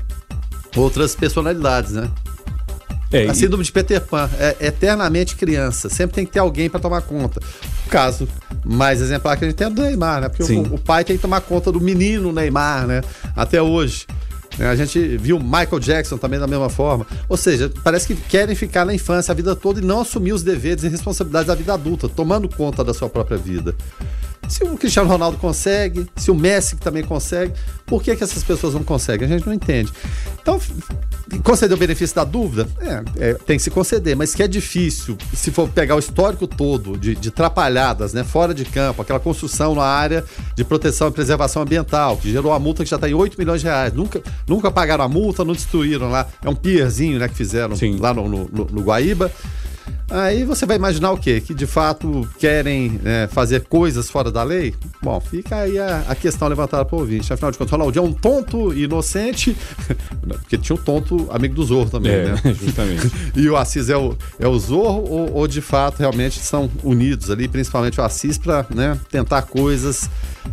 outras 0.76 1.16
personalidades, 1.16 1.92
né? 1.92 2.10
É, 3.12 3.28
a 3.28 3.34
síndrome 3.34 3.64
de 3.64 3.72
Peter 3.72 4.02
Pan 4.02 4.30
é 4.38 4.68
eternamente 4.68 5.36
criança, 5.36 5.90
sempre 5.90 6.16
tem 6.16 6.26
que 6.26 6.32
ter 6.32 6.40
alguém 6.40 6.70
para 6.70 6.80
tomar 6.80 7.02
conta. 7.02 7.40
O 7.86 7.90
caso 7.90 8.28
mais 8.66 9.02
exemplar 9.02 9.38
que 9.38 9.46
a 9.46 9.48
gente 9.48 9.58
tem 9.58 9.68
é 9.68 9.70
do 9.70 9.82
Neymar, 9.82 10.22
né? 10.22 10.30
Porque 10.30 10.44
o, 10.52 10.76
o, 10.76 10.78
pai 10.80 11.06
tem 11.06 11.16
que 11.16 11.22
tomar 11.22 11.40
conta 11.42 11.72
do 11.72 11.80
menino 11.80 12.34
Neymar, 12.34 12.86
né? 12.86 13.02
Até 13.36 13.62
hoje. 13.62 14.06
Né? 14.58 14.68
A 14.68 14.76
gente 14.76 15.18
viu 15.18 15.40
Michael 15.40 15.80
Jackson 15.80 16.18
também 16.18 16.40
da 16.40 16.48
mesma 16.48 16.70
forma. 16.70 17.08
Ou 17.30 17.38
seja, 17.38 17.72
parece 17.84 18.08
que 18.08 18.16
querem 18.16 18.56
ficar 18.56 18.86
na 18.86 18.94
infância 18.94 19.32
a 19.32 19.36
vida 19.36 19.56
toda 19.56 19.80
e 19.80 19.84
não 19.84 20.02
assumir 20.02 20.34
os 20.34 20.44
deveres 20.44 20.84
e 20.84 20.90
responsabilidades 20.90 21.48
da 21.48 21.56
vida 21.56 21.74
adulta, 21.74 22.10
tomando 22.10 22.50
conta 22.50 22.84
da 22.84 22.94
sua 22.94 23.10
própria 23.10 23.38
vida. 23.38 23.74
Se 24.48 24.64
o 24.64 24.78
Cristiano 24.78 25.10
Ronaldo 25.10 25.38
consegue, 25.38 26.08
se 26.16 26.32
o 26.32 26.36
Messi 26.36 26.78
também 26.78 27.04
consegue, 27.04 27.54
por 27.86 28.02
que, 28.02 28.16
que 28.16 28.24
essas 28.24 28.44
pessoas 28.44 28.74
não 28.74 28.84
conseguem? 28.84 29.28
A 29.28 29.30
gente 29.30 29.46
não 29.46 29.54
entende. 29.54 29.92
Então, 30.42 30.60
conceder 31.44 31.76
o 31.76 31.80
benefício 31.80 32.16
da 32.16 32.24
dúvida? 32.24 32.68
É, 32.80 33.30
é, 33.30 33.34
tem 33.34 33.58
que 33.58 33.64
se 33.64 33.70
conceder, 33.70 34.16
mas 34.16 34.34
que 34.34 34.42
é 34.42 34.48
difícil, 34.48 35.18
se 35.34 35.52
for 35.52 35.68
pegar 35.70 35.96
o 35.96 36.00
histórico 36.00 36.48
todo 36.48 36.98
de, 36.98 37.16
de 37.16 37.30
trapalhadas, 37.30 38.14
né, 38.14 38.24
fora 38.24 38.54
de 38.54 38.64
campo, 38.64 39.02
aquela 39.02 39.20
construção 39.20 39.76
na 39.76 39.84
área 39.84 40.24
de 40.56 40.64
proteção 40.64 41.10
e 41.10 41.12
preservação 41.12 41.62
ambiental, 41.62 42.18
que 42.18 42.32
gerou 42.32 42.52
uma 42.52 42.60
multa 42.60 42.84
que 42.84 42.90
já 42.90 42.96
está 42.96 43.10
em 43.10 43.14
8 43.14 43.38
milhões 43.38 43.62
de 43.62 43.68
reais. 43.68 43.94
Nunca, 43.94 44.22
nunca 44.48 44.72
pagaram 44.72 45.04
a 45.04 45.08
multa, 45.10 45.44
não 45.44 45.54
destruíram 45.54 46.10
lá. 46.10 46.28
É 46.44 46.50
um 46.50 46.56
pierzinho 46.56 47.20
né, 47.20 47.28
que 47.28 47.36
fizeram 47.36 47.76
Sim. 47.76 47.98
lá 48.00 48.14
no, 48.14 48.28
no, 48.28 48.48
no 48.50 48.82
Guaíba. 48.82 49.32
Aí 50.10 50.44
você 50.44 50.66
vai 50.66 50.78
imaginar 50.78 51.12
o 51.12 51.18
quê? 51.18 51.42
Que 51.42 51.54
de 51.54 51.66
fato 51.66 52.28
querem 52.40 53.00
é, 53.04 53.28
fazer 53.28 53.66
coisas 53.66 54.10
fora 54.10 54.32
da 54.32 54.42
lei? 54.42 54.74
Bom, 55.02 55.20
fica 55.20 55.58
aí 55.58 55.78
a, 55.78 56.06
a 56.08 56.16
questão 56.16 56.48
levantada 56.48 56.86
para 56.86 56.96
o 56.96 57.00
ouvinte. 57.00 57.32
Afinal 57.32 57.52
de 57.52 57.58
contas, 57.58 57.74
o 57.74 57.76
Ronaldinho 57.76 58.06
é 58.06 58.08
um 58.08 58.14
tonto 58.14 58.74
inocente, 58.74 59.56
porque 60.28 60.58
tinha 60.58 60.76
um 60.76 60.82
tonto 60.82 61.28
amigo 61.30 61.54
do 61.56 61.64
Zorro 61.64 61.90
também, 61.90 62.14
é, 62.14 62.26
né? 62.26 62.42
Justamente. 62.60 63.12
e 63.36 63.50
o 63.50 63.58
Assis 63.58 63.90
é 63.90 63.98
o, 63.98 64.16
é 64.40 64.48
o 64.48 64.58
Zorro 64.58 65.04
ou, 65.10 65.34
ou 65.34 65.48
de 65.48 65.62
fato 65.62 66.00
realmente 66.00 66.40
são 66.40 66.70
unidos 66.84 67.30
ali, 67.30 67.48
principalmente 67.48 68.00
o 68.00 68.04
Assis, 68.04 68.38
para 68.38 68.66
né, 68.74 68.98
tentar 69.12 69.42
coisas 69.44 70.10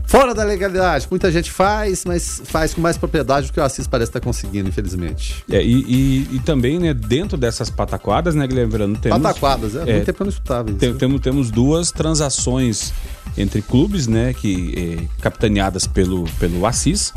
fora 0.06 0.34
da 0.34 0.44
legalidade. 0.44 1.06
Muita 1.10 1.30
gente 1.30 1.50
faz, 1.50 2.04
mas 2.04 2.42
faz 2.44 2.74
com 2.74 2.80
mais 2.80 2.98
propriedade 2.98 3.46
do 3.46 3.52
que 3.52 3.60
o 3.60 3.62
Assis 3.62 3.86
parece 3.86 4.10
estar 4.10 4.20
conseguindo, 4.20 4.68
infelizmente. 4.68 5.44
É, 5.50 5.62
e, 5.62 5.84
e, 5.86 6.36
e 6.36 6.38
também, 6.40 6.78
né, 6.78 6.92
dentro 6.92 7.36
dessas 7.36 7.70
pataquadas, 7.70 8.34
né, 8.34 8.46
Guilherme 8.46 8.72
Verano, 8.72 8.96
temos 8.96 9.16
quadras, 9.44 9.76
é, 9.76 9.82
é 9.82 9.92
muito 9.92 10.06
tempo 10.06 10.22
eu 10.22 10.24
não 10.24 10.30
escutava 10.30 10.70
isso. 10.70 10.78
Tem, 10.78 10.94
temos, 10.94 11.20
temos 11.20 11.50
duas 11.50 11.92
transações 11.92 12.92
entre 13.36 13.60
clubes, 13.60 14.06
né, 14.06 14.32
que 14.32 14.98
é, 15.00 15.20
capitaneadas 15.20 15.86
pelo, 15.86 16.24
pelo 16.38 16.64
Assis, 16.64 17.12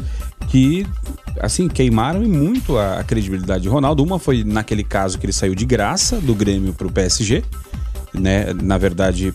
que 0.50 0.86
assim 1.40 1.68
queimaram 1.68 2.22
muito 2.22 2.78
a, 2.78 3.00
a 3.00 3.04
credibilidade 3.04 3.64
de 3.64 3.70
Ronaldo. 3.70 4.04
Uma 4.04 4.20
foi 4.20 4.44
naquele 4.44 4.84
caso 4.84 5.18
que 5.18 5.26
ele 5.26 5.34
saiu 5.34 5.56
de 5.56 5.66
graça 5.66 6.20
do 6.20 6.34
Grêmio 6.34 6.74
para 6.74 6.88
o 6.88 6.92
PSG 6.92 7.44
né? 8.18 8.54
Na 8.62 8.78
verdade, 8.78 9.34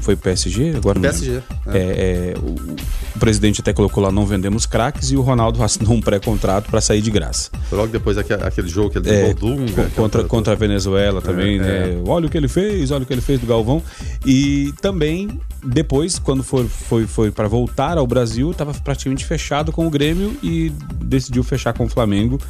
foi 0.00 0.14
o 0.14 0.16
PSG? 0.16 0.74
Agora 0.76 1.00
PSG. 1.00 1.42
É. 1.66 1.78
É, 1.78 2.34
o, 2.38 2.50
o, 2.50 3.18
presidente 3.18 3.60
até 3.60 3.72
colocou 3.72 4.02
lá 4.02 4.12
não 4.12 4.26
vendemos 4.26 4.66
craques 4.66 5.10
e 5.10 5.16
o 5.16 5.22
Ronaldo 5.22 5.62
assinou 5.62 5.94
um 5.94 6.00
pré-contrato 6.00 6.70
para 6.70 6.80
sair 6.80 7.00
de 7.00 7.10
graça. 7.10 7.50
Logo 7.70 7.88
depois 7.88 8.18
aquele 8.18 8.68
jogo 8.68 8.90
que 8.90 8.98
ele 8.98 9.10
é, 9.10 9.34
Dunga, 9.34 9.90
contra, 9.94 10.24
contra 10.24 10.52
a 10.52 10.56
Venezuela 10.56 11.20
também, 11.20 11.56
é, 11.56 11.60
né? 11.60 11.90
É. 11.90 12.02
Olha 12.06 12.26
o 12.26 12.30
que 12.30 12.36
ele 12.36 12.48
fez, 12.48 12.90
olha 12.90 13.02
o 13.02 13.06
que 13.06 13.12
ele 13.12 13.20
fez 13.20 13.40
do 13.40 13.46
Galvão. 13.46 13.82
E 14.24 14.72
também 14.80 15.40
depois, 15.64 16.18
quando 16.18 16.42
foi, 16.42 16.66
foi, 16.68 17.06
foi 17.06 17.30
para 17.30 17.48
voltar 17.48 17.98
ao 17.98 18.06
Brasil, 18.06 18.50
estava 18.50 18.72
praticamente 18.74 19.24
fechado 19.24 19.72
com 19.72 19.86
o 19.86 19.90
Grêmio 19.90 20.36
e 20.42 20.72
decidiu 21.00 21.42
fechar 21.42 21.72
com 21.72 21.84
o 21.84 21.88
Flamengo. 21.88 22.40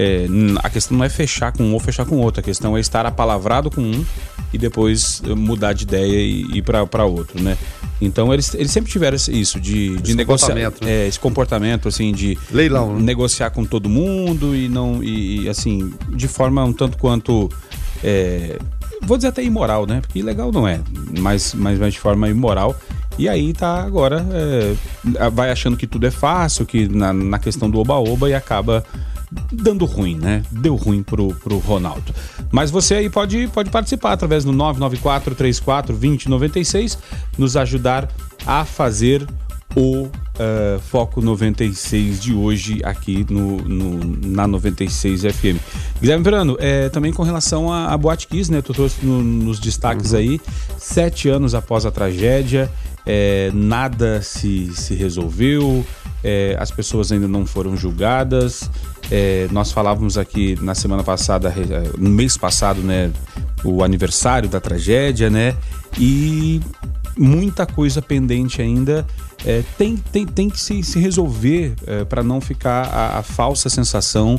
É, 0.00 0.26
a 0.62 0.70
questão 0.70 0.96
não 0.96 1.04
é 1.04 1.08
fechar 1.08 1.50
com 1.50 1.64
um 1.64 1.72
ou 1.72 1.80
fechar 1.80 2.06
com 2.06 2.18
outro, 2.18 2.38
a 2.38 2.42
questão 2.42 2.76
é 2.76 2.80
estar 2.80 3.04
apalavrado 3.04 3.68
com 3.68 3.80
um 3.80 4.06
e 4.52 4.56
depois 4.56 5.20
mudar 5.36 5.72
de 5.72 5.82
ideia 5.82 6.20
e 6.20 6.58
ir 6.58 6.62
para 6.62 7.04
outro, 7.04 7.42
né? 7.42 7.58
Então 8.00 8.32
eles, 8.32 8.54
eles 8.54 8.70
sempre 8.70 8.92
tiveram 8.92 9.16
isso 9.16 9.60
de, 9.60 9.96
de 9.96 10.14
negociar 10.14 10.54
né? 10.54 10.70
é, 10.82 11.08
esse 11.08 11.18
comportamento 11.18 11.88
assim 11.88 12.12
de 12.12 12.38
leilão, 12.52 12.94
né? 12.94 13.00
negociar 13.00 13.50
com 13.50 13.64
todo 13.64 13.88
mundo 13.88 14.54
e 14.54 14.68
não 14.68 15.02
e, 15.02 15.42
e 15.42 15.48
assim 15.48 15.92
de 16.10 16.28
forma 16.28 16.62
um 16.62 16.72
tanto 16.72 16.96
quanto 16.96 17.50
é, 18.04 18.56
vou 19.02 19.16
dizer 19.16 19.30
até 19.30 19.42
imoral, 19.42 19.84
né? 19.84 20.00
Porque 20.00 20.20
ilegal 20.20 20.52
não 20.52 20.66
é, 20.68 20.80
mas, 21.18 21.54
mas, 21.54 21.76
mas 21.76 21.92
de 21.92 21.98
forma 21.98 22.28
imoral. 22.28 22.78
E 23.18 23.28
aí 23.28 23.52
tá 23.52 23.82
agora, 23.82 24.24
é, 24.32 24.76
vai 25.30 25.50
achando 25.50 25.76
que 25.76 25.88
tudo 25.88 26.06
é 26.06 26.10
fácil, 26.10 26.64
que 26.64 26.86
na, 26.86 27.12
na 27.12 27.40
questão 27.40 27.68
do 27.68 27.80
oba-oba 27.80 28.30
e 28.30 28.34
acaba 28.34 28.84
dando 29.52 29.84
ruim, 29.84 30.16
né? 30.16 30.42
Deu 30.50 30.74
ruim 30.74 31.02
pro, 31.02 31.34
pro 31.34 31.58
Ronaldo. 31.58 32.14
Mas 32.50 32.70
você 32.70 32.94
aí 32.94 33.10
pode, 33.10 33.48
pode 33.48 33.70
participar 33.70 34.12
através 34.12 34.44
do 34.44 34.52
994 34.52 35.34
34 35.34 35.92
2096, 35.94 36.98
nos 37.36 37.56
ajudar 37.56 38.08
a 38.46 38.64
fazer 38.64 39.26
o 39.76 40.04
uh, 40.04 40.10
Foco 40.88 41.20
96 41.20 42.20
de 42.20 42.34
hoje 42.34 42.80
aqui 42.82 43.26
no, 43.28 43.58
no, 43.58 44.28
na 44.28 44.46
96 44.46 45.22
FM. 45.22 45.58
Guilherme 46.00 46.24
Verano, 46.24 46.56
é, 46.58 46.88
também 46.88 47.12
com 47.12 47.22
relação 47.22 47.72
a, 47.72 47.92
a 47.92 47.96
Boate 47.96 48.26
Kiss, 48.26 48.50
né? 48.50 48.62
Tu 48.62 48.72
trouxe 48.72 49.04
no, 49.04 49.22
nos 49.22 49.60
destaques 49.60 50.12
uhum. 50.12 50.18
aí, 50.18 50.40
sete 50.78 51.28
anos 51.28 51.54
após 51.54 51.84
a 51.84 51.90
tragédia, 51.90 52.70
é, 53.04 53.50
nada 53.54 54.22
se, 54.22 54.74
se 54.74 54.94
resolveu, 54.94 55.84
é, 56.24 56.56
as 56.58 56.70
pessoas 56.70 57.12
ainda 57.12 57.28
não 57.28 57.46
foram 57.46 57.76
julgadas. 57.76 58.70
É, 59.10 59.48
nós 59.50 59.72
falávamos 59.72 60.18
aqui 60.18 60.58
na 60.60 60.74
semana 60.74 61.02
passada, 61.02 61.48
é, 61.48 61.98
no 61.98 62.10
mês 62.10 62.36
passado, 62.36 62.80
né, 62.82 63.10
o 63.64 63.82
aniversário 63.82 64.48
da 64.48 64.60
tragédia, 64.60 65.30
né? 65.30 65.56
E 65.98 66.60
muita 67.16 67.66
coisa 67.66 68.00
pendente 68.00 68.62
ainda. 68.62 69.06
É, 69.44 69.62
tem, 69.76 69.96
tem, 69.96 70.26
tem 70.26 70.50
que 70.50 70.58
se, 70.58 70.82
se 70.82 70.98
resolver 70.98 71.74
é, 71.86 72.04
para 72.04 72.22
não 72.22 72.40
ficar 72.40 72.86
a, 72.86 73.18
a, 73.18 73.22
falsa 73.22 73.68
sensação 73.68 74.38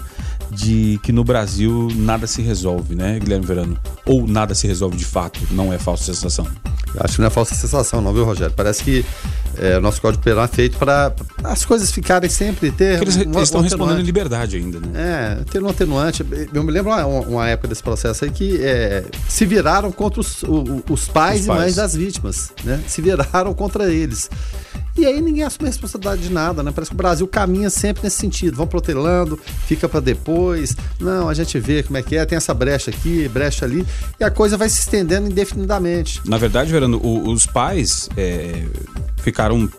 de 0.52 1.00
que 1.04 1.12
no 1.12 1.24
Brasil 1.24 1.90
nada 1.96 2.28
se 2.28 2.42
resolve, 2.42 2.96
né, 2.96 3.20
Guilherme 3.20 3.46
Verano? 3.46 3.78
Ou 4.06 4.28
nada 4.28 4.56
se 4.56 4.68
resolve 4.68 4.98
de 4.98 5.06
fato, 5.06 5.40
não 5.52 5.72
é 5.72 5.78
falsa 5.78 6.06
sensação. 6.06 6.48
Acho 7.00 7.16
que 7.16 7.22
não 7.22 7.28
é 7.28 7.30
falsa 7.30 7.54
sensação, 7.54 8.02
não, 8.02 8.14
viu, 8.14 8.26
Rogério? 8.26 8.54
Parece 8.56 8.84
que 8.84 9.06
é, 9.58 9.78
o 9.78 9.82
nosso 9.82 10.02
código 10.02 10.24
penal 10.24 10.46
é 10.46 10.48
feito 10.48 10.78
para 10.78 11.14
as 11.44 11.66
coisas 11.66 11.92
ficarem 11.92 12.30
sempre 12.30 12.72
ter. 12.72 12.98
Porque 12.98 13.12
eles, 13.12 13.28
um, 13.28 13.32
eles 13.32 13.44
estão 13.44 13.62
respondendo 13.62 14.00
em 14.00 14.04
liberdade 14.04 14.56
ainda, 14.56 14.80
né? 14.80 14.88
É, 14.96 15.44
ter 15.52 15.62
um 15.62 15.68
atenuante. 15.68 16.26
Eu 16.54 16.64
me 16.64 16.72
lembro 16.72 16.92
uma, 16.92 17.06
uma 17.06 17.50
época 17.50 17.68
desse 17.68 17.84
processo 17.84 18.24
aí 18.24 18.32
que 18.32 18.58
é, 18.64 19.04
se 19.28 19.46
viraram 19.46 19.92
contra 19.92 20.22
os, 20.22 20.44
o, 20.44 20.84
os, 20.90 21.08
pais 21.08 21.42
os, 21.42 21.48
e 21.48 21.50
mães 21.50 21.76
das 21.76 21.94
vítimas, 21.94 22.52
né? 22.64 22.82
Se 22.88 23.02
viraram 23.02 23.54
contra 23.54 23.92
eles. 23.92 24.30
E 24.98 25.06
aí 25.06 25.22
ninguém 25.22 25.44
assume 25.44 25.68
a 25.68 25.72
responsabilidade 25.72 26.22
de 26.22 26.34
nada, 26.34 26.64
né? 26.64 26.72
Parece 26.74 26.92
que 26.92 26.96
o 26.96 26.98
Brasil 26.98 27.28
caminha 27.28 27.70
sempre 27.70 28.04
nesse 28.04 28.18
sentido. 28.18 28.58
Vão 28.58 28.68
protelando, 28.68 29.40
fica 29.66 29.88
para 29.88 30.00
depois. 30.00 30.39
Não, 31.00 31.30
a 31.30 31.34
gente 31.34 31.60
vê 31.60 31.84
como 31.84 31.98
é 31.98 32.02
que 32.02 32.16
é, 32.16 32.26
tem 32.26 32.38
essa 32.38 32.54
brecha 32.54 32.92
aqui, 32.92 33.28
brecha 33.28 33.66
ali, 33.66 33.86
e 34.20 34.24
a 34.24 34.30
coisa 34.30 34.58
vai 34.58 34.70
se 34.70 34.80
estendendo 34.80 35.28
indefinidamente. 35.28 36.22
Na 36.26 36.38
verdade, 36.38 36.72
Verano, 36.72 37.00
os 37.04 37.46
pais 37.46 38.10
é, 38.18 38.64
ficaram 39.18 39.70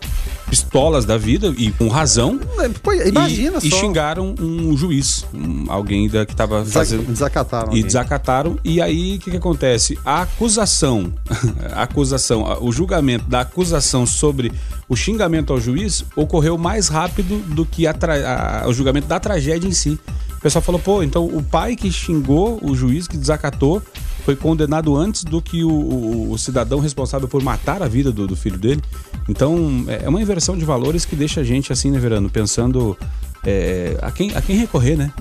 pistolas 0.51 1.05
da 1.05 1.17
vida 1.17 1.55
e 1.57 1.71
com 1.71 1.89
razão. 1.89 2.39
Pô, 2.83 2.93
imagina 2.93 3.59
e, 3.59 3.71
só. 3.71 3.77
E 3.77 3.81
xingaram 3.81 4.35
um 4.39 4.77
juiz, 4.77 5.25
um, 5.33 5.67
alguém 5.69 6.09
da, 6.09 6.27
que 6.27 6.33
estava 6.33 6.65
fazendo. 6.65 7.07
Desacataram. 7.07 7.67
E 7.67 7.69
alguém. 7.69 7.85
desacataram. 7.85 8.59
E 8.65 8.83
aí 8.83 9.17
o 9.17 9.19
que, 9.21 9.31
que 9.31 9.37
acontece? 9.37 9.97
A 10.05 10.23
acusação, 10.23 11.13
a 11.73 11.83
acusação, 11.85 12.59
o 12.61 12.73
julgamento 12.73 13.27
da 13.29 13.43
acusação 13.43 14.05
sobre 14.05 14.53
o 14.89 14.97
xingamento 14.97 15.53
ao 15.53 15.61
juiz 15.61 16.05
ocorreu 16.17 16.59
mais 16.59 16.89
rápido 16.89 17.39
do 17.55 17.65
que 17.65 17.87
a 17.87 17.95
a, 18.01 18.69
o 18.69 18.73
julgamento 18.73 19.07
da 19.07 19.21
tragédia 19.21 19.69
em 19.69 19.73
si. 19.73 19.99
O 20.41 20.43
pessoal 20.43 20.63
falou, 20.63 20.81
pô, 20.81 21.03
então 21.03 21.27
o 21.27 21.43
pai 21.43 21.77
que 21.77 21.93
xingou 21.93 22.59
o 22.63 22.75
juiz, 22.75 23.07
que 23.07 23.19
desacatou, 23.19 23.83
foi 24.25 24.35
condenado 24.35 24.97
antes 24.97 25.23
do 25.23 25.43
que 25.43 25.63
o, 25.63 25.71
o, 25.71 26.33
o 26.33 26.39
cidadão 26.39 26.81
responsável 26.81 27.29
por 27.29 27.43
matar 27.43 27.83
a 27.83 27.87
vida 27.87 28.11
do, 28.11 28.27
do, 28.27 28.35
filho 28.35 28.57
dele. 28.57 28.81
Então, 29.29 29.85
é, 29.87 30.07
é 30.07 30.09
uma 30.09 30.21
inversão 30.21 30.57
de 30.57 30.65
valores 30.65 31.05
que 31.05 31.15
deixa 31.15 31.43
a 31.43 31.45
gente, 31.45 31.75
assim, 31.75 31.91
né, 31.91 31.99
Verano, 31.99 32.31
pensando 32.31 32.97
é, 33.45 33.99
a, 34.01 34.11
quem, 34.11 34.35
a 34.35 34.41
quem 34.41 34.57
recorrer, 34.57 34.97
né? 34.97 35.13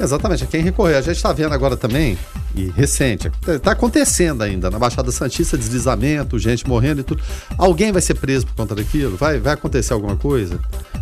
Exatamente, 0.00 0.44
a 0.44 0.46
quem 0.46 0.62
recorrer. 0.62 0.94
A 0.94 1.02
gente 1.02 1.16
está 1.16 1.34
vendo 1.34 1.52
agora 1.52 1.76
também, 1.76 2.16
e 2.54 2.70
recente, 2.70 3.30
está 3.46 3.72
acontecendo 3.72 4.42
ainda 4.42 4.70
na 4.70 4.78
Baixada 4.78 5.12
Santista, 5.12 5.58
deslizamento, 5.58 6.38
gente 6.38 6.66
morrendo 6.66 7.02
e 7.02 7.04
tudo. 7.04 7.22
Alguém 7.58 7.92
vai 7.92 8.00
ser 8.00 8.14
preso 8.14 8.46
por 8.46 8.54
conta 8.54 8.74
daquilo? 8.74 9.18
Vai, 9.18 9.38
vai 9.38 9.52
acontecer 9.52 9.92
alguma 9.92 10.16
coisa? 10.16 10.58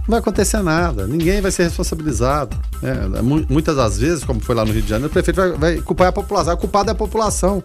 Não 0.07 0.13
vai 0.13 0.19
acontecer 0.21 0.63
nada, 0.63 1.07
ninguém 1.07 1.41
vai 1.41 1.51
ser 1.51 1.65
responsabilizado. 1.65 2.55
Né? 2.83 3.23
Muitas 3.49 3.77
das 3.77 3.99
vezes, 3.99 4.23
como 4.23 4.39
foi 4.39 4.55
lá 4.55 4.65
no 4.65 4.73
Rio 4.73 4.83
de 4.83 4.89
Janeiro, 4.89 5.09
o 5.09 5.13
prefeito 5.13 5.37
vai, 5.37 5.53
vai 5.53 5.77
culpar 5.81 6.09
a 6.09 6.13
população, 6.13 6.53
a 6.53 6.57
culpada 6.57 6.91
é 6.91 6.93
a 6.93 6.95
população. 6.95 7.63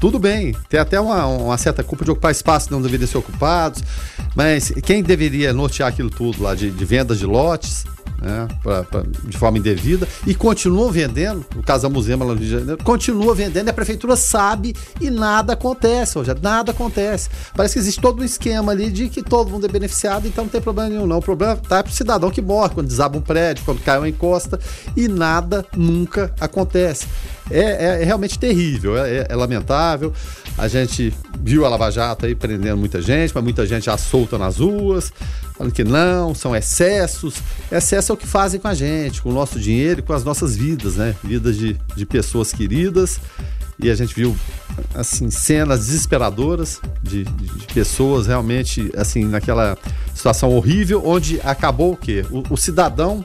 tudo 0.00 0.18
bem, 0.18 0.56
tem 0.70 0.80
até 0.80 0.98
uma, 0.98 1.26
uma 1.26 1.58
certa 1.58 1.84
culpa 1.84 2.06
de 2.06 2.10
ocupar 2.10 2.32
espaços 2.32 2.68
que 2.68 2.74
não 2.74 2.80
deveriam 2.80 3.06
ser 3.06 3.18
ocupados, 3.18 3.82
mas 4.34 4.72
quem 4.82 5.02
deveria 5.02 5.52
nortear 5.52 5.90
aquilo 5.90 6.08
tudo 6.08 6.42
lá 6.42 6.54
de, 6.54 6.70
de 6.70 6.84
vendas 6.86 7.18
de 7.18 7.26
lotes, 7.26 7.84
né, 8.20 8.48
pra, 8.62 8.82
pra, 8.84 9.02
de 9.02 9.36
forma 9.36 9.58
indevida 9.58 10.08
e 10.26 10.34
continuam 10.34 10.90
vendendo, 10.90 11.44
no 11.54 11.62
caso 11.62 11.82
da 11.82 11.88
Museu 11.88 12.18
lá 12.18 12.26
no 12.26 12.34
Rio 12.34 12.40
de 12.40 12.50
Janeiro, 12.50 12.84
continua 12.84 13.34
vendendo 13.34 13.66
e 13.68 13.70
a 13.70 13.74
prefeitura 13.74 14.16
sabe 14.16 14.74
e 15.00 15.10
nada 15.10 15.52
acontece, 15.52 16.18
hoje 16.18 16.34
nada 16.40 16.72
acontece. 16.72 17.28
Parece 17.54 17.74
que 17.74 17.80
existe 17.80 18.00
todo 18.00 18.20
um 18.20 18.24
esquema 18.24 18.72
ali 18.72 18.90
de 18.90 19.08
que 19.08 19.22
todo 19.22 19.50
mundo 19.50 19.66
é 19.66 19.68
beneficiado, 19.68 20.26
então 20.26 20.44
não 20.44 20.50
tem 20.50 20.60
problema 20.60 20.90
nenhum, 20.90 21.06
não. 21.06 21.18
O 21.18 21.22
problema 21.22 21.56
tá 21.56 21.82
pro 21.82 21.92
cidadão 21.92 22.30
que 22.30 22.42
morre 22.42 22.74
quando 22.74 22.88
desaba 22.88 23.18
um 23.18 23.22
prédio, 23.22 23.64
quando 23.64 23.82
cai 23.82 23.98
uma 23.98 24.08
encosta 24.08 24.58
e 24.96 25.08
nada 25.08 25.64
nunca 25.76 26.34
acontece. 26.40 27.06
É, 27.50 27.60
é, 27.60 28.02
é 28.02 28.04
realmente 28.04 28.38
terrível, 28.38 28.96
é, 28.98 29.18
é, 29.18 29.26
é 29.28 29.36
lamentável. 29.36 30.12
A 30.58 30.68
gente 30.68 31.14
viu 31.40 31.64
a 31.64 31.68
Lava 31.68 31.90
Jato 31.90 32.26
aí 32.26 32.34
prendendo 32.34 32.76
muita 32.76 33.00
gente, 33.00 33.32
mas 33.34 33.44
muita 33.44 33.66
gente 33.66 33.86
já 33.86 33.96
solta 33.96 34.36
nas 34.38 34.58
ruas 34.58 35.12
falando 35.56 35.72
que 35.72 35.84
não, 35.84 36.34
são 36.34 36.54
excessos. 36.54 37.36
Excesso 37.72 38.12
é 38.12 38.14
o 38.14 38.16
que 38.16 38.26
fazem 38.26 38.60
com 38.60 38.68
a 38.68 38.74
gente, 38.74 39.22
com 39.22 39.30
o 39.30 39.32
nosso 39.32 39.58
dinheiro 39.58 40.00
e 40.00 40.02
com 40.02 40.12
as 40.12 40.22
nossas 40.22 40.54
vidas, 40.54 40.96
né? 40.96 41.14
Vidas 41.24 41.56
de, 41.56 41.76
de 41.96 42.06
pessoas 42.06 42.52
queridas. 42.52 43.18
E 43.78 43.90
a 43.90 43.94
gente 43.94 44.14
viu, 44.14 44.34
assim, 44.94 45.30
cenas 45.30 45.80
desesperadoras 45.86 46.80
de, 47.02 47.24
de, 47.24 47.46
de 47.46 47.66
pessoas 47.74 48.26
realmente, 48.26 48.90
assim, 48.96 49.24
naquela 49.24 49.76
situação 50.14 50.50
horrível, 50.54 51.02
onde 51.04 51.40
acabou 51.42 51.92
o 51.92 51.96
quê? 51.96 52.24
o, 52.30 52.42
o 52.54 52.56
cidadão 52.56 53.24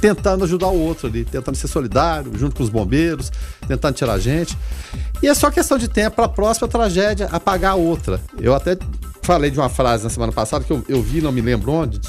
tentando 0.00 0.44
ajudar 0.44 0.68
o 0.68 0.78
outro 0.78 1.06
ali, 1.06 1.24
tentando 1.24 1.56
ser 1.56 1.68
solidário, 1.68 2.30
junto 2.36 2.56
com 2.56 2.62
os 2.62 2.68
bombeiros, 2.68 3.30
tentando 3.66 3.94
tirar 3.94 4.14
a 4.14 4.18
gente. 4.18 4.56
E 5.22 5.26
é 5.26 5.34
só 5.34 5.50
questão 5.50 5.78
de 5.78 5.88
tempo 5.88 6.16
para 6.16 6.26
a 6.26 6.28
próxima 6.28 6.68
tragédia 6.68 7.28
apagar 7.32 7.72
a 7.72 7.76
outra. 7.76 8.20
Eu 8.40 8.54
até 8.54 8.76
falei 9.22 9.50
de 9.50 9.58
uma 9.58 9.68
frase 9.68 10.04
na 10.04 10.10
semana 10.10 10.32
passada 10.32 10.64
que 10.64 10.72
eu, 10.72 10.82
eu 10.88 11.02
vi, 11.02 11.20
não 11.20 11.30
me 11.30 11.40
lembro 11.40 11.70
onde, 11.70 12.00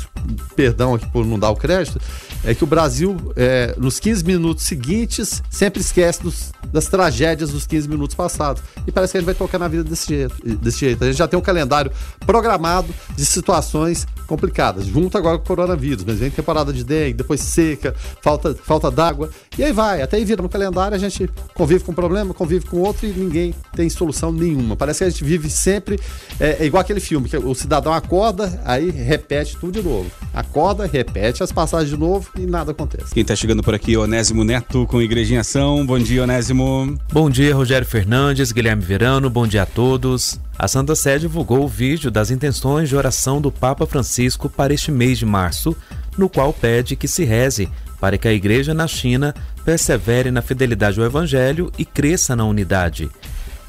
perdão 0.56 0.95
aqui 0.95 1.06
por 1.12 1.25
não 1.25 1.38
dar 1.38 1.49
o 1.49 1.56
crédito, 1.56 1.99
é 2.43 2.54
que 2.54 2.63
o 2.63 2.67
Brasil, 2.67 3.17
é, 3.36 3.75
nos 3.78 3.99
15 3.99 4.23
minutos 4.23 4.65
seguintes, 4.65 5.43
sempre 5.49 5.82
esquece 5.82 6.21
dos, 6.23 6.52
das 6.71 6.88
tragédias 6.88 7.52
dos 7.52 7.67
15 7.67 7.88
minutos 7.89 8.15
passados. 8.15 8.62
E 8.88 8.91
parece 8.91 9.12
que 9.12 9.17
a 9.17 9.21
gente 9.21 9.25
vai 9.25 9.36
tocar 9.36 9.60
na 9.60 9.67
vida 9.67 9.84
desse 9.84 10.08
jeito, 10.08 10.58
desse 10.58 10.80
jeito. 10.80 11.04
A 11.04 11.08
gente 11.08 11.17
já 11.17 11.28
tem 11.28 11.38
um 11.38 11.41
calendário 11.41 11.91
programado 12.25 12.88
de 13.15 13.25
situações 13.25 14.08
complicadas, 14.25 14.86
junto 14.86 15.17
agora 15.17 15.38
com 15.38 15.43
o 15.43 15.47
coronavírus, 15.47 16.04
mas 16.06 16.19
vem 16.19 16.30
temporada 16.30 16.71
de 16.71 16.84
dengue, 16.84 17.13
depois 17.13 17.41
seca, 17.41 17.95
falta, 18.21 18.54
falta 18.54 18.91
d'água, 18.91 19.32
e 19.58 19.63
aí 19.63 19.71
vai, 19.71 20.04
até 20.04 20.17
aí 20.17 20.23
vira 20.23 20.43
no 20.43 20.47
calendário, 20.47 20.95
a 20.95 20.99
gente 20.99 21.28
convive 21.56 21.84
com 21.84 21.91
um 21.91 21.95
problema, 21.95 22.32
convive 22.32 22.65
com 22.65 22.78
outro 22.78 23.08
e 23.08 23.10
ninguém 23.10 23.56
tem 23.75 23.89
solução 23.89 24.32
nenhuma. 24.32 24.75
Parece 24.75 24.99
que 24.99 25.04
a 25.06 25.10
gente 25.10 25.23
vive 25.23 25.49
sempre, 25.49 25.99
é, 26.39 26.58
é 26.60 26.65
igual 26.65 26.82
aquele 26.82 26.99
filme, 26.99 27.28
que 27.28 27.38
o 27.38 27.56
cidadão 27.56 27.91
acorda, 27.91 28.62
aí 28.63 28.91
repete 28.91 29.58
tudo 29.58 29.73
de 29.73 29.82
novo. 29.82 30.12
Acorda, 30.32 30.86
repete 30.86 31.41
as 31.41 31.52
passagens 31.52 31.89
de 31.89 31.97
novo 31.97 32.29
e 32.36 32.46
nada 32.46 32.72
acontece. 32.72 33.13
Quem 33.13 33.22
está 33.22 33.36
chegando 33.36 33.63
por 33.63 33.74
aqui, 33.74 33.98
Onésimo 33.98 34.44
Neto, 34.44 34.86
com 34.88 35.02
Igreja 35.02 35.36
em 35.36 35.38
Ação. 35.38 35.86
Bom 35.86 36.00
dia, 36.00 36.24
Onésimo. 36.24 36.98
Bom 37.12 37.30
dia, 37.30 37.56
Rogério 37.56 37.88
Fernandes, 37.88 38.52
Guilherme 38.52 38.84
Verano, 38.84 39.30
bom 39.30 39.48
dia 39.48 39.63
a 39.63 39.65
todos. 39.65 40.39
A 40.58 40.68
Santa 40.68 40.96
Sé 40.96 41.18
divulgou 41.18 41.63
o 41.63 41.68
vídeo 41.68 42.12
das 42.12 42.32
intenções 42.32 42.89
de 42.89 42.96
oração 42.96 43.39
do 43.39 43.52
Papa 43.52 43.86
Francisco 43.86 44.50
para 44.50 44.74
este 44.74 44.92
mês 44.92 45.18
de 45.18 45.26
março, 45.26 45.76
no 46.18 46.30
qual 46.30 46.52
pede 46.52 46.96
que 46.96 47.08
se 47.08 47.24
reze 47.24 47.70
para 48.00 48.18
que 48.18 48.28
a 48.28 48.34
Igreja 48.34 48.74
na 48.74 48.88
China 48.88 49.34
persevere 49.63 50.32
na 50.32 50.42
fidelidade 50.42 51.00
ao 51.00 51.06
Evangelho 51.06 51.72
e 51.78 51.86
cresça 51.86 52.36
na 52.36 52.46
unidade. 52.46 53.10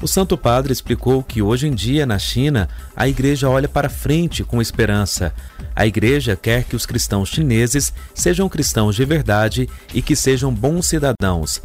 O 0.01 0.07
Santo 0.07 0.35
Padre 0.35 0.73
explicou 0.73 1.21
que 1.21 1.43
hoje 1.43 1.67
em 1.67 1.75
dia 1.75 2.07
na 2.07 2.17
China 2.17 2.67
a 2.95 3.07
igreja 3.07 3.47
olha 3.47 3.69
para 3.69 3.87
frente 3.87 4.43
com 4.43 4.59
esperança. 4.59 5.31
A 5.75 5.85
igreja 5.85 6.35
quer 6.35 6.63
que 6.63 6.75
os 6.75 6.87
cristãos 6.87 7.29
chineses 7.29 7.93
sejam 8.15 8.49
cristãos 8.49 8.95
de 8.95 9.05
verdade 9.05 9.69
e 9.93 10.01
que 10.01 10.15
sejam 10.15 10.51
bons 10.51 10.87
cidadãos. 10.87 11.61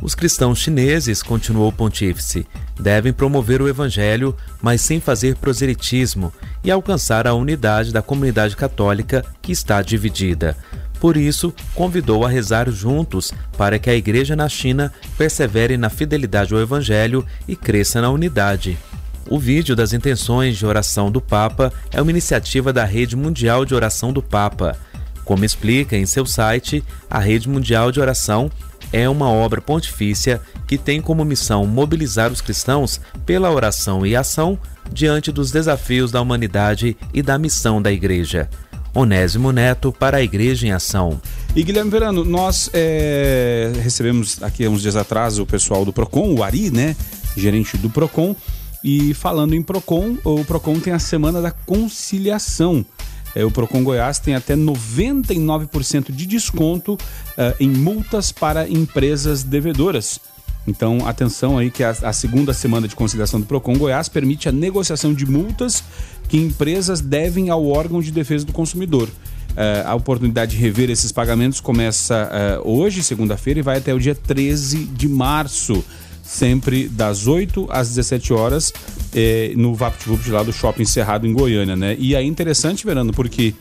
Os 0.00 0.14
cristãos 0.14 0.60
chineses, 0.60 1.20
continuou 1.20 1.68
o 1.68 1.72
pontífice, 1.72 2.46
devem 2.78 3.12
promover 3.12 3.60
o 3.60 3.68
evangelho, 3.68 4.36
mas 4.62 4.80
sem 4.80 5.00
fazer 5.00 5.34
proselitismo 5.34 6.32
e 6.62 6.70
alcançar 6.70 7.26
a 7.26 7.34
unidade 7.34 7.92
da 7.92 8.00
comunidade 8.00 8.56
católica 8.56 9.24
que 9.42 9.50
está 9.50 9.82
dividida. 9.82 10.56
Por 11.00 11.16
isso, 11.16 11.52
convidou 11.74 12.26
a 12.26 12.28
rezar 12.28 12.70
juntos 12.70 13.32
para 13.56 13.78
que 13.78 13.88
a 13.88 13.94
Igreja 13.94 14.36
na 14.36 14.48
China 14.48 14.92
persevere 15.16 15.78
na 15.78 15.88
fidelidade 15.88 16.52
ao 16.52 16.60
Evangelho 16.60 17.24
e 17.48 17.56
cresça 17.56 18.02
na 18.02 18.10
unidade. 18.10 18.78
O 19.26 19.38
vídeo 19.38 19.74
das 19.74 19.94
intenções 19.94 20.58
de 20.58 20.66
oração 20.66 21.10
do 21.10 21.20
Papa 21.20 21.72
é 21.90 22.02
uma 22.02 22.10
iniciativa 22.10 22.72
da 22.72 22.84
Rede 22.84 23.16
Mundial 23.16 23.64
de 23.64 23.74
Oração 23.74 24.12
do 24.12 24.22
Papa. 24.22 24.76
Como 25.24 25.44
explica 25.44 25.96
em 25.96 26.04
seu 26.04 26.26
site, 26.26 26.84
a 27.08 27.18
Rede 27.18 27.48
Mundial 27.48 27.90
de 27.90 28.00
Oração 28.00 28.50
é 28.92 29.08
uma 29.08 29.30
obra 29.30 29.60
pontifícia 29.60 30.40
que 30.66 30.76
tem 30.76 31.00
como 31.00 31.24
missão 31.24 31.66
mobilizar 31.66 32.30
os 32.30 32.40
cristãos 32.40 33.00
pela 33.24 33.50
oração 33.50 34.04
e 34.04 34.16
ação 34.16 34.58
diante 34.92 35.30
dos 35.32 35.50
desafios 35.50 36.10
da 36.10 36.20
humanidade 36.20 36.96
e 37.14 37.22
da 37.22 37.38
missão 37.38 37.80
da 37.80 37.92
Igreja. 37.92 38.50
Onésimo 38.94 39.52
Neto 39.52 39.92
para 39.92 40.18
a 40.18 40.22
Igreja 40.22 40.66
em 40.66 40.72
Ação. 40.72 41.20
E 41.54 41.62
Guilherme 41.62 41.90
Verano, 41.90 42.24
nós 42.24 42.70
é, 42.72 43.72
recebemos 43.82 44.42
aqui 44.42 44.66
uns 44.68 44.82
dias 44.82 44.96
atrás 44.96 45.38
o 45.38 45.46
pessoal 45.46 45.84
do 45.84 45.92
PROCON, 45.92 46.34
o 46.34 46.42
Ari, 46.42 46.70
né? 46.70 46.96
Gerente 47.36 47.76
do 47.76 47.90
PROCON. 47.90 48.34
E 48.82 49.12
falando 49.14 49.54
em 49.54 49.62
PROCON, 49.62 50.16
o 50.24 50.44
PROCON 50.44 50.80
tem 50.80 50.92
a 50.92 50.98
Semana 50.98 51.40
da 51.40 51.50
Conciliação. 51.50 52.84
É, 53.34 53.44
o 53.44 53.50
Procon 53.50 53.84
Goiás 53.84 54.18
tem 54.18 54.34
até 54.34 54.56
99% 54.56 56.12
de 56.12 56.26
desconto 56.26 56.94
uh, 56.94 56.98
em 57.60 57.68
multas 57.68 58.32
para 58.32 58.68
empresas 58.68 59.42
devedoras. 59.42 60.20
Então, 60.66 61.06
atenção 61.06 61.56
aí 61.56 61.70
que 61.70 61.82
a, 61.82 61.90
a, 61.90 62.12
segunda 62.12 62.52
semana 62.52 62.86
de 62.86 62.94
conciliação 62.94 63.40
do 63.40 63.46
Procon 63.46 63.76
Goiás 63.78 64.08
permite 64.08 64.48
a 64.48 64.52
negociação 64.52 65.14
de 65.14 65.24
multas 65.24 65.82
que 66.30 66.38
empresas 66.38 67.00
devem 67.00 67.50
ao 67.50 67.66
órgão 67.66 68.00
de 68.00 68.12
defesa 68.12 68.46
do 68.46 68.52
consumidor. 68.52 69.08
Uh, 69.08 69.84
a 69.84 69.94
oportunidade 69.96 70.52
de 70.52 70.56
rever 70.58 70.88
esses 70.88 71.10
pagamentos 71.10 71.60
começa 71.60 72.30
uh, 72.64 72.70
hoje, 72.70 73.02
segunda-feira, 73.02 73.58
e 73.58 73.62
vai 73.62 73.78
até 73.78 73.92
o 73.92 73.98
dia 73.98 74.14
13 74.14 74.84
de 74.84 75.08
março, 75.08 75.84
sempre 76.22 76.88
das 76.88 77.26
8 77.26 77.66
às 77.68 77.88
17 77.88 78.32
horas, 78.32 78.72
eh, 79.12 79.52
no 79.56 79.74
VaptVupt 79.74 80.30
lá 80.30 80.44
do 80.44 80.52
Shopping 80.52 80.84
Cerrado 80.84 81.26
em 81.26 81.32
Goiânia, 81.32 81.74
né? 81.74 81.96
E 81.98 82.14
é 82.14 82.22
interessante, 82.22 82.86
Verano, 82.86 83.12
porque 83.12 83.52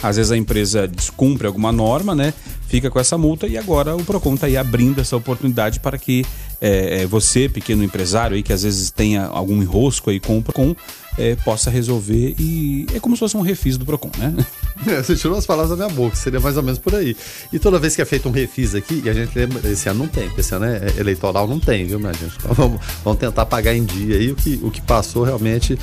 às 0.00 0.16
vezes 0.16 0.30
a 0.30 0.36
empresa 0.36 0.86
descumpre 0.86 1.48
alguma 1.48 1.72
norma, 1.72 2.14
né? 2.14 2.32
Fica 2.70 2.88
com 2.88 3.00
essa 3.00 3.18
multa 3.18 3.48
e 3.48 3.58
agora 3.58 3.96
o 3.96 4.04
Procon 4.04 4.34
está 4.34 4.46
aí 4.46 4.56
abrindo 4.56 5.00
essa 5.00 5.16
oportunidade 5.16 5.80
para 5.80 5.98
que 5.98 6.24
é, 6.60 7.04
você, 7.04 7.48
pequeno 7.48 7.82
empresário 7.82 8.36
aí, 8.36 8.44
que 8.44 8.52
às 8.52 8.62
vezes 8.62 8.92
tenha 8.92 9.26
algum 9.26 9.60
enrosco 9.60 10.08
aí 10.08 10.20
com 10.20 10.38
o 10.38 10.42
Procon, 10.42 10.76
é, 11.18 11.34
possa 11.34 11.68
resolver 11.68 12.36
e 12.38 12.86
é 12.94 13.00
como 13.00 13.16
se 13.16 13.20
fosse 13.20 13.36
um 13.36 13.40
refis 13.40 13.76
do 13.76 13.84
Procon, 13.84 14.12
né? 14.16 14.32
É, 14.86 15.02
você 15.02 15.14
tirou 15.14 15.36
as 15.36 15.44
palavras 15.44 15.76
da 15.76 15.84
minha 15.84 15.94
boca, 15.94 16.16
seria 16.16 16.40
mais 16.40 16.56
ou 16.56 16.62
menos 16.62 16.78
por 16.78 16.94
aí. 16.94 17.14
E 17.52 17.58
toda 17.58 17.78
vez 17.78 17.94
que 17.94 18.00
é 18.00 18.04
feito 18.06 18.26
um 18.26 18.32
refis 18.32 18.74
aqui, 18.74 19.02
e 19.04 19.10
a 19.10 19.12
gente 19.12 19.38
lembra, 19.38 19.68
esse 19.70 19.86
ano 19.90 19.98
não 19.98 20.08
tem, 20.08 20.24
porque 20.28 20.40
esse 20.40 20.54
ano 20.54 20.64
é 20.64 20.94
eleitoral, 20.96 21.46
não 21.46 21.60
tem, 21.60 21.84
viu, 21.84 21.98
minha 21.98 22.14
gente? 22.14 22.34
Então 22.38 22.54
vamos, 22.54 22.80
vamos 23.04 23.18
tentar 23.18 23.44
pagar 23.44 23.74
em 23.74 23.84
dia 23.84 24.16
aí 24.16 24.32
o 24.32 24.34
que, 24.34 24.58
o 24.62 24.70
que 24.70 24.80
passou 24.80 25.22
realmente 25.22 25.78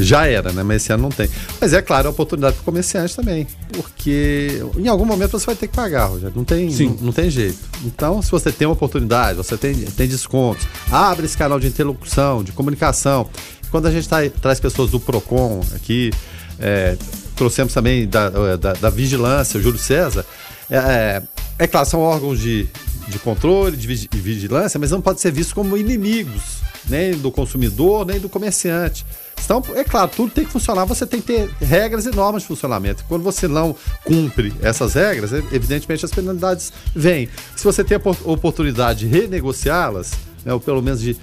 já 0.00 0.26
era, 0.26 0.52
né? 0.52 0.62
Mas 0.62 0.82
esse 0.82 0.92
ano 0.92 1.04
não 1.04 1.10
tem. 1.10 1.28
Mas 1.60 1.72
é 1.72 1.82
claro, 1.82 2.08
é 2.08 2.10
oportunidade 2.10 2.54
para 2.54 2.62
o 2.62 2.64
comerciante 2.64 3.14
também. 3.14 3.46
Porque 3.72 4.62
em 4.78 4.88
algum 4.88 5.04
momento 5.04 5.38
você 5.38 5.46
vai 5.46 5.54
ter 5.54 5.68
que 5.68 5.76
pagar, 5.76 6.08
Não 6.34 6.44
tem, 6.44 6.68
não, 6.70 6.96
não, 7.00 7.12
tem 7.12 7.30
jeito. 7.30 7.58
Então, 7.84 8.20
se 8.20 8.30
você 8.30 8.52
tem 8.52 8.66
uma 8.66 8.74
oportunidade, 8.74 9.36
você 9.36 9.56
tem, 9.56 9.74
tem 9.74 10.08
descontos, 10.08 10.66
abre 10.90 11.26
esse 11.26 11.36
canal 11.36 11.58
de 11.58 11.66
interlocução, 11.66 12.42
de 12.42 12.52
comunicação. 12.52 13.28
Quando 13.70 13.86
a 13.86 13.90
gente 13.90 14.08
tá, 14.08 14.18
traz 14.40 14.58
pessoas 14.60 14.90
do 14.90 14.98
PROCON 14.98 15.60
aqui, 15.74 16.10
é, 16.58 16.96
trouxemos 17.36 17.72
também 17.72 18.06
da, 18.06 18.56
da, 18.56 18.72
da, 18.74 18.90
vigilância, 18.90 19.58
o 19.58 19.62
Júlio 19.62 19.78
César. 19.78 20.26
É, 20.68 20.76
é, 20.76 21.22
é 21.60 21.66
claro, 21.66 21.88
são 21.88 22.00
órgãos 22.00 22.38
de, 22.38 22.68
de 23.08 23.18
controle, 23.18 23.76
de 23.76 23.86
vigilância, 23.86 24.78
mas 24.78 24.90
não 24.90 25.00
pode 25.00 25.20
ser 25.20 25.32
visto 25.32 25.54
como 25.54 25.76
inimigos, 25.76 26.58
nem 26.88 27.12
do 27.12 27.30
consumidor, 27.30 28.04
nem 28.04 28.18
do 28.20 28.28
comerciante. 28.28 29.06
Então, 29.44 29.62
é 29.74 29.84
claro, 29.84 30.10
tudo 30.14 30.30
tem 30.30 30.44
que 30.44 30.50
funcionar, 30.50 30.84
você 30.84 31.06
tem 31.06 31.20
que 31.20 31.26
ter 31.26 31.50
regras 31.60 32.06
e 32.06 32.10
normas 32.10 32.42
de 32.42 32.48
funcionamento. 32.48 33.04
Quando 33.08 33.22
você 33.22 33.48
não 33.48 33.74
cumpre 34.04 34.52
essas 34.62 34.94
regras, 34.94 35.32
evidentemente 35.32 36.04
as 36.04 36.10
penalidades 36.10 36.72
vêm. 36.94 37.28
Se 37.56 37.64
você 37.64 37.82
tem 37.82 37.96
a 37.96 38.30
oportunidade 38.30 39.00
de 39.00 39.06
renegociá-las, 39.06 40.12
né, 40.44 40.52
ou 40.52 40.60
pelo 40.60 40.82
menos 40.82 41.00
de 41.00 41.16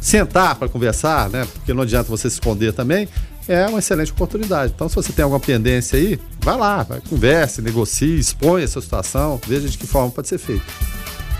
sentar 0.00 0.56
para 0.56 0.68
conversar, 0.68 1.30
né, 1.30 1.46
porque 1.52 1.72
não 1.72 1.82
adianta 1.82 2.08
você 2.08 2.28
se 2.28 2.36
esconder 2.36 2.72
também, 2.72 3.08
é 3.48 3.66
uma 3.66 3.78
excelente 3.78 4.12
oportunidade. 4.12 4.72
Então, 4.74 4.88
se 4.88 4.94
você 4.94 5.12
tem 5.12 5.22
alguma 5.22 5.40
pendência 5.40 5.98
aí, 5.98 6.20
vai 6.40 6.56
lá, 6.56 6.82
vai, 6.82 7.00
converse, 7.00 7.60
negocie, 7.60 8.18
exponha 8.18 8.64
essa 8.64 8.80
situação, 8.80 9.40
veja 9.46 9.68
de 9.68 9.76
que 9.76 9.86
forma 9.86 10.10
pode 10.10 10.28
ser 10.28 10.38
feito. 10.38 10.62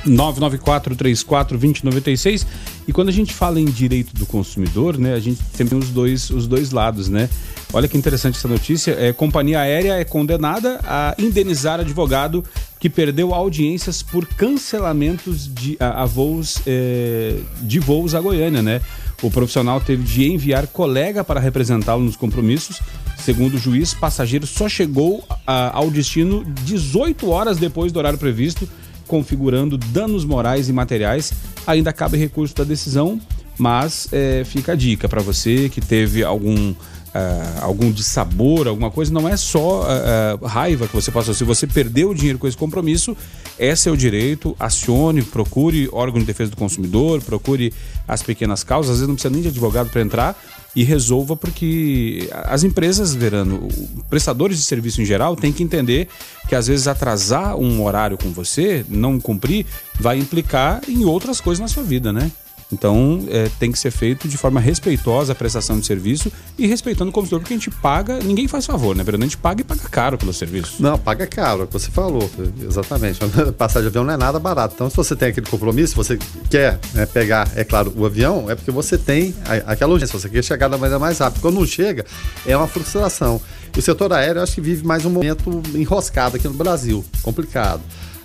994-34-2096. 0.06 2.46
E 2.86 2.92
quando 2.92 3.08
a 3.08 3.12
gente 3.12 3.32
fala 3.32 3.58
em 3.60 3.64
direito 3.64 4.14
do 4.14 4.26
consumidor, 4.26 4.98
né, 4.98 5.14
a 5.14 5.20
gente 5.20 5.40
tem 5.56 5.66
os 5.78 5.88
dois, 5.90 6.28
os 6.30 6.46
dois 6.46 6.70
lados, 6.72 7.08
né? 7.08 7.30
Olha 7.72 7.86
que 7.86 7.96
interessante 7.96 8.36
essa 8.36 8.48
notícia. 8.48 8.96
É, 8.98 9.12
companhia 9.12 9.60
aérea 9.60 9.94
é 9.94 10.04
condenada 10.04 10.80
a 10.82 11.14
indenizar 11.18 11.78
advogado 11.78 12.44
que 12.80 12.90
perdeu 12.90 13.32
audiências 13.32 14.02
por 14.02 14.26
cancelamentos 14.26 15.48
de, 15.52 15.76
a, 15.78 16.02
a 16.02 16.06
voos, 16.06 16.60
é, 16.66 17.36
de 17.62 17.78
voos 17.78 18.14
a 18.14 18.20
Goiânia, 18.20 18.62
né? 18.62 18.80
O 19.22 19.30
profissional 19.30 19.80
teve 19.80 20.02
de 20.02 20.26
enviar 20.26 20.66
colega 20.66 21.22
para 21.22 21.38
representá-lo 21.38 22.02
nos 22.02 22.16
compromissos. 22.16 22.80
Segundo 23.18 23.54
o 23.54 23.58
juiz, 23.58 23.92
passageiro 23.92 24.46
só 24.46 24.68
chegou 24.68 25.22
a, 25.46 25.76
ao 25.76 25.90
destino 25.90 26.42
18 26.64 27.28
horas 27.28 27.58
depois 27.58 27.92
do 27.92 27.98
horário 27.98 28.18
previsto 28.18 28.66
configurando 29.10 29.76
danos 29.76 30.24
morais 30.24 30.68
e 30.68 30.72
materiais. 30.72 31.32
Ainda 31.66 31.92
cabe 31.92 32.16
recurso 32.16 32.54
da 32.54 32.62
decisão, 32.62 33.20
mas 33.58 34.08
é, 34.12 34.44
fica 34.44 34.72
a 34.72 34.76
dica 34.76 35.08
para 35.08 35.20
você 35.20 35.68
que 35.68 35.80
teve 35.80 36.22
algum 36.22 36.72
Uh, 37.10 37.64
algum 37.64 37.90
dissabor, 37.90 38.68
alguma 38.68 38.88
coisa, 38.88 39.12
não 39.12 39.28
é 39.28 39.36
só 39.36 39.82
uh, 39.82 40.44
uh, 40.44 40.46
raiva 40.46 40.86
que 40.86 40.94
você 40.94 41.10
passou. 41.10 41.34
Se 41.34 41.42
você 41.42 41.66
perdeu 41.66 42.10
o 42.10 42.14
dinheiro 42.14 42.38
com 42.38 42.46
esse 42.46 42.56
compromisso, 42.56 43.16
é 43.58 43.74
o 43.90 43.96
direito, 43.96 44.54
acione, 44.60 45.20
procure 45.20 45.88
órgão 45.90 46.20
de 46.20 46.24
defesa 46.24 46.52
do 46.52 46.56
consumidor, 46.56 47.20
procure 47.20 47.74
as 48.06 48.22
pequenas 48.22 48.62
causas, 48.62 48.92
às 48.92 48.96
vezes 48.98 49.08
não 49.08 49.16
precisa 49.16 49.34
nem 49.34 49.42
de 49.42 49.48
advogado 49.48 49.90
para 49.90 50.02
entrar 50.02 50.40
e 50.74 50.84
resolva, 50.84 51.36
porque 51.36 52.28
as 52.44 52.62
empresas, 52.62 53.14
Verano, 53.14 53.68
prestadores 54.08 54.56
de 54.58 54.64
serviço 54.64 55.02
em 55.02 55.04
geral, 55.04 55.34
têm 55.34 55.52
que 55.52 55.62
entender 55.62 56.08
que 56.48 56.54
às 56.54 56.66
vezes 56.66 56.86
atrasar 56.86 57.56
um 57.56 57.84
horário 57.84 58.16
com 58.16 58.30
você, 58.30 58.84
não 58.88 59.18
cumprir, 59.18 59.66
vai 59.98 60.18
implicar 60.18 60.80
em 60.88 61.04
outras 61.04 61.40
coisas 61.40 61.60
na 61.60 61.68
sua 61.68 61.82
vida, 61.82 62.12
né? 62.12 62.30
Então, 62.72 63.24
é, 63.28 63.50
tem 63.58 63.72
que 63.72 63.78
ser 63.78 63.90
feito 63.90 64.28
de 64.28 64.36
forma 64.36 64.60
respeitosa 64.60 65.32
a 65.32 65.34
prestação 65.34 65.78
de 65.80 65.86
serviço 65.86 66.30
e 66.56 66.66
respeitando 66.66 67.10
o 67.10 67.12
consumidor, 67.12 67.40
porque 67.40 67.54
a 67.54 67.56
gente 67.56 67.70
paga, 67.70 68.18
ninguém 68.20 68.46
faz 68.46 68.64
favor, 68.64 68.94
né, 68.94 69.02
Verano? 69.02 69.24
A 69.24 69.26
gente 69.26 69.36
paga 69.36 69.60
e 69.60 69.64
paga 69.64 69.88
caro 69.88 70.16
pelo 70.16 70.32
serviço. 70.32 70.80
Não, 70.80 70.96
paga 70.98 71.26
caro, 71.26 71.62
é 71.62 71.64
o 71.64 71.66
que 71.66 71.72
você 71.72 71.90
falou, 71.90 72.30
exatamente. 72.62 73.18
Passar 73.58 73.80
de 73.80 73.88
avião 73.88 74.04
não 74.04 74.14
é 74.14 74.16
nada 74.16 74.38
barato. 74.38 74.74
Então, 74.74 74.88
se 74.88 74.96
você 74.96 75.16
tem 75.16 75.28
aquele 75.28 75.46
compromisso, 75.46 75.96
você 75.96 76.18
quer 76.48 76.78
né, 76.94 77.06
pegar, 77.06 77.50
é 77.56 77.64
claro, 77.64 77.92
o 77.96 78.06
avião, 78.06 78.48
é 78.48 78.54
porque 78.54 78.70
você 78.70 78.96
tem 78.96 79.34
aquela 79.66 79.92
urgência, 79.92 80.18
você 80.18 80.28
quer 80.28 80.44
chegar 80.44 80.68
da 80.68 80.78
maneira 80.78 80.98
mais 80.98 81.18
rápida. 81.18 81.40
Quando 81.40 81.56
não 81.56 81.66
chega, 81.66 82.04
é 82.46 82.56
uma 82.56 82.68
frustração. 82.68 83.40
O 83.76 83.82
setor 83.82 84.12
aéreo, 84.12 84.38
eu 84.38 84.42
acho 84.42 84.54
que 84.54 84.60
vive 84.60 84.84
mais 84.84 85.04
um 85.04 85.10
momento 85.10 85.62
enroscado 85.74 86.36
aqui 86.36 86.46
no 86.46 86.54
Brasil, 86.54 87.04
complicado. 87.22 87.82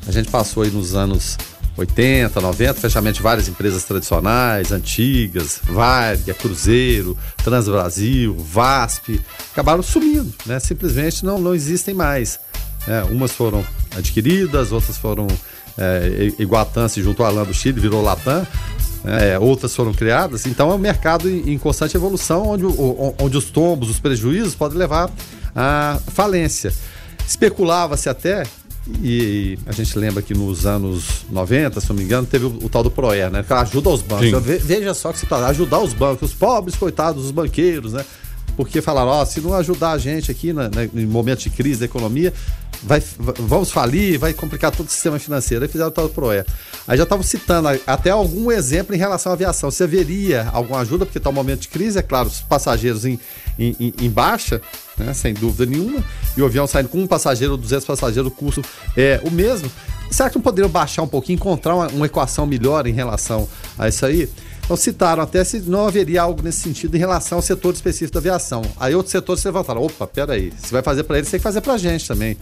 A 0.07 0.11
gente 0.11 0.29
passou 0.29 0.63
aí 0.63 0.69
nos 0.69 0.93
anos 0.93 1.35
80, 1.77 2.39
90, 2.39 2.73
fechamento 2.75 3.17
de 3.17 3.21
várias 3.21 3.47
empresas 3.47 3.83
tradicionais, 3.83 4.71
antigas, 4.71 5.59
Varga, 5.63 6.33
Cruzeiro, 6.33 7.17
Transbrasil, 7.43 8.33
VASP, 8.33 9.21
acabaram 9.51 9.83
sumindo, 9.83 10.33
né? 10.45 10.59
Simplesmente 10.59 11.25
não, 11.25 11.39
não 11.39 11.53
existem 11.53 11.93
mais. 11.93 12.39
É, 12.87 13.03
umas 13.03 13.31
foram 13.31 13.65
adquiridas, 13.95 14.71
outras 14.71 14.97
foram. 14.97 15.27
É, 15.77 16.31
Iguatã 16.39 16.87
se 16.87 17.01
juntou 17.01 17.25
à 17.25 17.29
Alain 17.29 17.45
do 17.45 17.53
Chile, 17.53 17.79
virou 17.79 18.01
Latam. 18.01 18.47
É, 19.03 19.37
outras 19.37 19.75
foram 19.75 19.93
criadas, 19.93 20.47
então 20.47 20.71
é 20.71 20.73
um 20.73 20.79
mercado 20.79 21.29
em, 21.29 21.59
constante 21.59 21.95
evolução, 21.95 22.47
onde, 22.47 22.65
onde 23.19 23.37
os 23.37 23.51
tombos, 23.51 23.87
os 23.87 23.99
prejuízos 23.99 24.55
podem 24.55 24.79
levar 24.79 25.11
à 25.55 25.99
falência. 26.07 26.73
Especulava-se 27.27 28.09
até 28.09 28.45
e 29.01 29.57
a 29.65 29.71
gente 29.71 29.97
lembra 29.97 30.21
que 30.21 30.33
nos 30.33 30.65
anos 30.65 31.25
90, 31.31 31.81
se 31.81 31.89
não 31.89 31.95
me 31.95 32.03
engano, 32.03 32.27
teve 32.27 32.45
o, 32.45 32.49
o 32.63 32.69
tal 32.69 32.83
do 32.83 32.91
PROER, 32.91 33.31
né? 33.31 33.43
Que 33.43 33.53
ajuda 33.53 33.89
os 33.89 34.01
bancos. 34.01 34.43
veja 34.43 34.93
só 34.93 35.11
que 35.11 35.19
se 35.19 35.25
tá 35.25 35.45
ajudar 35.47 35.79
os 35.79 35.93
bancos, 35.93 36.29
os 36.31 36.35
pobres, 36.35 36.75
coitados, 36.75 37.25
os 37.25 37.31
banqueiros, 37.31 37.93
né? 37.93 38.05
Porque 38.55 38.81
falaram, 38.81 39.09
ó, 39.09 39.25
se 39.25 39.41
não 39.41 39.53
ajudar 39.53 39.91
a 39.91 39.97
gente 39.97 40.31
aqui 40.31 40.53
na, 40.53 40.69
em 40.93 41.05
momentos 41.05 41.43
de 41.43 41.49
crise 41.49 41.79
da 41.79 41.85
economia, 41.85 42.33
vai, 42.83 43.01
vamos 43.17 43.71
falir, 43.71 44.19
vai 44.19 44.33
complicar 44.33 44.71
todo 44.71 44.87
o 44.87 44.89
sistema 44.89 45.19
financeiro. 45.19 45.63
Aí 45.63 45.69
fizeram 45.69 45.89
o 45.89 45.91
tal 45.91 46.07
do 46.07 46.13
PROER. 46.13 46.45
Aí 46.87 46.97
já 46.97 47.03
estavam 47.03 47.23
citando 47.23 47.67
até 47.85 48.11
algum 48.11 48.51
exemplo 48.51 48.95
em 48.95 48.97
relação 48.97 49.31
à 49.31 49.35
aviação. 49.35 49.71
Se 49.71 49.83
haveria 49.83 50.49
alguma 50.53 50.79
ajuda, 50.79 51.05
porque 51.05 51.17
está 51.17 51.29
um 51.29 51.33
momento 51.33 51.61
de 51.61 51.67
crise, 51.67 51.99
é 51.99 52.01
claro, 52.01 52.27
os 52.27 52.41
passageiros 52.41 53.05
em, 53.05 53.19
em, 53.57 53.93
em 53.99 54.09
baixa, 54.09 54.61
né, 54.97 55.13
sem 55.13 55.33
dúvida 55.33 55.65
nenhuma, 55.65 56.03
e 56.37 56.41
o 56.41 56.45
avião 56.45 56.67
saindo 56.67 56.89
com 56.89 56.99
um 56.99 57.07
passageiro 57.07 57.53
ou 57.53 57.57
200 57.57 57.85
passageiros, 57.85 58.31
o 58.31 58.35
custo 58.35 58.61
é 58.95 59.19
o 59.23 59.31
mesmo. 59.31 59.69
Será 60.11 60.29
que 60.29 60.35
não 60.35 60.43
poderiam 60.43 60.69
baixar 60.69 61.01
um 61.01 61.07
pouquinho, 61.07 61.35
encontrar 61.35 61.75
uma, 61.75 61.87
uma 61.87 62.05
equação 62.05 62.45
melhor 62.45 62.85
em 62.87 62.93
relação 62.93 63.47
a 63.77 63.87
isso 63.89 64.05
aí? 64.05 64.29
Então 64.65 64.75
citaram 64.75 65.21
até 65.21 65.43
se 65.43 65.59
não 65.59 65.87
haveria 65.87 66.23
algo 66.23 66.41
nesse 66.41 66.59
sentido 66.59 66.95
em 66.95 66.99
relação 66.99 67.37
ao 67.37 67.41
setor 67.41 67.73
específico 67.73 68.13
da 68.13 68.19
aviação. 68.19 68.63
Aí 68.77 68.95
outros 68.95 69.11
setores 69.11 69.41
se 69.41 69.47
levantaram, 69.47 69.81
opa, 69.81 70.07
peraí, 70.07 70.51
se 70.57 70.71
vai 70.71 70.81
fazer 70.81 71.03
para 71.03 71.19
eles, 71.19 71.29
tem 71.29 71.39
que 71.39 71.43
fazer 71.43 71.61
para 71.61 71.73
a 71.73 71.77
gente 71.77 72.07
também. 72.07 72.35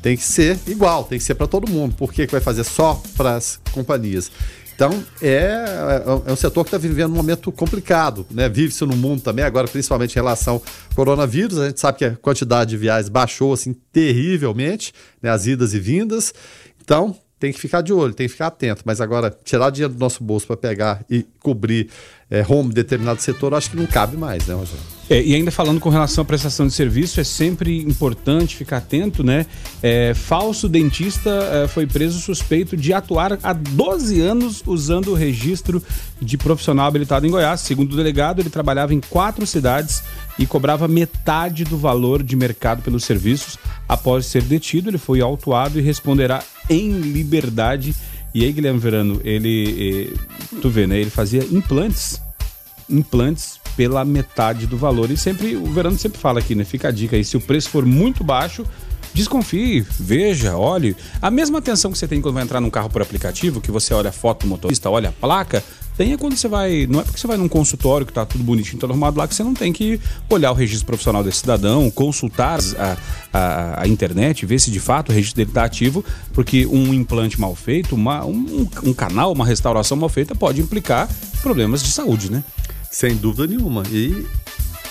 Tem 0.00 0.16
que 0.16 0.24
ser 0.24 0.58
igual, 0.66 1.04
tem 1.04 1.18
que 1.18 1.24
ser 1.24 1.34
para 1.34 1.46
todo 1.46 1.70
mundo. 1.70 1.94
Por 1.94 2.12
que, 2.12 2.26
que 2.26 2.32
vai 2.32 2.40
fazer 2.40 2.64
só 2.64 3.00
para 3.16 3.36
as 3.36 3.60
companhias? 3.72 4.30
Então, 4.74 5.04
é, 5.20 5.26
é, 5.26 6.30
é 6.30 6.32
um 6.32 6.36
setor 6.36 6.62
que 6.62 6.68
está 6.68 6.78
vivendo 6.78 7.10
um 7.10 7.16
momento 7.16 7.50
complicado, 7.50 8.24
né? 8.30 8.48
Vive-se 8.48 8.84
no 8.86 8.96
mundo 8.96 9.20
também, 9.20 9.44
agora 9.44 9.66
principalmente 9.66 10.12
em 10.12 10.14
relação 10.14 10.54
ao 10.54 10.62
coronavírus. 10.94 11.58
A 11.58 11.66
gente 11.66 11.80
sabe 11.80 11.98
que 11.98 12.04
a 12.04 12.16
quantidade 12.16 12.70
de 12.70 12.76
viagens 12.76 13.08
baixou, 13.08 13.52
assim, 13.52 13.74
terrivelmente, 13.92 14.94
né? 15.20 15.30
As 15.30 15.46
idas 15.46 15.74
e 15.74 15.80
vindas. 15.80 16.32
Então, 16.80 17.16
tem 17.38 17.52
que 17.52 17.58
ficar 17.58 17.80
de 17.80 17.92
olho, 17.92 18.12
tem 18.12 18.26
que 18.26 18.32
ficar 18.32 18.48
atento. 18.48 18.82
Mas 18.84 19.00
agora, 19.00 19.36
tirar 19.44 19.70
dinheiro 19.70 19.94
do 19.94 20.00
nosso 20.00 20.22
bolso 20.24 20.46
para 20.46 20.56
pegar 20.56 21.04
e 21.08 21.24
cobrir 21.40 21.88
é, 22.30 22.44
home 22.46 22.72
determinado 22.72 23.20
setor, 23.22 23.54
acho 23.54 23.70
que 23.70 23.76
não 23.76 23.86
cabe 23.86 24.16
mais, 24.16 24.46
né, 24.46 24.54
Rogério? 24.54 24.82
É, 25.08 25.22
e 25.22 25.34
ainda 25.34 25.50
falando 25.50 25.80
com 25.80 25.88
relação 25.88 26.22
à 26.22 26.24
prestação 26.24 26.66
de 26.66 26.72
serviço, 26.72 27.18
é 27.18 27.24
sempre 27.24 27.80
importante 27.82 28.56
ficar 28.56 28.78
atento, 28.78 29.24
né? 29.24 29.46
É, 29.82 30.12
falso 30.14 30.68
dentista 30.68 31.30
é, 31.30 31.68
foi 31.68 31.86
preso 31.86 32.20
suspeito 32.20 32.76
de 32.76 32.92
atuar 32.92 33.38
há 33.42 33.52
12 33.52 34.20
anos 34.20 34.62
usando 34.66 35.12
o 35.12 35.14
registro 35.14 35.82
de 36.20 36.36
profissional 36.36 36.86
habilitado 36.86 37.26
em 37.26 37.30
Goiás. 37.30 37.60
Segundo 37.60 37.92
o 37.92 37.96
delegado, 37.96 38.40
ele 38.40 38.50
trabalhava 38.50 38.92
em 38.92 39.00
quatro 39.00 39.46
cidades 39.46 40.02
e 40.38 40.46
cobrava 40.46 40.86
metade 40.86 41.64
do 41.64 41.76
valor 41.76 42.22
de 42.22 42.36
mercado 42.36 42.82
pelos 42.82 43.04
serviços. 43.04 43.58
Após 43.88 44.26
ser 44.26 44.42
detido, 44.42 44.88
ele 44.88 44.98
foi 44.98 45.20
autuado 45.20 45.78
e 45.78 45.82
responderá 45.82 46.42
em 46.70 46.92
liberdade. 46.92 47.94
E 48.34 48.44
aí, 48.44 48.52
Guilherme 48.52 48.78
Verano, 48.78 49.20
ele, 49.24 50.12
eh, 50.12 50.58
tu 50.60 50.68
vê, 50.68 50.86
né? 50.86 50.98
Ele 51.00 51.10
fazia 51.10 51.44
implantes, 51.50 52.20
implantes 52.88 53.58
pela 53.76 54.04
metade 54.04 54.66
do 54.66 54.76
valor. 54.76 55.10
E 55.10 55.16
sempre, 55.16 55.56
o 55.56 55.66
Verano 55.66 55.98
sempre 55.98 56.20
fala 56.20 56.38
aqui, 56.38 56.54
né? 56.54 56.64
Fica 56.64 56.88
a 56.88 56.90
dica 56.90 57.16
aí, 57.16 57.24
se 57.24 57.36
o 57.36 57.40
preço 57.40 57.70
for 57.70 57.84
muito 57.84 58.22
baixo, 58.22 58.64
desconfie, 59.18 59.84
veja, 59.98 60.56
olhe. 60.56 60.96
A 61.20 61.30
mesma 61.30 61.58
atenção 61.58 61.90
que 61.90 61.98
você 61.98 62.06
tem 62.06 62.20
quando 62.20 62.34
vai 62.34 62.44
entrar 62.44 62.60
num 62.60 62.70
carro 62.70 62.88
por 62.88 63.02
aplicativo, 63.02 63.60
que 63.60 63.70
você 63.70 63.92
olha 63.92 64.10
a 64.10 64.12
foto 64.12 64.46
do 64.46 64.48
motorista, 64.48 64.88
olha 64.88 65.08
a 65.08 65.12
placa, 65.12 65.62
tenha 65.96 66.16
quando 66.16 66.36
você 66.36 66.46
vai. 66.46 66.86
Não 66.86 67.00
é 67.00 67.02
porque 67.02 67.18
você 67.18 67.26
vai 67.26 67.36
num 67.36 67.48
consultório 67.48 68.06
que 68.06 68.12
está 68.12 68.24
tudo 68.24 68.44
bonitinho, 68.44 68.78
tudo 68.78 68.92
arrumado 68.92 69.18
lá, 69.18 69.26
que 69.26 69.34
você 69.34 69.42
não 69.42 69.54
tem 69.54 69.72
que 69.72 70.00
olhar 70.30 70.52
o 70.52 70.54
registro 70.54 70.86
profissional 70.86 71.24
desse 71.24 71.38
cidadão, 71.38 71.90
consultar 71.90 72.60
a, 72.78 72.96
a, 73.32 73.82
a 73.82 73.88
internet, 73.88 74.46
ver 74.46 74.60
se 74.60 74.70
de 74.70 74.78
fato 74.78 75.10
o 75.10 75.12
registro 75.12 75.36
dele 75.36 75.50
está 75.50 75.64
ativo, 75.64 76.04
porque 76.32 76.64
um 76.66 76.94
implante 76.94 77.40
mal 77.40 77.56
feito, 77.56 77.96
uma, 77.96 78.24
um, 78.24 78.68
um 78.84 78.94
canal, 78.94 79.32
uma 79.32 79.44
restauração 79.44 79.96
mal 79.96 80.08
feita 80.08 80.34
pode 80.34 80.60
implicar 80.60 81.08
problemas 81.42 81.82
de 81.82 81.90
saúde, 81.90 82.30
né? 82.30 82.44
Sem 82.90 83.16
dúvida 83.16 83.48
nenhuma. 83.48 83.82
E 83.90 84.24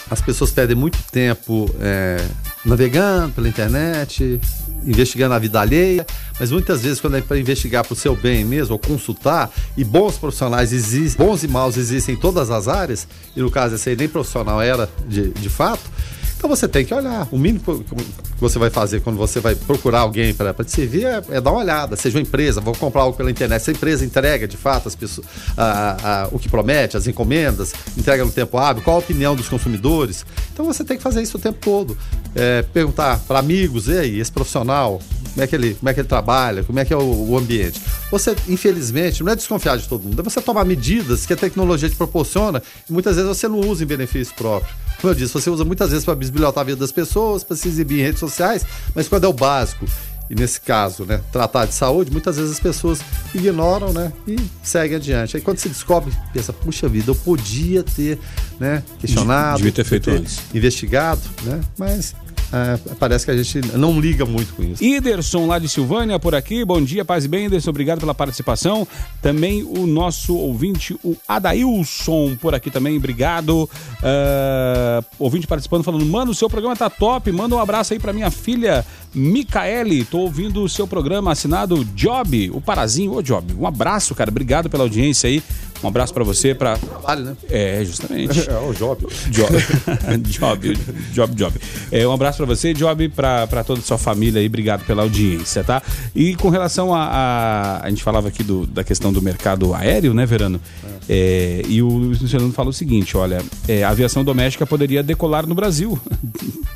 as 0.10 0.22
pessoas 0.22 0.52
perdem 0.52 0.76
muito 0.76 0.98
tempo 1.12 1.70
é, 1.80 2.26
navegando 2.66 3.34
pela 3.34 3.48
internet, 3.48 4.40
investigando 4.86 5.34
a 5.34 5.40
vida 5.40 5.60
alheia, 5.60 6.06
mas 6.40 6.52
muitas 6.52 6.82
vezes 6.82 7.02
quando 7.02 7.18
é 7.18 7.22
para 7.22 7.38
investigar 7.38 7.84
para 7.84 7.94
o 7.94 7.96
seu 7.96 8.16
bem 8.16 8.46
mesmo, 8.46 8.74
ou 8.74 8.80
consultar, 8.80 9.52
e 9.76 9.84
bons 9.84 10.18
profissionais 10.18 10.72
existem, 10.72 11.26
bons 11.26 11.44
e 11.44 11.48
maus 11.48 11.78
existem 11.78 12.16
em 12.16 12.18
todas 12.18 12.50
as 12.50 12.68
áreas, 12.68 13.08
e 13.36 13.42
no 13.42 13.52
caso 13.52 13.76
esse 13.76 13.90
aí 13.90 13.96
nem 13.96 14.08
profissional 14.08 14.62
era 14.62 14.90
de, 15.08 15.30
de 15.30 15.50
fato, 15.50 15.90
então 16.38 16.48
você 16.48 16.68
tem 16.68 16.86
que 16.86 16.94
olhar. 16.94 17.28
O 17.32 17.38
mínimo 17.38 17.84
que 17.84 18.40
você 18.40 18.60
vai 18.60 18.70
fazer 18.70 19.02
quando 19.02 19.18
você 19.18 19.40
vai 19.40 19.56
procurar 19.56 20.02
alguém 20.02 20.34
para 20.34 20.54
te 20.54 20.72
servir 20.72 21.06
é, 21.06 21.22
é, 21.32 21.42
dar 21.42 21.52
uma 21.52 21.62
olhada. 21.62 21.96
Seja 21.96 22.18
uma 22.18 22.22
empresa, 22.22 22.62
vou 22.62 22.76
comprar 22.76 23.02
algo 23.02 23.18
pela 23.18 23.32
internet. 23.32 23.62
Se 23.64 23.72
a 23.72 23.74
empresa 23.74 24.06
entrega 24.06 24.48
de 24.48 24.56
fato 24.56 24.88
as 24.88 24.96
pessoas, 24.96 25.26
a, 25.58 26.24
a, 26.24 26.28
o 26.32 26.38
que 26.38 26.48
promete, 26.48 26.96
as 26.96 27.08
encomendas, 27.08 27.74
entrega 27.98 28.24
no 28.24 28.32
tempo 28.32 28.58
hábil, 28.58 28.84
qual 28.84 28.98
a 28.98 29.00
opinião 29.00 29.36
dos 29.36 29.50
consumidores. 29.50 30.26
Então 30.54 30.64
você 30.64 30.84
tem 30.84 30.98
que 30.98 31.04
fazer 31.04 31.24
isso 31.24 31.38
o 31.38 31.42
tempo 31.42 31.58
todo. 31.60 31.98
É, 32.36 32.62
perguntar 32.62 33.20
para 33.28 33.40
amigos, 33.40 33.88
e 33.88 33.98
aí, 33.98 34.20
esse 34.20 34.32
profissional, 34.32 35.02
como 35.34 35.44
é 35.44 35.48
que 35.48 35.56
ele, 35.56 35.74
como 35.74 35.90
é 35.90 35.94
que 35.94 36.00
ele 36.02 36.08
trabalha, 36.08 36.64
como 36.64 36.80
é 36.80 36.86
que 36.86 36.94
é 36.94 36.98
o, 36.98 37.30
o, 37.30 37.38
ambiente. 37.38 37.82
Você, 38.12 38.36
infelizmente, 38.48 39.24
não 39.24 39.32
é 39.32 39.36
desconfiar 39.36 39.78
de 39.78 39.88
todo 39.88 40.04
mundo, 40.04 40.20
é 40.20 40.24
você 40.24 40.40
tomar 40.40 40.66
medidas 40.66 41.26
que 41.26 41.34
a 41.34 41.38
tecnologia 41.38 41.90
te 41.90 41.96
proporciona 41.96 42.62
e 42.88 42.94
muitas 42.94 43.16
vezes 43.16 43.28
você 43.28 43.48
não 43.48 43.60
usa 43.60 43.84
em 43.84 43.88
benefício 43.88 44.36
próprio. 44.36 44.87
Como 45.00 45.12
eu 45.12 45.16
disse, 45.16 45.34
você 45.34 45.50
usa 45.50 45.64
muitas 45.64 45.90
vezes 45.90 46.04
para 46.04 46.16
bisbilhotar 46.16 46.62
a 46.62 46.66
vida 46.66 46.78
das 46.78 46.92
pessoas, 46.92 47.44
para 47.44 47.56
se 47.56 47.68
exibir 47.68 48.00
em 48.00 48.04
redes 48.04 48.20
sociais, 48.20 48.66
mas 48.96 49.08
quando 49.08 49.26
é 49.26 49.28
o 49.28 49.34
básico 49.34 49.86
e 50.30 50.36
nesse 50.36 50.60
caso, 50.60 51.06
né, 51.06 51.22
tratar 51.32 51.66
de 51.66 51.74
saúde, 51.74 52.12
muitas 52.12 52.36
vezes 52.36 52.52
as 52.52 52.60
pessoas 52.60 53.00
ignoram, 53.34 53.94
né, 53.94 54.12
e 54.28 54.38
seguem 54.62 54.98
adiante. 54.98 55.38
Aí 55.38 55.42
quando 55.42 55.58
se 55.58 55.70
descobre, 55.70 56.12
pensa, 56.34 56.52
puxa 56.52 56.90
vida, 56.90 57.12
eu 57.12 57.16
podia 57.16 57.82
ter, 57.82 58.20
né, 58.60 58.84
questionado, 59.00 59.58
Devia 59.58 59.72
ter 59.72 59.86
feito 59.86 60.06
ter 60.12 60.18
antes. 60.18 60.40
investigado, 60.54 61.22
né, 61.44 61.62
mas 61.78 62.14
é, 62.52 62.96
parece 62.96 63.26
que 63.26 63.32
a 63.32 63.38
gente 63.38 63.78
não 63.78 64.00
liga 64.00 64.26
muito 64.26 64.54
com 64.54 64.64
isso. 64.64 64.84
Iderson 64.84 65.48
lá 65.48 65.60
de 65.60 65.68
Silvânia 65.68 66.18
por 66.18 66.34
aqui. 66.34 66.64
Bom 66.64 66.82
dia, 66.82 67.04
paz 67.04 67.26
e 67.26 67.28
bem, 67.28 67.46
Iderson. 67.46 67.70
Obrigado 67.70 68.00
pela 68.00 68.14
participação. 68.14 68.88
Também 69.22 69.64
o 69.64 69.86
nosso 69.86 70.36
ouvinte, 70.36 70.98
o 71.04 71.16
Adailson, 71.28 72.36
por 72.36 72.56
aqui 72.56 72.72
também. 72.72 72.98
Obrigado. 72.98 73.64
Uh, 73.64 75.06
ouvinte 75.20 75.46
participando, 75.46 75.84
falando: 75.84 76.06
Mano, 76.06 76.32
o 76.32 76.36
seu 76.36 76.50
programa 76.50 76.76
tá 76.76 76.90
top. 76.90 77.32
Manda 77.32 77.56
um 77.56 77.60
abraço 77.60 77.94
aí 77.94 78.00
pra 78.00 78.14
minha 78.14 78.32
filha 78.32 78.86
Micaele. 79.14 80.06
Tô 80.06 80.20
ouvindo 80.20 80.64
o 80.64 80.70
seu 80.70 80.88
programa 80.88 81.32
assinado 81.32 81.84
Job, 81.84 82.52
o 82.54 82.62
Parazinho. 82.62 83.14
Ô, 83.14 83.22
Job, 83.22 83.54
um 83.60 83.68
abraço, 83.68 84.16
cara. 84.16 84.30
Obrigado 84.30 84.70
pela 84.70 84.84
audiência 84.84 85.28
aí. 85.28 85.44
Um 85.84 85.88
abraço 85.88 86.14
pra 86.14 86.24
você. 86.24 86.56
Pra... 86.56 86.78
Trabalho, 86.78 87.24
né? 87.24 87.38
É, 87.50 87.84
justamente. 87.86 88.48
É 88.48 88.58
o 88.60 88.74
job. 88.74 89.06
Job, 89.30 89.58
job, 90.24 90.78
job, 91.14 91.36
job. 91.36 91.60
É, 91.92 92.08
um 92.08 92.12
abraço 92.12 92.38
para 92.38 92.46
você, 92.46 92.74
Job, 92.74 93.10
para 93.10 93.64
toda 93.66 93.80
a 93.80 93.84
sua 93.84 93.98
família 93.98 94.40
aí. 94.40 94.48
Obrigado 94.48 94.86
pela 94.86 95.04
audiência, 95.04 95.64
tá? 95.64 95.82
E 96.16 96.36
com 96.36 96.50
relação 96.50 96.94
a. 96.94 97.08
A, 97.08 97.86
a 97.86 97.90
gente 97.90 98.04
falava 98.04 98.28
aqui 98.28 98.44
do, 98.44 98.66
da 98.66 98.84
questão 98.84 99.12
do 99.12 99.22
mercado 99.22 99.74
aéreo, 99.74 100.14
né, 100.14 100.26
Verano? 100.26 100.62
É, 101.10 101.62
e 101.68 101.82
o 101.82 101.88
Luiz 101.88 102.22
Luciano 102.22 102.52
fala 102.52 102.70
o 102.70 102.74
seguinte: 102.74 103.16
olha, 103.16 103.42
é, 103.68 103.84
a 103.84 103.90
aviação 103.90 104.24
doméstica 104.24 104.66
poderia 104.66 105.02
decolar 105.02 105.48
no 105.48 105.56
Brasil. 105.56 106.00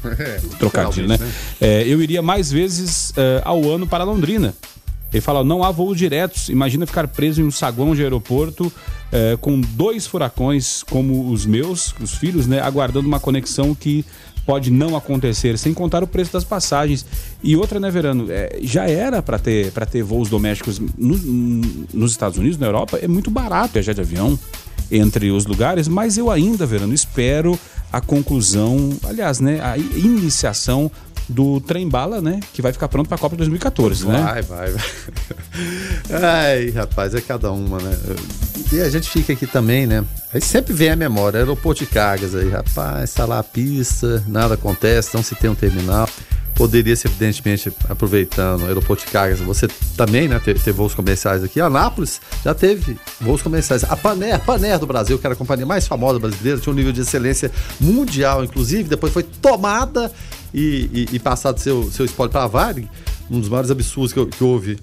Trocadilho, 0.59 1.07
né? 1.07 1.17
finalmente, 1.17 1.37
É, 1.59 1.83
eu 1.87 2.01
iria 2.01 2.21
mais 2.21 2.51
vezes 2.51 3.13
é, 3.17 3.41
ao 3.43 3.63
ano 3.69 3.85
para 3.85 4.03
Londrina. 4.03 4.53
Ele 5.11 5.21
fala, 5.21 5.43
não 5.43 5.63
há 5.63 5.71
voos 5.71 5.97
diretos. 5.97 6.49
Imagina 6.49 6.85
ficar 6.85 7.07
preso 7.07 7.41
em 7.41 7.45
um 7.45 7.51
saguão 7.51 7.93
de 7.95 8.01
aeroporto 8.01 8.71
é, 9.11 9.37
com 9.41 9.59
dois 9.59 10.07
furacões 10.07 10.83
como 10.83 11.29
os 11.31 11.45
meus, 11.45 11.93
os 11.99 12.13
filhos, 12.15 12.47
né? 12.47 12.61
Aguardando 12.61 13.07
uma 13.07 13.19
conexão 13.19 13.75
que 13.75 14.05
pode 14.45 14.71
não 14.71 14.95
acontecer, 14.95 15.57
sem 15.57 15.73
contar 15.73 16.03
o 16.03 16.07
preço 16.07 16.33
das 16.33 16.43
passagens. 16.43 17.05
E 17.43 17.55
outra, 17.55 17.79
né, 17.79 17.91
Verano? 17.91 18.25
É, 18.29 18.57
já 18.61 18.85
era 18.89 19.21
para 19.21 19.37
ter, 19.37 19.71
ter 19.91 20.01
voos 20.01 20.29
domésticos 20.29 20.79
no- 20.97 21.61
nos 21.93 22.11
Estados 22.11 22.37
Unidos, 22.39 22.57
na 22.57 22.65
Europa, 22.65 22.97
é 23.01 23.07
muito 23.07 23.29
barato 23.29 23.73
viajar 23.73 23.93
de 23.93 24.01
avião 24.01 24.37
entre 24.89 25.29
os 25.31 25.45
lugares, 25.45 25.87
mas 25.87 26.17
eu 26.17 26.29
ainda, 26.31 26.65
Verano, 26.65 26.93
espero 26.93 27.57
a 27.93 28.01
conclusão, 28.01 28.89
aliás, 29.03 29.39
né, 29.39 29.59
a 29.61 29.77
iniciação 29.77 30.91
do 31.31 31.59
trem 31.61 31.87
bala, 31.87 32.21
né, 32.21 32.39
que 32.53 32.61
vai 32.61 32.73
ficar 32.73 32.87
pronto 32.87 33.07
para 33.07 33.15
a 33.15 33.19
Copa 33.19 33.35
2014, 33.35 34.05
né? 34.07 34.21
Vai, 34.21 34.41
vai, 34.41 34.71
vai. 34.71 34.83
Ai, 36.21 36.69
rapaz, 36.69 37.15
é 37.15 37.21
cada 37.21 37.51
uma, 37.51 37.79
né? 37.79 37.97
E 38.71 38.79
a 38.79 38.89
gente 38.89 39.09
fica 39.09 39.33
aqui 39.33 39.47
também, 39.47 39.87
né? 39.87 40.03
Aí 40.33 40.41
sempre 40.41 40.73
vem 40.73 40.89
a 40.89 40.95
memória, 40.95 41.39
aeroporto 41.39 41.83
de 41.83 41.89
cargas 41.89 42.35
aí, 42.35 42.49
rapaz, 42.49 43.13
tá 43.13 43.25
lá 43.25 43.39
a 43.39 43.43
pista, 43.43 44.23
nada 44.27 44.53
acontece, 44.53 45.15
não 45.15 45.23
se 45.23 45.35
tem 45.35 45.49
um 45.49 45.55
terminal. 45.55 46.07
Poderia 46.53 46.95
ser, 46.95 47.07
evidentemente, 47.07 47.73
aproveitando 47.89 48.63
o 48.63 48.65
aeroporto 48.67 49.05
de 49.05 49.11
cargas, 49.11 49.39
você 49.39 49.67
também, 49.97 50.27
né, 50.27 50.39
ter 50.39 50.71
voos 50.71 50.93
comerciais 50.93 51.43
aqui. 51.43 51.59
A 51.59 51.65
Anápolis 51.65 52.21
já 52.43 52.53
teve 52.53 52.97
voos 53.19 53.41
comerciais. 53.41 53.83
A 53.85 53.95
Paner, 53.95 54.39
Paner 54.41 54.77
do 54.77 54.85
Brasil, 54.85 55.17
que 55.17 55.25
era 55.25 55.33
a 55.33 55.37
companhia 55.37 55.65
mais 55.65 55.87
famosa 55.87 56.19
brasileira, 56.19 56.59
tinha 56.59 56.71
um 56.71 56.75
nível 56.75 56.91
de 56.91 57.01
excelência 57.01 57.49
mundial, 57.79 58.43
inclusive, 58.43 58.83
depois 58.83 59.11
foi 59.11 59.23
tomada 59.23 60.11
e, 60.53 60.89
e, 61.11 61.15
e 61.15 61.19
passado 61.19 61.59
seu, 61.59 61.89
seu 61.91 62.05
espólio 62.05 62.31
para 62.31 62.43
a 62.43 62.47
Varig, 62.47 62.87
um 63.29 63.39
dos 63.39 63.49
maiores 63.49 63.71
absurdos 63.71 64.11
que, 64.13 64.19
eu- 64.19 64.27
que 64.27 64.43
houve 64.43 64.77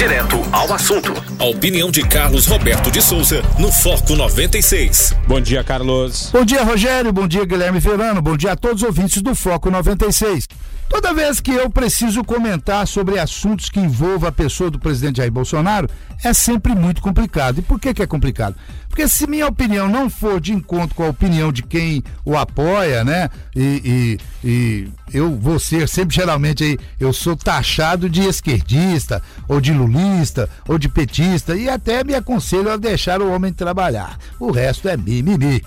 Direto 0.00 0.36
ao 0.50 0.72
assunto. 0.72 1.12
A 1.38 1.44
opinião 1.44 1.90
de 1.90 2.02
Carlos 2.02 2.46
Roberto 2.46 2.90
de 2.90 3.02
Souza 3.02 3.42
no 3.58 3.70
Foco 3.70 4.16
96. 4.16 5.14
Bom 5.28 5.42
dia, 5.42 5.62
Carlos. 5.62 6.30
Bom 6.32 6.42
dia, 6.42 6.64
Rogério. 6.64 7.12
Bom 7.12 7.28
dia, 7.28 7.44
Guilherme 7.44 7.78
Verano. 7.78 8.22
Bom 8.22 8.34
dia 8.34 8.52
a 8.52 8.56
todos 8.56 8.80
os 8.80 8.88
ouvintes 8.88 9.20
do 9.20 9.34
Foco 9.34 9.70
96. 9.70 10.48
Toda 10.88 11.12
vez 11.12 11.38
que 11.38 11.50
eu 11.50 11.68
preciso 11.68 12.24
comentar 12.24 12.86
sobre 12.88 13.18
assuntos 13.18 13.68
que 13.68 13.78
envolvam 13.78 14.30
a 14.30 14.32
pessoa 14.32 14.70
do 14.70 14.78
presidente 14.78 15.18
Jair 15.18 15.30
Bolsonaro, 15.30 15.86
é 16.24 16.32
sempre 16.32 16.74
muito 16.74 17.02
complicado. 17.02 17.58
E 17.58 17.62
por 17.62 17.78
que, 17.78 17.92
que 17.92 18.02
é 18.02 18.06
complicado? 18.06 18.56
Porque 18.90 19.06
se 19.08 19.24
minha 19.26 19.46
opinião 19.46 19.88
não 19.88 20.10
for 20.10 20.40
de 20.40 20.52
encontro 20.52 20.96
com 20.96 21.04
a 21.04 21.08
opinião 21.08 21.52
de 21.52 21.62
quem 21.62 22.02
o 22.24 22.36
apoia, 22.36 23.04
né? 23.04 23.30
E, 23.54 24.18
e- 24.44 24.48
e 24.48 25.16
eu 25.16 25.38
vou 25.38 25.60
ser 25.60 25.88
sempre, 25.88 26.14
geralmente, 26.16 26.64
aí, 26.64 26.78
eu 26.98 27.12
sou 27.12 27.36
taxado 27.36 28.10
de 28.10 28.20
esquerdista, 28.22 29.22
ou 29.48 29.60
de 29.60 29.72
lulista, 29.72 30.50
ou 30.68 30.76
de 30.76 30.88
petista, 30.88 31.54
e 31.56 31.68
até 31.68 32.02
me 32.02 32.14
aconselho 32.14 32.68
a 32.70 32.76
deixar 32.76 33.22
o 33.22 33.32
homem 33.32 33.52
trabalhar. 33.52 34.18
O 34.40 34.50
resto 34.50 34.88
é 34.88 34.96
mimimi. 34.96 35.64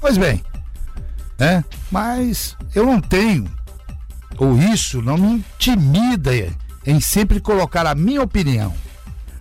Pois 0.00 0.18
bem, 0.18 0.42
né? 1.38 1.64
Mas 1.92 2.56
eu 2.74 2.84
não 2.84 3.00
tenho, 3.00 3.46
ou 4.36 4.58
isso 4.58 5.00
não 5.00 5.16
me 5.16 5.28
intimida 5.36 6.32
em 6.84 6.98
sempre 7.00 7.38
colocar 7.40 7.86
a 7.86 7.94
minha 7.94 8.20
opinião. 8.20 8.74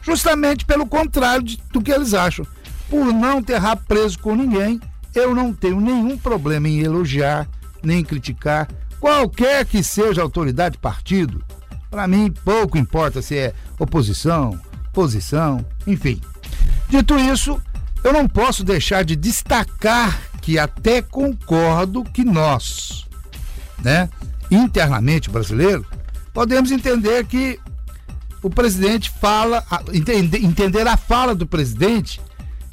Justamente 0.03 0.65
pelo 0.65 0.85
contrário 0.85 1.43
de- 1.43 1.59
do 1.71 1.81
que 1.81 1.91
eles 1.91 2.13
acham. 2.13 2.45
Por 2.93 3.11
não 3.11 3.41
ter 3.41 3.59
preso 3.87 4.19
com 4.19 4.35
ninguém, 4.35 4.79
eu 5.15 5.33
não 5.33 5.51
tenho 5.51 5.81
nenhum 5.81 6.15
problema 6.15 6.69
em 6.69 6.81
elogiar, 6.81 7.49
nem 7.81 8.03
criticar 8.03 8.69
qualquer 8.99 9.65
que 9.65 9.81
seja 9.81 10.21
a 10.21 10.23
autoridade 10.23 10.77
partido. 10.77 11.43
Para 11.89 12.07
mim, 12.07 12.31
pouco 12.45 12.77
importa 12.77 13.19
se 13.19 13.35
é 13.35 13.53
oposição, 13.79 14.61
posição, 14.93 15.65
enfim. 15.87 16.21
Dito 16.87 17.17
isso, 17.17 17.59
eu 18.03 18.13
não 18.13 18.27
posso 18.27 18.63
deixar 18.63 19.03
de 19.03 19.15
destacar 19.15 20.21
que 20.39 20.59
até 20.59 21.01
concordo 21.01 22.03
que 22.03 22.23
nós, 22.23 23.07
né, 23.81 24.07
internamente 24.51 25.31
brasileiro, 25.31 25.83
podemos 26.31 26.71
entender 26.71 27.25
que 27.25 27.59
o 28.43 28.51
presidente 28.51 29.09
fala, 29.09 29.65
entender 30.43 30.87
a 30.87 30.95
fala 30.95 31.33
do 31.33 31.47
presidente 31.47 32.21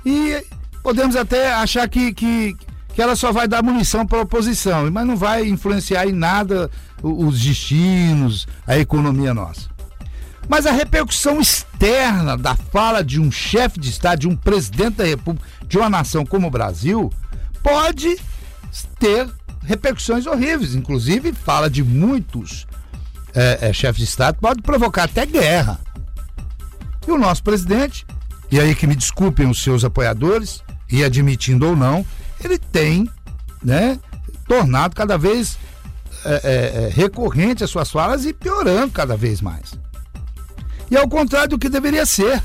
e 0.04 0.44
podemos 0.82 1.16
até 1.16 1.52
achar 1.52 1.88
que, 1.88 2.12
que, 2.12 2.56
que 2.94 3.02
ela 3.02 3.16
só 3.16 3.32
vai 3.32 3.46
dar 3.46 3.62
munição 3.62 4.06
para 4.06 4.18
a 4.18 4.22
oposição, 4.22 4.90
mas 4.90 5.06
não 5.06 5.16
vai 5.16 5.46
influenciar 5.46 6.06
em 6.06 6.12
nada 6.12 6.70
os 7.02 7.40
destinos, 7.40 8.46
a 8.66 8.78
economia 8.78 9.32
nossa. 9.32 9.68
Mas 10.48 10.66
a 10.66 10.72
repercussão 10.72 11.40
externa 11.40 12.36
da 12.36 12.56
fala 12.56 13.04
de 13.04 13.20
um 13.20 13.30
chefe 13.30 13.78
de 13.78 13.88
Estado, 13.88 14.20
de 14.20 14.28
um 14.28 14.34
presidente 14.34 14.96
da 14.96 15.04
República, 15.04 15.46
de 15.66 15.78
uma 15.78 15.88
nação 15.88 16.26
como 16.26 16.48
o 16.48 16.50
Brasil, 16.50 17.12
pode 17.62 18.18
ter 18.98 19.28
repercussões 19.62 20.26
horríveis. 20.26 20.74
Inclusive, 20.74 21.32
fala 21.32 21.70
de 21.70 21.84
muitos 21.84 22.66
é, 23.34 23.68
é, 23.68 23.72
chefes 23.72 23.98
de 23.98 24.04
Estado, 24.04 24.38
pode 24.40 24.62
provocar 24.62 25.04
até 25.04 25.24
guerra. 25.24 25.78
E 27.06 27.10
o 27.10 27.18
nosso 27.18 27.42
presidente, 27.42 28.04
e 28.50 28.58
aí 28.58 28.74
que 28.74 28.86
me 28.86 28.96
desculpem 28.96 29.48
os 29.48 29.62
seus 29.62 29.84
apoiadores, 29.84 30.62
e 30.90 31.04
admitindo 31.04 31.68
ou 31.68 31.76
não, 31.76 32.04
ele 32.42 32.58
tem 32.58 33.08
né, 33.62 33.98
tornado 34.48 34.94
cada 34.96 35.16
vez 35.16 35.56
é, 36.24 36.32
é, 36.32 36.84
é, 36.84 36.88
recorrente 36.92 37.62
as 37.62 37.70
suas 37.70 37.90
falas 37.90 38.26
e 38.26 38.32
piorando 38.32 38.92
cada 38.92 39.16
vez 39.16 39.40
mais. 39.40 39.78
E 40.90 40.96
ao 40.96 41.08
contrário 41.08 41.50
do 41.50 41.58
que 41.58 41.68
deveria 41.68 42.04
ser. 42.04 42.42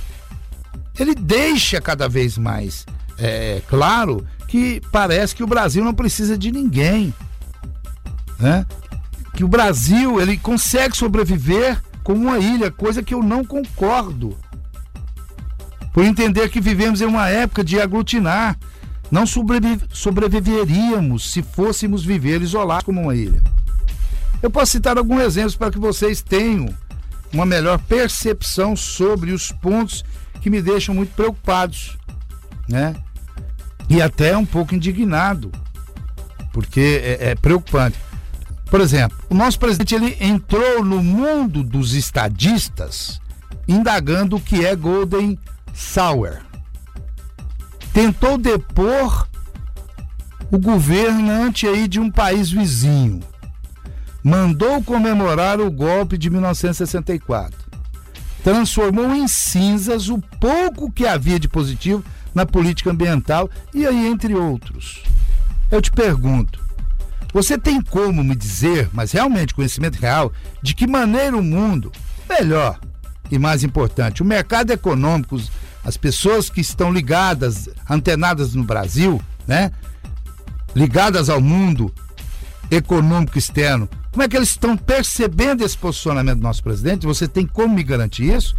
Ele 0.97 1.13
deixa 1.13 1.81
cada 1.81 2.07
vez 2.07 2.37
mais 2.37 2.85
é, 3.17 3.61
claro 3.67 4.25
que 4.47 4.81
parece 4.91 5.35
que 5.35 5.43
o 5.43 5.47
Brasil 5.47 5.83
não 5.83 5.93
precisa 5.93 6.37
de 6.37 6.51
ninguém. 6.51 7.13
Né? 8.39 8.65
Que 9.33 9.43
o 9.43 9.47
Brasil 9.47 10.21
ele 10.21 10.37
consegue 10.37 10.95
sobreviver 10.95 11.81
como 12.03 12.27
uma 12.27 12.39
ilha, 12.39 12.71
coisa 12.71 13.01
que 13.01 13.13
eu 13.13 13.23
não 13.23 13.43
concordo. 13.43 14.37
Por 15.95 16.03
entender 16.03 16.49
que 16.49 16.59
vivemos 16.59 16.99
em 16.99 17.05
uma 17.05 17.29
época 17.29 17.63
de 17.63 17.79
aglutinar. 17.79 18.57
Não 19.09 19.25
sobreviveríamos 19.25 21.31
se 21.31 21.41
fôssemos 21.41 22.03
viver 22.03 22.41
isolados 22.41 22.83
como 22.83 22.99
uma 22.99 23.15
ilha. 23.15 23.41
Eu 24.43 24.51
posso 24.51 24.73
citar 24.73 24.97
alguns 24.97 25.21
exemplos 25.21 25.55
para 25.55 25.71
que 25.71 25.79
vocês 25.79 26.21
tenham 26.21 26.67
uma 27.31 27.45
melhor 27.45 27.79
percepção 27.79 28.75
sobre 28.75 29.31
os 29.31 29.53
pontos 29.53 30.03
que 30.41 30.49
me 30.49 30.61
deixam 30.61 30.93
muito 30.93 31.15
preocupados, 31.15 31.97
né? 32.67 32.93
E 33.87 34.01
até 34.01 34.35
um 34.35 34.45
pouco 34.45 34.75
indignado, 34.75 35.49
porque 36.51 37.01
é, 37.01 37.29
é 37.29 37.35
preocupante. 37.35 37.97
Por 38.65 38.81
exemplo, 38.81 39.17
o 39.29 39.33
nosso 39.33 39.57
presidente 39.57 39.95
ele 39.95 40.17
entrou 40.19 40.83
no 40.83 41.01
mundo 41.01 41.63
dos 41.63 41.93
estadistas 41.93 43.21
indagando 43.65 44.35
o 44.35 44.41
que 44.41 44.65
é 44.65 44.75
Golden 44.75 45.39
Sauer. 45.75 46.41
Tentou 47.93 48.37
depor 48.37 49.27
o 50.51 50.57
governante 50.57 51.67
aí 51.67 51.87
de 51.87 51.99
um 51.99 52.09
país 52.09 52.49
vizinho 52.49 53.21
mandou 54.25 54.81
comemorar 54.81 55.61
o 55.61 55.69
golpe 55.69 56.17
de 56.17 56.31
1964. 56.31 57.55
Transformou 58.43 59.13
em 59.13 59.27
cinzas 59.27 60.09
o 60.09 60.17
pouco 60.39 60.91
que 60.91 61.05
havia 61.05 61.39
de 61.39 61.47
positivo 61.47 62.03
na 62.33 62.43
política 62.43 62.89
ambiental 62.89 63.47
e 63.71 63.85
aí 63.85 64.07
entre 64.07 64.33
outros. 64.33 65.03
Eu 65.69 65.79
te 65.79 65.91
pergunto, 65.91 66.59
você 67.31 67.55
tem 67.55 67.79
como 67.79 68.23
me 68.23 68.35
dizer, 68.35 68.89
mas 68.91 69.11
realmente 69.11 69.53
conhecimento 69.53 69.99
real, 69.99 70.33
de 70.59 70.73
que 70.73 70.87
maneira 70.87 71.37
o 71.37 71.43
mundo, 71.43 71.91
melhor 72.27 72.79
e 73.29 73.37
mais 73.37 73.63
importante, 73.63 74.23
o 74.23 74.25
mercado 74.25 74.71
econômico, 74.71 75.39
as 75.85 75.95
pessoas 75.95 76.49
que 76.49 76.59
estão 76.59 76.91
ligadas, 76.91 77.69
antenadas 77.87 78.55
no 78.55 78.63
Brasil, 78.63 79.21
né? 79.47 79.71
Ligadas 80.75 81.29
ao 81.29 81.39
mundo 81.39 81.93
econômico 82.71 83.37
externo, 83.37 83.87
como 84.11 84.23
é 84.23 84.27
que 84.27 84.35
eles 84.35 84.49
estão 84.49 84.75
percebendo 84.75 85.63
esse 85.63 85.77
posicionamento 85.77 86.37
do 86.37 86.43
nosso 86.43 86.63
presidente? 86.63 87.05
Você 87.05 87.27
tem 87.27 87.45
como 87.45 87.75
me 87.75 87.83
garantir 87.83 88.33
isso? 88.33 88.55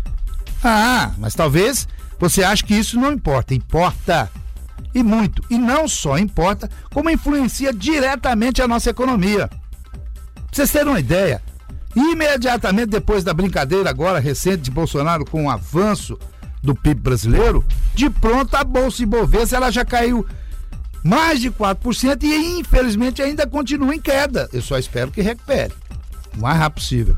Ah, 0.62 1.12
mas 1.18 1.34
talvez 1.34 1.88
você 2.18 2.44
ache 2.44 2.62
que 2.62 2.74
isso 2.74 2.98
não 2.98 3.12
importa. 3.12 3.54
Importa. 3.54 4.30
E 4.94 5.02
muito. 5.02 5.42
E 5.50 5.58
não 5.58 5.88
só 5.88 6.18
importa, 6.18 6.70
como 6.92 7.10
influencia 7.10 7.72
diretamente 7.72 8.62
a 8.62 8.68
nossa 8.68 8.90
economia. 8.90 9.48
Pra 9.48 10.44
vocês 10.52 10.70
terem 10.70 10.88
uma 10.88 11.00
ideia, 11.00 11.42
imediatamente 11.94 12.88
depois 12.88 13.24
da 13.24 13.34
brincadeira 13.34 13.90
agora 13.90 14.20
recente 14.20 14.62
de 14.62 14.70
Bolsonaro 14.70 15.24
com 15.24 15.46
o 15.46 15.50
avanço 15.50 16.18
do 16.66 16.74
PIB 16.74 17.00
brasileiro, 17.00 17.64
de 17.94 18.10
pronto 18.10 18.54
a 18.54 18.64
Bolsa 18.64 19.02
Ibovespa 19.02 19.56
ela 19.56 19.70
já 19.70 19.84
caiu 19.84 20.26
mais 21.02 21.40
de 21.40 21.50
4% 21.50 22.22
e 22.22 22.58
infelizmente 22.58 23.22
ainda 23.22 23.46
continua 23.46 23.94
em 23.94 24.00
queda. 24.00 24.48
Eu 24.52 24.60
só 24.60 24.76
espero 24.76 25.10
que 25.10 25.22
recupere 25.22 25.72
o 26.36 26.40
mais 26.40 26.58
rápido 26.58 26.82
possível. 26.82 27.16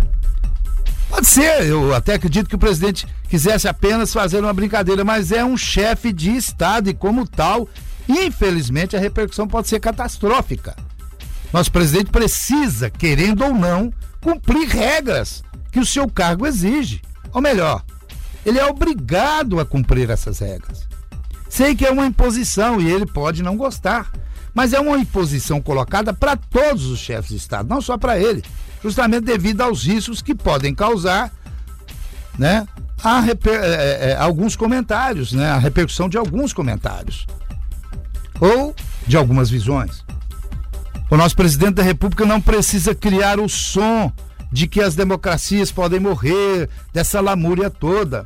Pode 1.09 1.27
ser, 1.27 1.65
eu 1.65 1.95
até 1.95 2.15
acredito 2.15 2.49
que 2.49 2.55
o 2.55 2.59
presidente 2.59 3.07
quisesse 3.31 3.67
apenas 3.67 4.13
fazer 4.13 4.41
uma 4.41 4.53
brincadeira, 4.53 5.05
mas 5.05 5.33
é 5.33 5.43
um 5.43 5.57
chefe 5.57 6.13
de 6.13 6.37
Estado 6.37 6.91
e, 6.91 6.95
como 6.95 7.27
tal, 7.27 7.67
infelizmente 8.07 8.95
a 8.95 9.01
repercussão 9.01 9.49
pode 9.49 9.69
ser 9.69 9.81
catastrófica. 9.81 10.77
Nosso 11.51 11.73
presidente 11.73 12.11
precisa, 12.11 12.91
querendo 12.91 13.43
ou 13.43 13.55
não, 13.55 13.91
cumprir 14.21 14.69
regras 14.69 15.43
que 15.73 15.81
o 15.81 15.87
seu 15.87 16.07
cargo 16.09 16.47
exige. 16.47 17.01
Ou 17.33 17.41
melhor, 17.41 17.83
ele 18.49 18.59
é 18.59 18.67
obrigado 18.67 19.61
a 19.61 19.65
cumprir 19.65 20.11
essas 20.11 20.39
regras. 20.39 20.87
Sei 21.49 21.75
que 21.75 21.87
é 21.87 21.91
uma 21.91 22.07
imposição 22.07 22.81
e 22.81 22.91
ele 22.91 23.07
pode 23.07 23.43
não 23.43 23.57
gostar, 23.57 24.11
mas 24.55 24.73
é 24.73 24.81
uma 24.81 24.99
imposição 24.99 25.61
colocada 25.61 26.13
para 26.13 26.37
todos 26.37 26.87
os 26.87 26.99
chefes 26.99 27.31
de 27.31 27.37
Estado, 27.37 27.69
não 27.69 27.81
só 27.81 27.97
para 27.97 28.19
ele, 28.19 28.45
justamente 28.83 29.25
devido 29.25 29.61
aos 29.61 29.85
riscos 29.85 30.21
que 30.21 30.35
podem 30.35 30.75
causar, 30.75 31.33
né, 32.39 32.67
reper, 33.25 33.61
é, 33.63 34.11
é, 34.11 34.17
alguns 34.17 34.57
comentários, 34.57 35.33
né, 35.33 35.51
a 35.51 35.59
repercussão 35.59 36.09
de 36.09 36.17
alguns 36.17 36.53
comentários 36.53 37.27
ou 38.41 38.75
de 39.07 39.17
algumas 39.17 39.51
visões. 39.51 40.05
O 41.11 41.17
nosso 41.17 41.35
presidente 41.35 41.75
da 41.75 41.83
República 41.83 42.27
não 42.27 42.41
precisa 42.41 42.95
criar 42.95 43.41
o 43.41 43.49
som 43.49 44.13
de 44.51 44.67
que 44.67 44.81
as 44.81 44.95
democracias 44.95 45.71
podem 45.71 46.01
morrer, 46.01 46.69
dessa 46.93 47.21
lamúria 47.21 47.71
toda. 47.71 48.25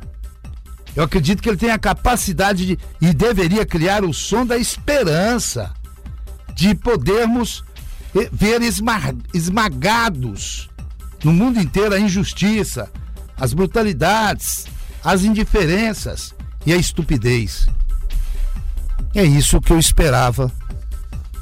Eu 0.95 1.03
acredito 1.03 1.41
que 1.41 1.49
ele 1.49 1.57
tem 1.57 1.71
a 1.71 1.79
capacidade 1.79 2.65
de, 2.65 2.79
e 3.01 3.13
deveria 3.13 3.65
criar 3.65 4.03
o 4.03 4.13
som 4.13 4.45
da 4.45 4.57
esperança 4.57 5.73
de 6.53 6.75
podermos 6.75 7.63
eh, 8.15 8.29
ver 8.31 8.61
esmagados 9.33 10.69
no 11.23 11.33
mundo 11.33 11.59
inteiro 11.59 11.95
a 11.95 11.99
injustiça, 11.99 12.91
as 13.35 13.53
brutalidades, 13.53 14.65
as 15.03 15.23
indiferenças 15.23 16.33
e 16.65 16.73
a 16.73 16.77
estupidez. 16.77 17.67
É 19.15 19.23
isso 19.23 19.61
que 19.61 19.73
eu 19.73 19.79
esperava 19.79 20.51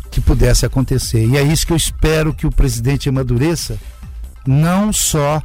que 0.09 0.19
pudesse 0.19 0.65
acontecer. 0.65 1.25
E 1.25 1.37
é 1.37 1.41
isso 1.41 1.65
que 1.65 1.73
eu 1.73 1.77
espero 1.77 2.33
que 2.33 2.45
o 2.45 2.51
presidente 2.51 3.07
amadureça, 3.07 3.79
não 4.45 4.91
só 4.91 5.41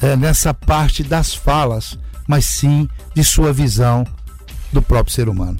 é, 0.00 0.16
nessa 0.16 0.54
parte 0.54 1.02
das 1.02 1.34
falas, 1.34 1.98
mas 2.26 2.44
sim 2.44 2.88
de 3.14 3.22
sua 3.22 3.52
visão 3.52 4.06
do 4.72 4.82
próprio 4.82 5.14
ser 5.14 5.28
humano. 5.28 5.58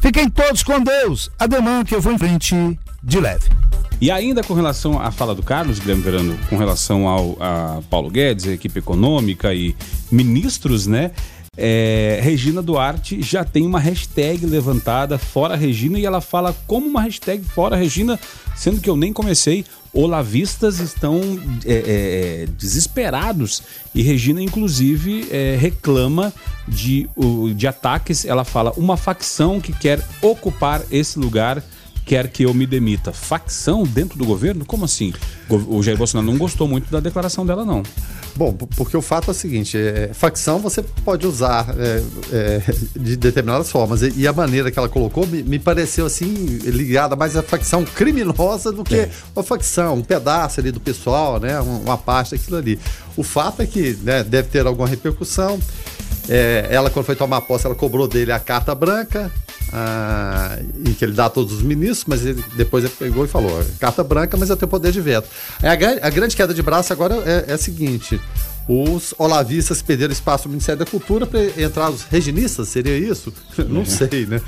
Fiquem 0.00 0.28
todos 0.28 0.62
com 0.62 0.80
Deus. 0.80 1.30
Ademã 1.38 1.84
que 1.84 1.94
eu 1.94 2.00
vou 2.00 2.12
em 2.12 2.18
frente 2.18 2.78
de 3.02 3.20
leve. 3.20 3.48
E 4.00 4.10
ainda 4.10 4.42
com 4.42 4.52
relação 4.52 5.00
à 5.00 5.10
fala 5.10 5.34
do 5.34 5.42
Carlos 5.42 5.78
Guilherme 5.78 6.02
Verano, 6.02 6.38
com 6.50 6.56
relação 6.56 7.08
ao 7.08 7.36
a 7.40 7.80
Paulo 7.88 8.10
Guedes, 8.10 8.46
a 8.46 8.52
equipe 8.52 8.78
econômica 8.78 9.54
e 9.54 9.74
ministros, 10.10 10.86
né? 10.86 11.12
É, 11.56 12.20
Regina 12.22 12.60
Duarte 12.60 13.22
já 13.22 13.42
tem 13.42 13.66
uma 13.66 13.80
hashtag 13.80 14.44
levantada, 14.44 15.16
Fora 15.16 15.56
Regina, 15.56 15.98
e 15.98 16.04
ela 16.04 16.20
fala 16.20 16.54
como 16.66 16.86
uma 16.86 17.00
hashtag 17.00 17.42
Fora 17.42 17.74
Regina, 17.74 18.20
sendo 18.54 18.80
que 18.80 18.90
eu 18.90 18.96
nem 18.96 19.12
comecei 19.12 19.64
olavistas 19.96 20.78
estão 20.78 21.20
é, 21.64 21.72
é, 21.72 22.42
é, 22.42 22.46
desesperados 22.46 23.62
e 23.94 24.02
Regina, 24.02 24.42
inclusive, 24.42 25.26
é, 25.30 25.56
reclama 25.58 26.32
de, 26.68 27.08
de 27.54 27.66
ataques. 27.66 28.24
Ela 28.24 28.44
fala: 28.44 28.72
uma 28.76 28.96
facção 28.96 29.60
que 29.60 29.72
quer 29.72 30.04
ocupar 30.20 30.82
esse 30.90 31.18
lugar 31.18 31.62
quer 32.06 32.28
que 32.28 32.44
eu 32.44 32.54
me 32.54 32.66
demita. 32.66 33.12
Facção 33.12 33.82
dentro 33.82 34.16
do 34.16 34.24
governo? 34.24 34.64
Como 34.64 34.84
assim? 34.84 35.12
O 35.50 35.82
Jair 35.82 35.98
Bolsonaro 35.98 36.30
não 36.30 36.38
gostou 36.38 36.66
muito 36.68 36.90
da 36.90 37.00
declaração 37.00 37.44
dela, 37.44 37.64
não. 37.64 37.82
Bom, 38.36 38.52
porque 38.52 38.96
o 38.96 39.02
fato 39.02 39.28
é 39.28 39.30
o 39.32 39.34
seguinte: 39.34 39.76
é, 39.76 40.10
facção 40.12 40.58
você 40.60 40.82
pode 40.82 41.26
usar 41.26 41.74
é, 41.78 42.02
é, 42.32 42.62
de 42.98 43.16
determinadas 43.16 43.70
formas. 43.70 44.02
E, 44.02 44.12
e, 44.16 44.26
a 44.26 44.32
maneira 44.32 44.70
que 44.70 44.78
ela 44.78 44.88
colocou 44.88 45.26
me, 45.26 45.42
me, 45.42 45.58
pareceu 45.58 46.06
assim, 46.06 46.32
ligada 46.64 47.16
mais 47.16 47.34
à 47.36 47.42
facção 47.42 47.84
criminosa 47.84 48.70
do 48.70 48.84
que 48.84 48.94
é. 48.94 49.10
uma 49.34 49.42
facção, 49.42 49.94
um 49.94 50.02
pedaço 50.02 50.60
ali 50.60 50.70
do 50.70 50.80
pessoal, 50.80 51.40
né? 51.40 51.58
Uma 51.60 51.98
parte 51.98 52.36
daquilo 52.36 52.58
ali. 52.58 52.78
O 53.16 53.22
fato 53.22 53.62
é 53.62 53.66
que 53.66 53.98
né, 54.02 54.22
deve 54.22 54.48
ter 54.48 54.66
alguma 54.66 54.86
repercussão. 54.86 55.58
É, 56.28 56.66
ela, 56.70 56.90
quando 56.90 57.06
foi 57.06 57.16
tomar 57.16 57.40
posse, 57.42 57.66
ela 57.66 57.74
cobrou 57.74 58.08
dele 58.08 58.32
a 58.32 58.40
carta 58.40 58.74
branca, 58.74 59.30
ah, 59.72 60.58
e 60.84 60.92
que 60.92 61.04
ele 61.04 61.12
dá 61.12 61.26
a 61.26 61.30
todos 61.30 61.52
os 61.52 61.62
ministros, 61.62 62.04
mas 62.06 62.24
ele, 62.24 62.42
depois 62.56 62.84
ele 62.84 62.92
pegou 62.98 63.24
e 63.24 63.28
falou: 63.28 63.64
carta 63.78 64.02
branca, 64.02 64.36
mas 64.36 64.50
eu 64.50 64.56
tenho 64.56 64.68
poder 64.68 64.92
de 64.92 65.00
veto. 65.00 65.28
A, 65.62 66.06
a 66.06 66.10
grande 66.10 66.36
queda 66.36 66.52
de 66.54 66.62
braço 66.62 66.92
agora 66.92 67.14
é, 67.26 67.46
é 67.48 67.52
a 67.54 67.58
seguinte: 67.58 68.20
os 68.68 69.14
olavistas 69.16 69.80
perderam 69.80 70.12
espaço 70.12 70.48
no 70.48 70.52
Ministério 70.52 70.78
da 70.80 70.90
Cultura 70.90 71.26
para 71.26 71.40
entrar 71.60 71.90
os 71.90 72.02
reginistas, 72.02 72.68
seria 72.68 72.96
isso? 72.96 73.32
Não 73.68 73.84
sei, 73.84 74.26
né? 74.26 74.40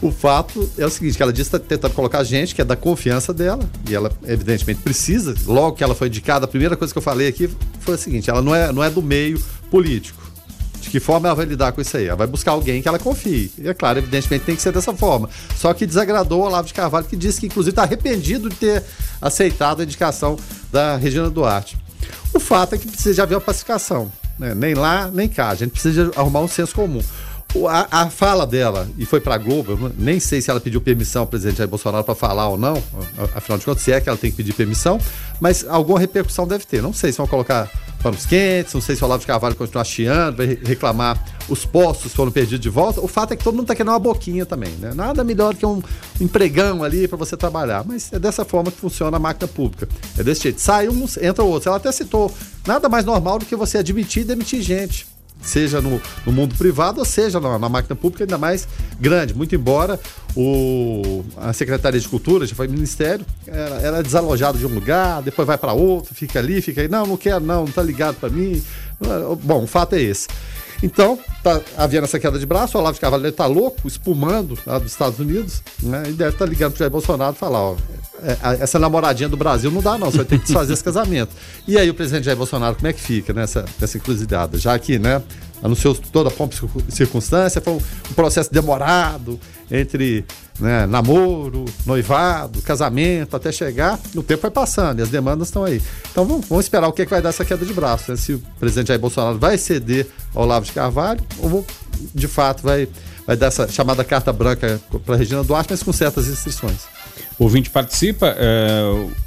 O 0.00 0.12
fato 0.12 0.70
é 0.78 0.86
o 0.86 0.90
seguinte, 0.90 1.16
que 1.16 1.22
ela 1.22 1.32
disse 1.32 1.50
que 1.50 1.56
está 1.56 1.68
tentando 1.68 1.94
colocar 1.94 2.22
gente 2.22 2.54
que 2.54 2.60
é 2.60 2.64
da 2.64 2.76
confiança 2.76 3.34
dela, 3.34 3.68
e 3.88 3.94
ela 3.94 4.12
evidentemente 4.24 4.80
precisa. 4.82 5.34
Logo 5.46 5.76
que 5.76 5.82
ela 5.82 5.94
foi 5.94 6.08
indicada, 6.08 6.44
a 6.44 6.48
primeira 6.48 6.76
coisa 6.76 6.92
que 6.92 6.98
eu 6.98 7.02
falei 7.02 7.26
aqui 7.28 7.50
foi 7.80 7.94
a 7.94 7.98
seguinte, 7.98 8.30
ela 8.30 8.42
não 8.42 8.54
é, 8.54 8.72
não 8.72 8.84
é 8.84 8.90
do 8.90 9.02
meio 9.02 9.42
político. 9.70 10.25
De 10.86 10.90
que 10.92 11.00
forma 11.00 11.26
ela 11.26 11.34
vai 11.34 11.44
lidar 11.44 11.72
com 11.72 11.80
isso 11.80 11.96
aí? 11.96 12.06
Ela 12.06 12.14
vai 12.14 12.28
buscar 12.28 12.52
alguém 12.52 12.80
que 12.80 12.86
ela 12.86 12.98
confie. 12.98 13.50
E 13.58 13.68
é 13.68 13.74
claro, 13.74 13.98
evidentemente 13.98 14.44
tem 14.44 14.54
que 14.54 14.62
ser 14.62 14.70
dessa 14.70 14.94
forma. 14.94 15.28
Só 15.56 15.74
que 15.74 15.84
desagradou 15.84 16.42
o 16.42 16.44
Olavo 16.44 16.68
de 16.68 16.72
Carvalho, 16.72 17.04
que 17.04 17.16
disse 17.16 17.40
que 17.40 17.46
inclusive 17.46 17.72
está 17.72 17.82
arrependido 17.82 18.48
de 18.48 18.54
ter 18.54 18.84
aceitado 19.20 19.80
a 19.80 19.82
indicação 19.82 20.38
da 20.70 20.96
Regina 20.96 21.28
Duarte. 21.28 21.76
O 22.32 22.38
fato 22.38 22.76
é 22.76 22.78
que 22.78 22.86
precisa 22.86 23.16
de 23.16 23.20
haver 23.20 23.34
uma 23.34 23.40
pacificação. 23.40 24.12
Né? 24.38 24.54
Nem 24.54 24.74
lá, 24.74 25.10
nem 25.12 25.28
cá. 25.28 25.48
A 25.48 25.54
gente 25.56 25.70
precisa 25.72 26.12
arrumar 26.14 26.40
um 26.40 26.48
senso 26.48 26.72
comum. 26.72 27.02
A, 27.68 28.02
a, 28.02 28.10
fala 28.10 28.46
dela, 28.46 28.88
e 28.98 29.06
foi 29.06 29.20
para 29.20 29.38
Globo, 29.38 29.90
nem 29.96 30.20
sei 30.20 30.40
se 30.40 30.50
ela 30.50 30.60
pediu 30.60 30.80
permissão 30.80 31.22
ao 31.22 31.26
presidente 31.26 31.58
Jair 31.58 31.68
Bolsonaro 31.68 32.04
para 32.04 32.14
falar 32.14 32.48
ou 32.48 32.58
não, 32.58 32.82
afinal 33.34 33.58
de 33.58 33.64
contas, 33.64 33.82
se 33.82 33.92
é 33.92 34.00
que 34.00 34.08
ela 34.08 34.18
tem 34.18 34.30
que 34.30 34.36
pedir 34.36 34.52
permissão, 34.52 34.98
mas 35.40 35.66
alguma 35.66 35.98
repercussão 35.98 36.46
deve 36.46 36.64
ter. 36.64 36.82
Não 36.82 36.92
sei 36.92 37.12
se 37.12 37.18
vão 37.18 37.26
colocar 37.26 37.70
panos 38.02 38.26
quentes, 38.26 38.74
não 38.74 38.80
sei 38.80 38.94
se 38.94 39.02
o 39.02 39.06
Olavo 39.06 39.20
de 39.20 39.26
Carvalho 39.26 39.54
continuar 39.54 39.84
chiando, 39.84 40.36
vai 40.36 40.58
reclamar 40.64 41.22
os 41.48 41.64
postos 41.64 42.12
foram 42.12 42.30
perdidos 42.30 42.60
de 42.60 42.68
volta. 42.68 43.00
O 43.00 43.08
fato 43.08 43.32
é 43.32 43.36
que 43.36 43.44
todo 43.44 43.54
mundo 43.54 43.64
está 43.64 43.74
querendo 43.74 43.92
uma 43.92 43.98
boquinha 43.98 44.44
também, 44.44 44.70
né? 44.80 44.92
Nada 44.94 45.24
melhor 45.24 45.54
que 45.54 45.64
um 45.64 45.82
empregão 46.20 46.82
ali 46.82 47.06
para 47.08 47.16
você 47.16 47.36
trabalhar, 47.36 47.84
mas 47.84 48.12
é 48.12 48.18
dessa 48.18 48.44
forma 48.44 48.70
que 48.70 48.78
funciona 48.78 49.16
a 49.16 49.20
máquina 49.20 49.48
pública. 49.48 49.88
É 50.18 50.22
desse 50.22 50.42
jeito. 50.42 50.60
Sai 50.60 50.88
uns, 50.88 51.16
entra 51.16 51.44
outros. 51.44 51.66
Ela 51.66 51.76
até 51.76 51.90
citou, 51.92 52.32
nada 52.66 52.88
mais 52.88 53.04
normal 53.04 53.38
do 53.38 53.46
que 53.46 53.56
você 53.56 53.78
admitir 53.78 54.22
e 54.22 54.24
demitir 54.24 54.60
gente 54.62 55.15
seja 55.40 55.80
no, 55.80 56.00
no, 56.24 56.32
mundo 56.32 56.54
privado 56.56 56.98
ou 56.98 57.04
seja 57.04 57.38
na, 57.38 57.58
na, 57.58 57.68
máquina 57.68 57.94
pública, 57.94 58.24
ainda 58.24 58.38
mais 58.38 58.66
grande. 59.00 59.34
Muito 59.34 59.54
embora 59.54 59.98
o, 60.34 61.24
a 61.36 61.52
Secretaria 61.52 62.00
de 62.00 62.08
Cultura, 62.08 62.46
já 62.46 62.54
foi 62.54 62.68
ministério, 62.68 63.24
era, 63.46 63.74
era 63.76 64.02
desalojado 64.02 64.58
de 64.58 64.66
um 64.66 64.74
lugar, 64.74 65.22
depois 65.22 65.46
vai 65.46 65.58
para 65.58 65.72
outro, 65.72 66.14
fica 66.14 66.38
ali, 66.38 66.60
fica 66.60 66.80
aí. 66.80 66.88
Não, 66.88 67.06
não 67.06 67.16
quero, 67.16 67.40
não, 67.40 67.64
não 67.64 67.72
tá 67.72 67.82
ligado 67.82 68.16
para 68.16 68.28
mim. 68.28 68.62
Bom, 69.42 69.64
o 69.64 69.66
fato 69.66 69.94
é 69.94 70.00
esse. 70.00 70.26
Então, 70.82 71.18
tá 71.42 71.60
havendo 71.76 72.04
essa 72.04 72.18
queda 72.18 72.38
de 72.38 72.46
braço, 72.46 72.76
o 72.76 72.80
Olavo 72.80 72.94
de 72.94 73.00
Carvalho 73.00 73.22
deve 73.22 73.34
estar 73.34 73.44
tá 73.44 73.50
louco, 73.50 73.86
espumando 73.86 74.58
lá 74.66 74.78
dos 74.78 74.92
Estados 74.92 75.18
Unidos, 75.18 75.62
né? 75.82 76.04
E 76.08 76.12
deve 76.12 76.30
estar 76.30 76.44
tá 76.44 76.50
ligando 76.50 76.72
para 76.72 76.76
o 76.76 76.78
Jair 76.80 76.90
Bolsonaro 76.90 77.34
e 77.34 77.38
falar, 77.38 77.60
ó, 77.60 77.76
é, 78.22 78.62
essa 78.62 78.78
namoradinha 78.78 79.28
do 79.28 79.36
Brasil 79.36 79.70
não 79.70 79.80
dá 79.80 79.98
não, 79.98 80.10
você 80.10 80.18
vai 80.18 80.26
ter 80.26 80.38
que 80.38 80.44
desfazer 80.44 80.72
esse 80.72 80.84
casamento. 80.84 81.30
E 81.66 81.78
aí 81.78 81.88
o 81.88 81.94
presidente 81.94 82.24
Jair 82.24 82.36
Bolsonaro, 82.36 82.76
como 82.76 82.88
é 82.88 82.92
que 82.92 83.00
fica 83.00 83.32
nessa, 83.32 83.64
nessa 83.80 83.96
encruzilhada? 83.96 84.58
Já 84.58 84.78
que, 84.78 84.98
né, 84.98 85.22
anunciou 85.62 85.94
toda 85.94 86.28
a 86.28 86.32
pompa 86.32 86.54
e 86.88 86.92
circunstância, 86.92 87.60
foi 87.60 87.74
um, 87.74 88.14
processo 88.14 88.52
demorado 88.52 89.38
entre 89.70 90.24
né, 90.60 90.86
namoro, 90.86 91.64
noivado, 91.84 92.62
casamento, 92.62 93.36
até 93.36 93.50
chegar, 93.50 93.98
o 94.14 94.22
tempo 94.22 94.42
vai 94.42 94.50
passando 94.50 95.00
e 95.00 95.02
as 95.02 95.08
demandas 95.08 95.48
estão 95.48 95.64
aí. 95.64 95.82
Então 96.10 96.24
vamos, 96.24 96.46
vamos 96.46 96.64
esperar 96.64 96.88
o 96.88 96.92
que, 96.92 97.02
é 97.02 97.04
que 97.04 97.10
vai 97.10 97.22
dar 97.22 97.30
essa 97.30 97.44
queda 97.44 97.64
de 97.64 97.72
braço, 97.72 98.10
né? 98.10 98.16
se 98.16 98.34
o 98.34 98.42
presidente 98.58 98.88
Jair 98.88 99.00
Bolsonaro 99.00 99.38
vai 99.38 99.58
ceder 99.58 100.06
ao 100.34 100.44
Olavo 100.44 100.66
de 100.66 100.72
Carvalho 100.72 101.20
ou 101.38 101.64
de 102.14 102.28
fato 102.28 102.62
vai, 102.62 102.88
vai 103.26 103.36
dar 103.36 103.46
essa 103.46 103.68
chamada 103.68 104.04
carta 104.04 104.32
branca 104.32 104.80
para 105.04 105.16
Regina 105.16 105.42
Duarte, 105.42 105.68
mas 105.70 105.82
com 105.82 105.92
certas 105.92 106.26
restrições. 106.28 106.96
O 107.38 107.44
ouvinte 107.44 107.68
participa, 107.68 108.34
é, 108.38 108.82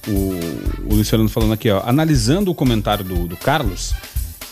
o, 0.07 0.91
o 0.91 0.95
Luciano 0.95 1.29
falando 1.29 1.53
aqui, 1.53 1.69
ó, 1.69 1.83
analisando 1.85 2.49
o 2.49 2.55
comentário 2.55 3.03
do, 3.05 3.27
do 3.27 3.37
Carlos, 3.37 3.93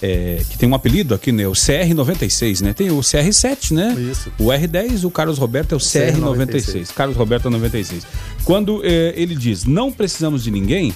é, 0.01 0.43
que 0.49 0.57
tem 0.57 0.69
um 0.69 0.75
apelido 0.75 1.13
aqui, 1.13 1.31
né? 1.31 1.47
O 1.47 1.53
CR96, 1.53 2.61
né? 2.61 2.73
Tem 2.73 2.89
o 2.91 2.99
CR7, 2.99 3.71
né? 3.71 3.95
Isso. 3.99 4.31
O 4.37 4.45
R10, 4.45 5.05
o 5.05 5.11
Carlos 5.11 5.37
Roberto 5.37 5.73
é 5.73 5.75
o 5.75 5.79
CR96. 5.79 6.87
CR 6.87 6.93
Carlos 6.93 7.17
Roberto 7.17 7.47
é 7.47 7.51
96. 7.51 8.05
Quando 8.43 8.81
é, 8.83 9.13
ele 9.15 9.35
diz 9.35 9.65
não 9.65 9.91
precisamos 9.91 10.43
de 10.43 10.51
ninguém, 10.51 10.93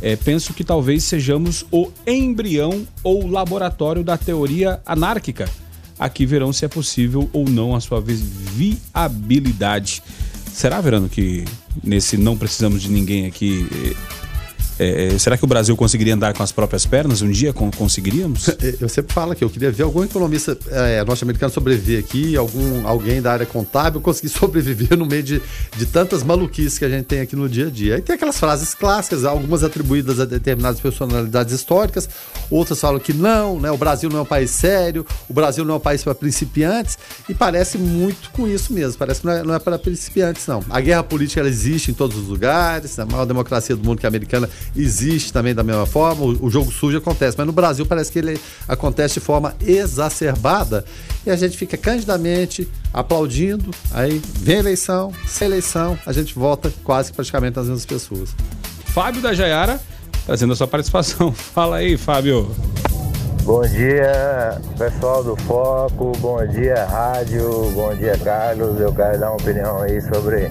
é, 0.00 0.16
penso 0.16 0.52
que 0.52 0.62
talvez 0.62 1.04
sejamos 1.04 1.64
o 1.70 1.90
embrião 2.06 2.86
ou 3.02 3.26
laboratório 3.26 4.04
da 4.04 4.16
teoria 4.16 4.80
anárquica. 4.84 5.48
Aqui 5.98 6.26
verão 6.26 6.52
se 6.52 6.64
é 6.64 6.68
possível 6.68 7.28
ou 7.32 7.48
não 7.48 7.74
a 7.74 7.80
sua 7.80 8.00
viabilidade. 8.00 10.02
Será, 10.52 10.80
Verano, 10.80 11.08
que 11.08 11.44
nesse 11.82 12.16
não 12.16 12.36
precisamos 12.36 12.82
de 12.82 12.88
ninguém 12.88 13.26
aqui 13.26 13.66
é, 14.78 15.14
é, 15.14 15.18
será 15.18 15.36
que 15.36 15.44
o 15.44 15.46
Brasil 15.46 15.76
conseguiria 15.76 16.14
andar 16.14 16.34
com 16.34 16.42
as 16.42 16.50
próprias 16.50 16.84
pernas 16.84 17.22
um 17.22 17.30
dia? 17.30 17.52
conseguiríamos? 17.52 18.48
Eu 18.80 18.88
sempre 18.88 19.12
falo 19.12 19.34
que 19.34 19.44
eu 19.44 19.50
queria 19.50 19.70
ver 19.70 19.84
algum 19.84 20.02
economista 20.02 20.56
é, 20.70 21.04
norte-americano 21.04 21.52
sobreviver 21.52 22.00
aqui, 22.00 22.36
algum, 22.36 22.86
alguém 22.86 23.22
da 23.22 23.32
área 23.32 23.46
contábil 23.46 24.00
conseguir 24.00 24.28
sobreviver 24.34 24.96
no 24.96 25.06
meio 25.06 25.22
de, 25.22 25.42
de 25.76 25.86
tantas 25.86 26.22
maluquices 26.22 26.78
que 26.78 26.84
a 26.84 26.88
gente 26.88 27.04
tem 27.04 27.20
aqui 27.20 27.36
no 27.36 27.48
dia 27.48 27.68
a 27.68 27.70
dia. 27.70 27.94
Aí 27.96 28.02
tem 28.02 28.16
aquelas 28.16 28.38
frases 28.38 28.74
clássicas, 28.74 29.24
algumas 29.24 29.62
atribuídas 29.62 30.18
a 30.18 30.24
determinadas 30.24 30.80
personalidades 30.80 31.54
históricas, 31.54 32.08
outras 32.50 32.80
falam 32.80 32.98
que 32.98 33.12
não, 33.12 33.60
né, 33.60 33.70
o 33.70 33.76
Brasil 33.76 34.10
não 34.10 34.18
é 34.18 34.22
um 34.22 34.26
país 34.26 34.50
sério, 34.50 35.06
o 35.28 35.32
Brasil 35.32 35.64
não 35.64 35.74
é 35.74 35.76
um 35.76 35.80
país 35.80 36.02
para 36.02 36.14
principiantes, 36.14 36.98
e 37.28 37.34
parece 37.34 37.78
muito 37.78 38.30
com 38.30 38.46
isso 38.48 38.72
mesmo, 38.72 38.98
parece 38.98 39.20
que 39.20 39.26
não 39.26 39.32
é, 39.32 39.42
não 39.42 39.54
é 39.54 39.58
para 39.58 39.78
principiantes, 39.78 40.46
não. 40.46 40.62
A 40.68 40.80
guerra 40.80 41.02
política 41.02 41.40
ela 41.40 41.48
existe 41.48 41.90
em 41.90 41.94
todos 41.94 42.16
os 42.16 42.28
lugares, 42.28 42.98
a 42.98 43.06
maior 43.06 43.24
democracia 43.24 43.76
do 43.76 43.84
mundo 43.84 43.98
que 43.98 44.06
é 44.06 44.08
americana 44.08 44.48
existe 44.76 45.32
também 45.32 45.54
da 45.54 45.62
mesma 45.62 45.86
forma, 45.86 46.24
o, 46.24 46.46
o, 46.46 46.50
jogo 46.50 46.70
sujo 46.70 46.98
acontece, 46.98 47.36
mas 47.36 47.46
no 47.46 47.52
Brasil 47.52 47.86
parece 47.86 48.10
que 48.10 48.18
ele 48.18 48.40
acontece 48.66 49.14
de 49.14 49.20
forma 49.20 49.54
exacerbada 49.60 50.84
e 51.24 51.30
a 51.30 51.36
gente 51.36 51.56
fica 51.56 51.76
candidamente 51.76 52.68
aplaudindo, 52.92 53.70
aí 53.92 54.20
vem 54.40 54.58
eleição, 54.58 55.12
sem 55.26 55.46
eleição, 55.46 55.98
a 56.06 56.12
gente 56.12 56.34
volta 56.34 56.72
quase 56.82 57.12
praticamente 57.12 57.58
as 57.58 57.66
mesmas 57.66 57.86
pessoas. 57.86 58.30
Fábio 58.86 59.20
da 59.20 59.32
Jaiara, 59.34 59.80
trazendo 60.26 60.52
a 60.52 60.56
sua 60.56 60.68
participação. 60.68 61.32
Fala 61.34 61.76
aí, 61.76 61.96
Fábio. 61.96 62.54
Bom 63.42 63.60
dia, 63.62 64.58
pessoal 64.78 65.22
do 65.22 65.36
Foco, 65.42 66.12
bom 66.18 66.46
dia, 66.46 66.86
rádio, 66.86 67.70
bom 67.72 67.94
dia, 67.94 68.16
Carlos. 68.18 68.80
Eu 68.80 68.92
quero 68.92 69.18
dar 69.18 69.30
uma 69.30 69.36
opinião 69.36 69.82
aí 69.82 70.00
sobre 70.00 70.50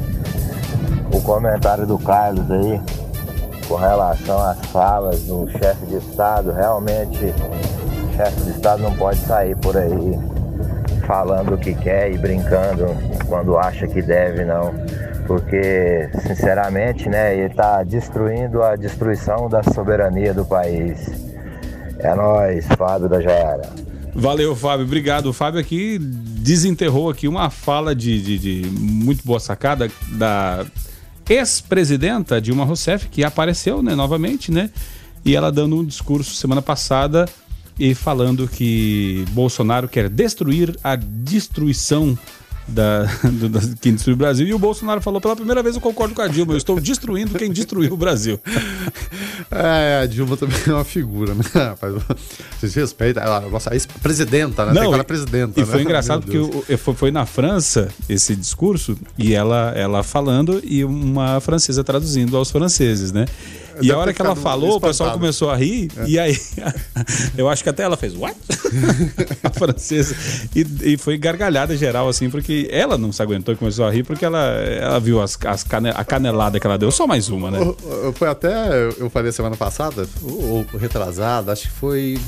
o 1.11 1.19
comentário 1.21 1.87
do 1.87 1.97
Carlos 1.97 2.49
aí 2.51 2.79
com 3.73 3.77
relação 3.77 4.39
às 4.39 4.63
falas 4.67 5.23
do 5.23 5.49
chefe 5.49 5.87
de 5.87 5.95
Estado, 5.95 6.51
realmente 6.51 7.33
chefe 8.15 8.41
de 8.41 8.51
Estado 8.51 8.83
não 8.83 8.95
pode 8.95 9.17
sair 9.17 9.57
por 9.57 9.75
aí 9.75 10.19
falando 11.07 11.55
o 11.55 11.57
que 11.57 11.73
quer 11.73 12.13
e 12.13 12.17
brincando 12.19 12.85
quando 13.25 13.57
acha 13.57 13.87
que 13.87 13.99
deve, 13.99 14.45
não. 14.45 14.71
Porque, 15.25 16.07
sinceramente, 16.21 17.09
né, 17.09 17.35
ele 17.35 17.47
está 17.47 17.81
destruindo 17.81 18.61
a 18.61 18.75
destruição 18.75 19.49
da 19.49 19.63
soberania 19.63 20.35
do 20.35 20.45
país. 20.45 21.09
É 21.97 22.13
nós, 22.13 22.67
Fábio 22.77 23.09
da 23.09 23.21
Jaara. 23.21 23.67
Valeu, 24.13 24.55
Fábio. 24.55 24.85
Obrigado. 24.85 25.25
O 25.25 25.33
Fábio 25.33 25.59
aqui 25.59 25.97
desenterrou 25.97 27.09
aqui 27.09 27.27
uma 27.27 27.49
fala 27.49 27.95
de, 27.95 28.21
de, 28.21 28.37
de 28.37 28.69
muito 28.69 29.25
boa 29.25 29.39
sacada 29.39 29.89
da 30.11 30.63
ex-presidenta 31.29 32.41
Dilma 32.41 32.65
Rousseff, 32.65 33.07
que 33.09 33.23
apareceu 33.23 33.81
né, 33.81 33.95
novamente, 33.95 34.51
né? 34.51 34.69
E 35.25 35.35
ela 35.35 35.51
dando 35.51 35.77
um 35.77 35.85
discurso 35.85 36.35
semana 36.35 36.61
passada 36.61 37.27
e 37.79 37.95
falando 37.95 38.47
que 38.47 39.25
Bolsonaro 39.31 39.87
quer 39.87 40.09
destruir 40.09 40.77
a 40.83 40.95
destruição 40.95 42.17
da, 42.67 43.03
do, 43.23 43.49
da, 43.49 43.59
quem 43.81 43.93
destruiu 43.93 44.15
o 44.15 44.17
Brasil. 44.17 44.47
E 44.47 44.53
o 44.53 44.59
Bolsonaro 44.59 45.01
falou 45.01 45.19
pela 45.19 45.35
primeira 45.35 45.61
vez: 45.61 45.75
eu 45.75 45.81
concordo 45.81 46.13
com 46.13 46.21
a 46.21 46.27
Dilma, 46.27 46.53
eu 46.53 46.57
estou 46.57 46.79
destruindo 46.79 47.37
quem 47.37 47.51
destruiu 47.51 47.93
o 47.93 47.97
Brasil. 47.97 48.39
É, 49.51 50.01
a 50.01 50.05
Dilma 50.07 50.35
também 50.35 50.57
é 50.65 50.71
uma 50.71 50.83
figura, 50.83 51.35
né? 51.35 51.43
Vocês 52.57 52.73
respeitam, 52.73 53.23
a 53.23 53.41
nossa 53.41 53.73
ex-presidenta, 53.73 54.65
né? 54.65 54.73
Não, 54.73 54.91
Tem 54.91 55.03
presidenta. 55.03 55.59
E 55.59 55.63
né? 55.63 55.69
foi 55.69 55.81
engraçado 55.81 56.25
porque 56.25 56.77
foi, 56.77 56.93
foi 56.95 57.11
na 57.11 57.25
França 57.25 57.89
esse 58.09 58.35
discurso 58.35 58.97
e 59.17 59.33
ela, 59.33 59.71
ela 59.75 60.01
falando 60.01 60.59
e 60.63 60.83
uma 60.83 61.39
francesa 61.39 61.83
traduzindo 61.83 62.35
aos 62.35 62.49
franceses, 62.49 63.11
né? 63.11 63.25
E 63.81 63.91
a 63.91 63.97
hora 63.97 64.13
que 64.13 64.21
ela 64.21 64.35
falou, 64.35 64.69
espantado. 64.69 64.85
o 64.85 64.89
pessoal 64.89 65.11
começou 65.13 65.49
a 65.49 65.55
rir, 65.55 65.91
é. 65.97 66.07
e 66.07 66.19
aí 66.19 66.37
eu 67.37 67.49
acho 67.49 67.63
que 67.63 67.69
até 67.69 67.83
ela 67.83 67.97
fez, 67.97 68.15
what? 68.15 68.35
a 69.43 69.49
francesa. 69.49 70.15
E, 70.55 70.93
e, 70.93 70.97
foi 70.97 71.17
gargalhada 71.17 71.75
geral, 71.75 72.07
assim, 72.07 72.29
porque 72.29 72.67
ela 72.71 72.97
não 72.97 73.11
se 73.11 73.21
aguentou 73.21 73.53
e 73.53 73.57
começou 73.57 73.85
a 73.85 73.91
rir, 73.91 74.03
porque 74.03 74.25
ela, 74.25 74.39
ela 74.39 74.99
viu 74.99 75.21
as, 75.21 75.37
as 75.45 75.63
cane, 75.63 75.89
a 75.89 76.03
canelada 76.03 76.59
que 76.59 76.67
ela 76.67 76.77
deu. 76.77 76.91
Só 76.91 77.07
mais 77.07 77.29
uma, 77.29 77.49
né? 77.49 77.59
Foi 78.15 78.27
até, 78.27 78.89
eu 78.97 79.09
falei 79.09 79.31
semana 79.31 79.55
passada, 79.55 80.07
ou, 80.21 80.65
ou 80.71 80.79
retrasada, 80.79 81.51
acho 81.51 81.63
que 81.63 81.69
foi. 81.71 82.19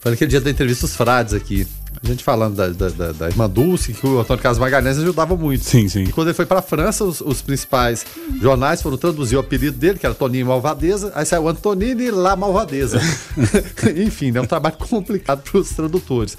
Foi 0.00 0.12
naquele 0.12 0.30
dia 0.30 0.40
da 0.40 0.50
entrevista 0.50 0.86
dos 0.86 0.94
frades 0.94 1.34
aqui. 1.34 1.66
A 2.02 2.06
gente 2.06 2.22
falando 2.22 2.56
da, 2.56 2.68
da, 2.68 2.88
da, 2.88 3.12
da 3.12 3.26
irmã 3.28 3.48
Dulce, 3.48 3.92
que 3.92 4.06
o 4.06 4.20
Antônio 4.20 4.42
Carlos 4.42 4.58
Magalhães 4.58 4.98
ajudava 4.98 5.36
muito. 5.36 5.64
Sim, 5.64 5.88
sim. 5.88 6.04
E 6.04 6.12
quando 6.12 6.28
ele 6.28 6.34
foi 6.34 6.46
para 6.46 6.60
a 6.60 6.62
França, 6.62 7.04
os, 7.04 7.20
os, 7.20 7.42
principais 7.42 8.06
jornais 8.40 8.80
foram 8.80 8.96
traduzir 8.96 9.36
o 9.36 9.40
apelido 9.40 9.76
dele, 9.76 9.98
que 9.98 10.06
era 10.06 10.14
Toninho 10.14 10.46
Malvadeza, 10.46 11.12
aí 11.14 11.26
saiu 11.26 11.48
Antonini 11.48 12.10
La 12.10 12.36
Malvadeza. 12.36 13.00
Enfim, 13.96 14.32
é 14.36 14.40
um 14.40 14.46
trabalho 14.46 14.76
complicado 14.76 15.42
para 15.42 15.60
os 15.60 15.70
tradutores. 15.70 16.36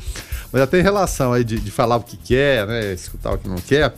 Mas 0.51 0.61
até 0.61 0.79
em 0.79 0.83
relação 0.83 1.33
aí 1.33 1.43
de, 1.43 1.59
de 1.59 1.71
falar 1.71 1.97
o 1.97 2.03
que 2.03 2.17
quer, 2.17 2.65
né, 2.65 2.93
escutar 2.93 3.33
o 3.33 3.37
que 3.37 3.47
não 3.47 3.57
quer, 3.57 3.93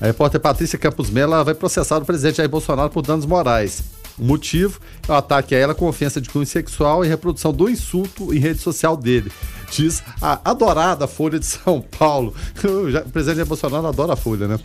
a 0.00 0.06
repórter 0.06 0.40
Patrícia 0.40 0.78
Campos 0.78 1.08
Mello 1.08 1.42
vai 1.42 1.54
processar 1.54 1.98
o 1.98 2.04
presidente 2.04 2.36
Jair 2.36 2.48
Bolsonaro 2.48 2.90
por 2.90 3.02
danos 3.02 3.24
morais. 3.24 3.82
O 4.18 4.24
motivo 4.24 4.80
é 5.08 5.12
o 5.12 5.14
ataque 5.14 5.54
a 5.54 5.58
ela 5.58 5.74
com 5.74 5.86
ofensa 5.86 6.20
de 6.20 6.28
cunho 6.30 6.46
sexual 6.46 7.04
e 7.04 7.08
reprodução 7.08 7.52
do 7.52 7.68
insulto 7.68 8.32
em 8.32 8.38
rede 8.38 8.60
social 8.60 8.96
dele. 8.96 9.30
Diz 9.70 10.02
a 10.20 10.40
adorada 10.44 11.06
Folha 11.06 11.38
de 11.38 11.46
São 11.46 11.80
Paulo. 11.80 12.34
O 13.06 13.10
presidente 13.10 13.46
Bolsonaro 13.46 13.86
adora 13.86 14.14
a 14.14 14.16
Folha, 14.16 14.48
né? 14.48 14.58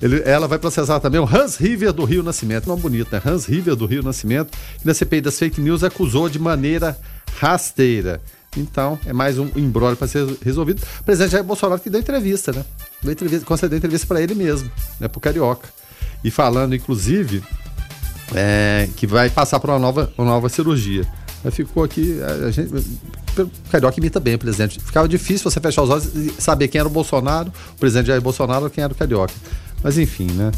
Ele, 0.00 0.22
ela 0.24 0.46
vai 0.46 0.58
processar 0.58 1.00
também 1.00 1.20
o 1.20 1.24
Hans 1.24 1.56
River 1.56 1.92
do 1.92 2.04
Rio 2.04 2.22
Nascimento. 2.22 2.68
Não 2.68 2.76
bonito, 2.76 3.10
né? 3.12 3.20
Hans 3.24 3.46
River 3.46 3.74
do 3.74 3.86
Rio 3.86 4.02
Nascimento, 4.02 4.56
que 4.78 4.86
na 4.86 4.94
CPI 4.94 5.20
das 5.20 5.38
fake 5.38 5.60
news 5.60 5.82
acusou 5.82 6.28
de 6.28 6.38
maneira 6.38 6.98
rasteira. 7.38 8.20
Então, 8.56 8.98
é 9.04 9.12
mais 9.12 9.38
um 9.38 9.50
embrólio 9.56 9.96
para 9.96 10.08
ser 10.08 10.26
resolvido. 10.42 10.82
O 11.00 11.04
presidente 11.04 11.32
Jair 11.32 11.44
Bolsonaro 11.44 11.80
que 11.80 11.90
deu 11.90 12.00
entrevista, 12.00 12.52
né? 12.52 12.64
Deu 13.02 13.12
entrevista, 13.12 13.44
concedeu 13.44 13.76
entrevista 13.76 14.06
para 14.06 14.22
ele 14.22 14.34
mesmo, 14.34 14.70
né? 14.98 15.08
Pro 15.08 15.20
Carioca. 15.20 15.68
E 16.24 16.30
falando, 16.30 16.74
inclusive, 16.74 17.42
é, 18.34 18.88
que 18.96 19.06
vai 19.06 19.30
passar 19.30 19.60
por 19.60 19.70
uma 19.70 19.78
nova, 19.78 20.12
uma 20.16 20.26
nova 20.26 20.48
cirurgia. 20.48 21.06
Aí 21.44 21.50
ficou 21.50 21.84
aqui, 21.84 22.18
a 22.22 22.50
gente, 22.50 22.72
o 22.74 23.50
Carioca 23.70 23.98
imita 23.98 24.18
bem 24.18 24.34
o 24.34 24.38
presidente. 24.38 24.80
Ficava 24.80 25.08
difícil 25.08 25.50
você 25.50 25.60
fechar 25.60 25.82
os 25.82 25.90
olhos 25.90 26.06
e 26.14 26.30
saber 26.40 26.68
quem 26.68 26.78
era 26.78 26.88
o 26.88 26.90
Bolsonaro, 26.90 27.52
o 27.72 27.78
presidente 27.78 28.06
Jair 28.06 28.20
Bolsonaro 28.20 28.64
ou 28.64 28.70
quem 28.70 28.82
era 28.82 28.92
o 28.92 28.96
Carioca. 28.96 29.34
Mas 29.82 29.98
enfim, 29.98 30.26
né? 30.32 30.50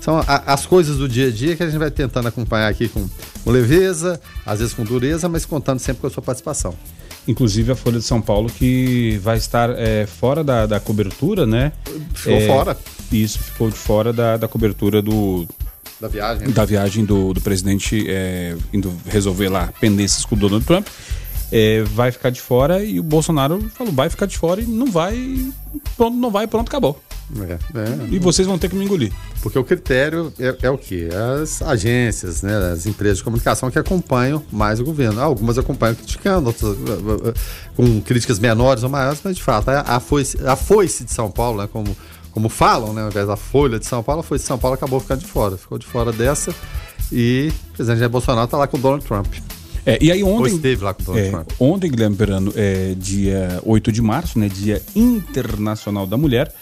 São 0.00 0.18
a, 0.18 0.42
as 0.46 0.64
coisas 0.64 0.96
do 0.96 1.08
dia 1.08 1.28
a 1.28 1.30
dia 1.30 1.54
que 1.56 1.62
a 1.62 1.66
gente 1.66 1.78
vai 1.78 1.90
tentando 1.90 2.26
acompanhar 2.26 2.68
aqui 2.68 2.88
com, 2.88 3.06
com 3.44 3.50
leveza, 3.50 4.20
às 4.46 4.60
vezes 4.60 4.72
com 4.72 4.82
dureza, 4.82 5.28
mas 5.28 5.44
contando 5.44 5.78
sempre 5.78 6.00
com 6.00 6.06
a 6.06 6.10
sua 6.10 6.22
participação. 6.22 6.74
Inclusive 7.28 7.72
a 7.72 7.76
Folha 7.76 7.98
de 7.98 8.04
São 8.04 8.20
Paulo 8.20 8.48
que 8.48 9.20
vai 9.22 9.36
estar 9.36 9.68
é, 9.70 10.06
fora 10.06 10.42
da, 10.42 10.66
da, 10.66 10.80
cobertura, 10.80 11.44
né? 11.44 11.72
Ficou 12.14 12.32
é, 12.32 12.46
fora. 12.46 12.78
Isso, 13.12 13.38
ficou 13.38 13.68
de 13.68 13.76
fora 13.76 14.10
da, 14.10 14.38
da 14.38 14.48
cobertura 14.48 15.02
do, 15.02 15.46
da 16.00 16.08
viagem. 16.08 16.50
Da 16.50 16.64
viagem 16.64 17.04
do, 17.04 17.34
do 17.34 17.40
presidente 17.40 18.06
é, 18.08 18.56
indo 18.72 18.92
resolver 19.06 19.48
lá 19.48 19.72
pendências 19.80 20.24
com 20.24 20.34
o 20.34 20.38
Donald 20.38 20.64
Trump. 20.64 20.86
É, 21.52 21.82
vai 21.82 22.12
ficar 22.12 22.30
de 22.30 22.40
fora 22.40 22.82
e 22.82 23.00
o 23.00 23.02
Bolsonaro 23.02 23.60
falou, 23.74 23.92
vai 23.92 24.08
ficar 24.08 24.26
de 24.26 24.38
fora 24.38 24.60
e 24.60 24.66
não 24.66 24.86
vai, 24.86 25.52
pronto, 25.96 26.16
não 26.16 26.30
vai, 26.30 26.46
pronto, 26.46 26.68
acabou. 26.68 27.00
É, 27.38 27.52
é, 27.52 28.08
e 28.10 28.18
vocês 28.18 28.46
vão 28.46 28.58
ter 28.58 28.68
que 28.68 28.76
me 28.76 28.84
engolir. 28.84 29.12
Porque 29.42 29.58
o 29.58 29.64
critério 29.64 30.32
é, 30.38 30.54
é 30.62 30.70
o 30.70 30.78
quê? 30.78 31.08
As 31.42 31.60
agências, 31.62 32.42
né, 32.42 32.56
as 32.72 32.86
empresas 32.86 33.18
de 33.18 33.24
comunicação 33.24 33.70
que 33.70 33.78
acompanham 33.78 34.42
mais 34.50 34.80
o 34.80 34.84
governo. 34.84 35.20
Algumas 35.20 35.58
acompanham 35.58 35.94
criticando, 35.94 36.48
outras 36.48 36.70
uh, 36.70 37.28
uh, 37.30 37.34
com 37.76 38.00
críticas 38.00 38.38
menores 38.38 38.82
ou 38.82 38.88
maiores, 38.88 39.20
mas 39.22 39.36
de 39.36 39.42
fato, 39.42 39.68
a, 39.70 39.80
a, 39.80 40.00
foice, 40.00 40.38
a 40.44 40.56
foice 40.56 41.04
de 41.04 41.12
São 41.12 41.30
Paulo, 41.30 41.62
né, 41.62 41.68
como 41.72 41.96
como 42.32 42.48
falam, 42.48 42.92
né, 42.92 43.02
ao 43.02 43.08
invés 43.08 43.26
da 43.26 43.36
Folha 43.36 43.78
de 43.78 43.86
São 43.86 44.02
Paulo, 44.02 44.22
Folha 44.22 44.38
de 44.38 44.44
São 44.44 44.58
Paulo 44.58 44.74
acabou 44.74 45.00
ficando 45.00 45.20
de 45.20 45.26
fora. 45.26 45.56
Ficou 45.56 45.78
de 45.78 45.86
fora 45.86 46.12
dessa 46.12 46.54
e 47.12 47.52
o 47.70 47.72
presidente 47.74 47.98
Jair 47.98 48.10
Bolsonaro 48.10 48.44
está 48.44 48.56
lá 48.56 48.66
com 48.66 48.76
o 48.76 48.80
Donald 48.80 49.04
Trump. 49.04 49.34
É, 49.84 49.98
e 50.00 50.12
aí 50.12 50.22
ontem. 50.22 50.52
Ou 50.52 50.56
esteve 50.56 50.84
lá 50.84 50.94
com 50.94 51.02
o 51.02 51.04
Donald 51.06 51.26
é, 51.26 51.30
Trump. 51.30 51.50
Ontem, 51.58 51.90
Guilherme 51.90 52.16
Perano, 52.16 52.52
é 52.54 52.94
dia 52.96 53.60
8 53.64 53.90
de 53.90 54.02
março, 54.02 54.38
né, 54.38 54.48
dia 54.48 54.82
internacional 54.94 56.06
da 56.06 56.16
mulher. 56.16 56.52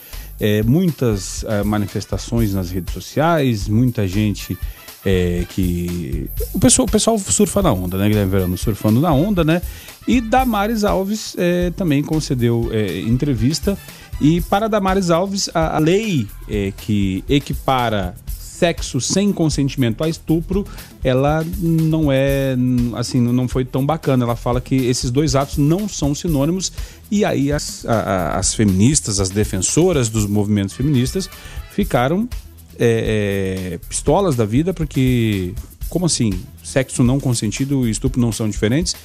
É, 0.41 0.63
muitas 0.63 1.45
é, 1.45 1.65
manifestações 1.65 2.55
nas 2.55 2.71
redes 2.71 2.95
sociais, 2.95 3.69
muita 3.69 4.07
gente 4.07 4.57
é, 5.05 5.45
que. 5.49 6.31
O 6.53 6.61
pessoal, 6.61 6.87
o 6.87 6.91
pessoal 6.91 7.19
surfa 7.19 7.61
na 7.61 7.73
onda, 7.73 7.99
né, 7.99 8.09
Guilherme 8.09 8.31
Verano? 8.31 8.57
Surfando 8.57 9.01
na 9.01 9.13
onda, 9.13 9.43
né? 9.43 9.61
E 10.07 10.21
Damares 10.21 10.85
Alves 10.85 11.35
é, 11.37 11.71
também 11.71 12.03
concedeu 12.03 12.71
é, 12.73 13.01
entrevista 13.01 13.77
e 14.21 14.41
para 14.41 14.69
Damares 14.69 15.11
Alves, 15.11 15.49
a, 15.55 15.77
a 15.77 15.79
lei 15.79 16.27
é, 16.49 16.73
que 16.77 17.25
equipara 17.29 18.15
sexo 18.59 19.01
sem 19.01 19.33
consentimento 19.33 20.03
a 20.03 20.09
estupro, 20.09 20.67
ela 21.05 21.47
não 21.59 22.11
é 22.11 22.57
assim, 22.97 23.21
não 23.21 23.47
foi 23.47 23.65
tão 23.65 23.87
bacana. 23.87 24.25
Ela 24.25 24.35
fala 24.35 24.61
que 24.61 24.75
esses 24.75 25.13
dois 25.13 25.37
atos 25.37 25.59
não 25.59 25.89
são 25.89 26.13
sinônimos 26.15 26.73
e 27.09 27.25
aí 27.25 27.53
as, 27.53 27.87
a, 27.87 28.37
as 28.37 28.55
feministas, 28.55 29.21
as 29.21 29.31
defensoras 29.31 30.09
dos 30.09 30.27
movimentos 30.27 30.75
feministas 30.75 31.31
ficaram 31.71 32.29
é, 32.77 33.75
é, 33.75 33.79
pistolas 33.89 34.35
da 34.35 34.45
vida 34.45 34.75
porque 34.75 35.55
como 35.89 36.07
assim 36.07 36.33
sexo 36.63 37.05
não 37.05 37.21
consentido 37.21 37.87
e 37.87 37.91
estupro 37.91 38.21
não 38.21 38.33
são 38.33 38.49
diferentes? 38.49 38.97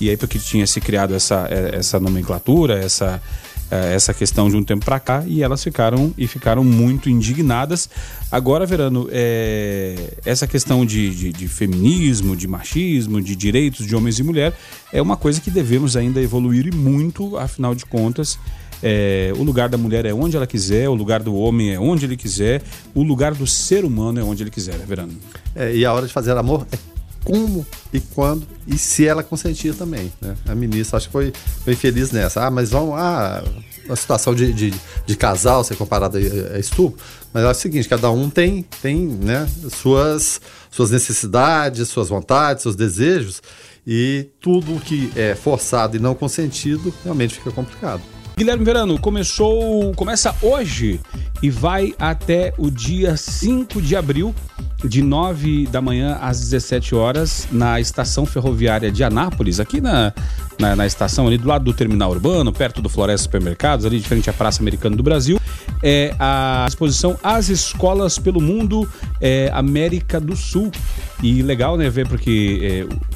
E 0.00 0.10
aí 0.10 0.16
porque 0.16 0.38
tinha 0.38 0.66
se 0.66 0.80
criado 0.80 1.14
essa, 1.14 1.48
é, 1.50 1.76
essa 1.76 1.98
nomenclatura, 1.98 2.78
essa 2.78 3.20
essa 3.70 4.14
questão 4.14 4.48
de 4.48 4.56
um 4.56 4.64
tempo 4.64 4.84
para 4.84 4.98
cá 4.98 5.24
e 5.26 5.42
elas 5.42 5.62
ficaram 5.62 6.12
e 6.16 6.26
ficaram 6.26 6.64
muito 6.64 7.10
indignadas. 7.10 7.88
Agora, 8.30 8.64
Verano, 8.64 9.08
é, 9.10 10.14
essa 10.24 10.46
questão 10.46 10.84
de, 10.86 11.14
de, 11.14 11.32
de, 11.32 11.48
feminismo, 11.48 12.36
de 12.36 12.46
machismo, 12.46 13.20
de 13.20 13.36
direitos 13.36 13.86
de 13.86 13.94
homens 13.94 14.18
e 14.18 14.22
mulher 14.22 14.54
é 14.92 15.00
uma 15.02 15.16
coisa 15.16 15.40
que 15.40 15.50
devemos 15.50 15.96
ainda 15.96 16.20
evoluir 16.20 16.66
e 16.66 16.74
muito, 16.74 17.36
afinal 17.36 17.74
de 17.74 17.84
contas. 17.84 18.38
É, 18.82 19.32
o 19.36 19.42
lugar 19.42 19.68
da 19.68 19.76
mulher 19.76 20.06
é 20.06 20.14
onde 20.14 20.36
ela 20.36 20.46
quiser, 20.46 20.88
o 20.88 20.94
lugar 20.94 21.22
do 21.22 21.34
homem 21.34 21.74
é 21.74 21.80
onde 21.80 22.04
ele 22.04 22.16
quiser, 22.16 22.62
o 22.94 23.02
lugar 23.02 23.34
do 23.34 23.46
ser 23.46 23.84
humano 23.84 24.20
é 24.20 24.22
onde 24.22 24.42
ele 24.42 24.50
quiser, 24.50 24.76
né, 24.78 24.84
Verano? 24.86 25.12
É, 25.54 25.74
e 25.74 25.84
a 25.84 25.92
hora 25.92 26.06
de 26.06 26.12
fazer 26.12 26.36
amor 26.36 26.66
é 26.70 26.97
como 27.24 27.66
e 27.92 28.00
quando 28.00 28.46
e 28.66 28.76
se 28.78 29.06
ela 29.06 29.22
consentir 29.22 29.74
também. 29.74 30.12
Né? 30.20 30.34
A 30.46 30.54
ministra 30.54 30.96
acho 30.96 31.06
que 31.06 31.12
foi, 31.12 31.32
foi 31.64 31.74
feliz 31.74 32.10
nessa. 32.10 32.46
Ah, 32.46 32.50
mas 32.50 32.70
vamos. 32.70 32.94
Ah, 32.96 33.42
a 33.88 33.96
situação 33.96 34.34
de, 34.34 34.52
de, 34.52 34.74
de 35.06 35.16
casal 35.16 35.64
ser 35.64 35.76
comparada 35.76 36.18
a 36.18 36.58
estupro. 36.58 37.02
Mas 37.32 37.44
é 37.44 37.48
o 37.48 37.54
seguinte: 37.54 37.88
cada 37.88 38.10
um 38.10 38.28
tem, 38.28 38.64
tem 38.82 39.06
né, 39.06 39.48
suas, 39.70 40.40
suas 40.70 40.90
necessidades, 40.90 41.88
suas 41.88 42.08
vontades, 42.08 42.62
seus 42.62 42.76
desejos. 42.76 43.42
E 43.86 44.28
tudo 44.40 44.78
que 44.80 45.10
é 45.16 45.34
forçado 45.34 45.96
e 45.96 46.00
não 46.00 46.14
consentido 46.14 46.92
realmente 47.02 47.34
fica 47.34 47.50
complicado. 47.50 48.02
Guilherme 48.36 48.64
Verano, 48.64 49.00
começou, 49.00 49.92
começa 49.94 50.32
hoje 50.42 51.00
e 51.42 51.50
vai 51.50 51.92
até 51.98 52.52
o 52.56 52.70
dia 52.70 53.16
5 53.16 53.82
de 53.82 53.96
abril 53.96 54.34
de 54.84 55.02
9 55.02 55.66
da 55.66 55.80
manhã 55.80 56.18
às 56.20 56.40
17 56.40 56.94
horas 56.94 57.48
na 57.50 57.80
estação 57.80 58.24
ferroviária 58.24 58.92
de 58.92 59.02
Anápolis, 59.02 59.58
aqui 59.58 59.80
na, 59.80 60.12
na, 60.58 60.76
na, 60.76 60.86
estação 60.86 61.26
ali 61.26 61.36
do 61.36 61.48
lado 61.48 61.64
do 61.64 61.72
terminal 61.72 62.10
urbano, 62.10 62.52
perto 62.52 62.80
do 62.80 62.88
Floresta 62.88 63.24
Supermercados, 63.24 63.84
ali 63.84 63.98
de 63.98 64.06
frente 64.06 64.30
à 64.30 64.32
Praça 64.32 64.62
Americana 64.62 64.94
do 64.94 65.02
Brasil. 65.02 65.38
É 65.82 66.14
a 66.18 66.64
exposição 66.68 67.18
As 67.22 67.48
Escolas 67.48 68.18
pelo 68.18 68.40
Mundo 68.40 68.88
é, 69.20 69.50
América 69.52 70.20
do 70.20 70.36
Sul. 70.36 70.70
E 71.22 71.42
legal, 71.42 71.76
né, 71.76 71.90
ver 71.90 72.06
porque 72.08 72.86
é, 72.88 73.08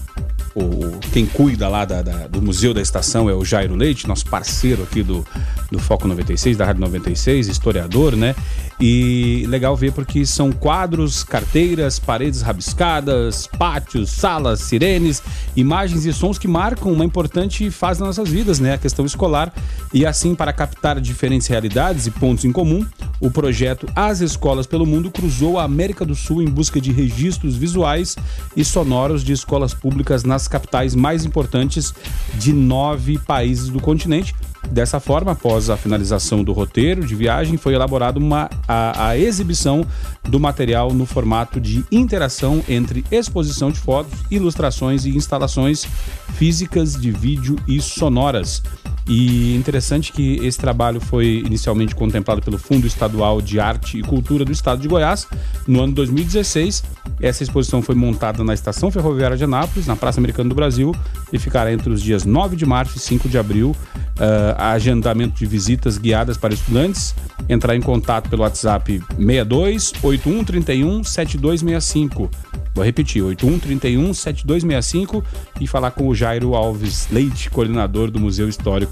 o, 0.55 0.99
quem 1.13 1.25
cuida 1.27 1.69
lá 1.69 1.85
da, 1.85 2.03
da, 2.03 2.27
do 2.27 2.43
Museu 2.43 2.75
da 2.75 2.81
Estação 2.81 3.29
é 3.29 3.35
o 3.35 3.45
Jairo 3.45 3.75
Leite, 3.75 4.07
nosso 4.07 4.27
parceiro 4.27 4.83
aqui 4.83 5.03
do, 5.03 5.27
do 5.71 5.79
Foco 5.79 6.07
96, 6.07 6.57
da 6.57 6.67
Rádio 6.67 6.81
96, 6.83 7.49
historiador, 7.49 8.15
né? 8.15 8.35
E 8.81 9.47
legal 9.49 9.77
ver 9.77 9.93
porque 9.93 10.27
são 10.27 10.51
quadros, 10.51 11.23
carteiras, 11.23 11.99
paredes 11.99 12.43
rabiscadas, 12.43 13.47
pátios, 13.47 14.11
salas, 14.11 14.61
sirenes, 14.61 15.23
imagens 15.55 16.05
e 16.05 16.13
sons 16.13 16.39
que 16.39 16.49
marcam 16.49 16.93
uma 16.93 17.05
importante 17.05 17.71
fase 17.71 18.01
das 18.01 18.09
nossas 18.09 18.29
vidas, 18.29 18.59
né? 18.59 18.75
A 18.75 18.79
questão 18.79 19.07
escolar. 19.07 19.53
E 19.95 20.05
assim, 20.05 20.35
para 20.35 20.53
captar 20.53 21.01
diferentes 21.01 21.47
realidades 21.47 22.07
e 22.07 22.11
pontos 22.11 22.45
em 22.45 22.53
comum, 22.53 22.85
o 23.21 23.31
projeto 23.31 23.87
As 23.95 24.21
Escolas 24.21 24.67
pelo 24.67 24.85
Mundo 24.85 25.11
cruzou 25.11 25.59
a 25.59 25.65
América 25.65 26.05
do 26.05 26.15
Sul 26.15 26.43
em 26.43 26.49
busca 26.49 26.81
de 26.81 26.91
registros 26.91 27.57
visuais 27.57 28.17
e 28.57 28.65
sonoros 28.65 29.23
de 29.23 29.33
escolas 29.33 29.73
públicas 29.73 30.25
nas 30.25 30.42
capitais 30.49 30.95
mais 30.95 31.25
importantes 31.25 31.95
de 32.35 32.53
nove 32.53 33.19
países 33.19 33.69
do 33.69 33.81
continente. 33.81 34.35
Dessa 34.71 35.01
forma, 35.01 35.33
após 35.33 35.69
a 35.69 35.77
finalização 35.77 36.43
do 36.43 36.53
roteiro 36.53 37.05
de 37.05 37.15
viagem, 37.15 37.57
foi 37.57 37.75
elaborada 37.75 38.19
uma, 38.19 38.49
a, 38.67 39.09
a 39.09 39.19
exibição 39.19 39.85
do 40.23 40.39
material 40.39 40.95
no 40.95 41.05
formato 41.05 41.61
de 41.61 41.85
interação 41.91 42.63
entre 42.69 43.05
exposição 43.11 43.71
de 43.71 43.79
fotos, 43.79 44.19
ilustrações 44.31 45.05
e 45.05 45.11
instalações 45.11 45.87
físicas 46.35 46.95
de 46.95 47.11
vídeo 47.11 47.57
e 47.67 47.81
sonoras. 47.81 48.63
E 49.07 49.55
interessante 49.57 50.13
que 50.13 50.37
esse 50.45 50.59
trabalho 50.59 51.01
foi 51.01 51.43
inicialmente 51.45 51.95
contemplado 51.95 52.41
pelo 52.41 52.57
Fundo 52.57 52.87
Estadual 52.87 53.43
de 53.43 53.59
Arte 53.59 53.99
e 53.99 54.03
Cultura 54.03 54.45
do 54.45 54.53
Estado 54.53 54.81
de 54.81 54.89
Goiás 54.89 55.27
no 55.67 55.83
ano 55.83 55.93
2016. 55.93 56.85
Essa 57.21 57.43
exposição 57.43 57.83
foi 57.83 57.95
montada 57.95 58.45
na 58.45 58.55
Estação 58.55 58.91
Ferroviária 58.91 59.37
de 59.37 59.45
Anápolis, 59.45 59.87
na 59.87 59.97
Praça 59.97 60.21
Americana 60.21 60.49
do 60.49 60.55
Brasil, 60.55 60.95
e 61.33 61.39
ficará 61.39 61.73
entre 61.73 61.91
os 61.91 62.01
dias 62.01 62.25
9 62.25 62.57
de 62.57 62.65
março 62.65 62.97
e 62.97 63.01
5 63.01 63.29
de 63.29 63.39
abril 63.39 63.77
uh, 64.19 64.55
agendamento 64.57 65.39
de 65.39 65.47
visitas 65.47 65.99
guiadas 65.99 66.37
para 66.37 66.55
estudantes, 66.55 67.15
entrar 67.49 67.75
em 67.77 67.81
contato 67.81 68.29
pelo 68.29 68.43
WhatsApp 68.43 69.03
62 69.17 69.93
8131 70.03 71.05
7265. 71.05 72.31
Vou 72.75 72.85
repetir, 72.85 73.23
8131 73.23 74.15
7265 74.15 75.23
e 75.61 75.67
falar 75.67 75.91
com 75.91 76.09
o 76.09 76.15
Jairo 76.15 76.55
Alves 76.55 77.07
Leite, 77.11 77.51
coordenador 77.51 78.11
do 78.11 78.19
Museu 78.19 78.49
Histórico 78.49 78.92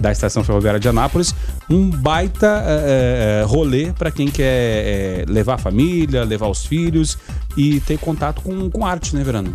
da 0.00 0.12
Estação 0.12 0.44
Ferroviária 0.44 0.80
de 0.80 0.88
Anápolis. 0.88 1.34
Um 1.68 1.90
baita 1.90 2.62
é, 2.66 3.44
rolê 3.46 3.92
para 3.92 4.10
quem 4.10 4.28
quer 4.28 4.44
é, 4.44 5.24
levar 5.28 5.54
a 5.54 5.58
família, 5.58 6.24
levar 6.24 6.48
os 6.48 6.64
filhos 6.64 7.18
e 7.56 7.80
ter 7.80 7.98
contato 7.98 8.42
com, 8.42 8.70
com 8.70 8.86
arte, 8.86 9.14
né, 9.14 9.22
Verano? 9.22 9.54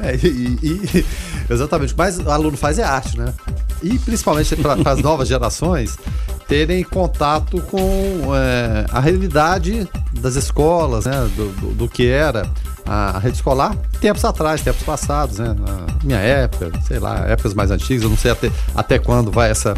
É, 0.00 0.14
e, 0.14 0.58
e, 0.62 1.06
exatamente. 1.48 1.94
O 1.94 1.96
mais 1.96 2.18
o 2.18 2.30
aluno 2.30 2.56
faz 2.56 2.78
é 2.78 2.84
arte, 2.84 3.18
né? 3.18 3.32
E 3.82 3.98
principalmente 3.98 4.54
para 4.56 4.74
as 4.90 5.00
novas 5.00 5.28
gerações 5.28 5.96
terem 6.46 6.84
contato 6.84 7.60
com 7.62 8.34
é, 8.34 8.86
a 8.90 9.00
realidade 9.00 9.88
das 10.12 10.36
escolas, 10.36 11.06
né? 11.06 11.28
Do, 11.34 11.48
do, 11.52 11.74
do 11.74 11.88
que 11.88 12.06
era 12.06 12.48
a 12.86 13.18
rede 13.18 13.36
escolar 13.36 13.76
tempos 13.96 14.24
atrás, 14.24 14.60
tempos 14.60 14.82
passados, 14.82 15.38
né? 15.38 15.54
Na 15.58 15.86
minha 16.04 16.18
época, 16.18 16.70
sei 16.86 16.98
lá, 16.98 17.26
épocas 17.26 17.54
mais 17.54 17.70
antigas, 17.70 18.04
eu 18.04 18.10
não 18.10 18.16
sei 18.16 18.30
até, 18.30 18.50
até 18.74 18.98
quando 18.98 19.30
vai 19.30 19.50
essa, 19.50 19.74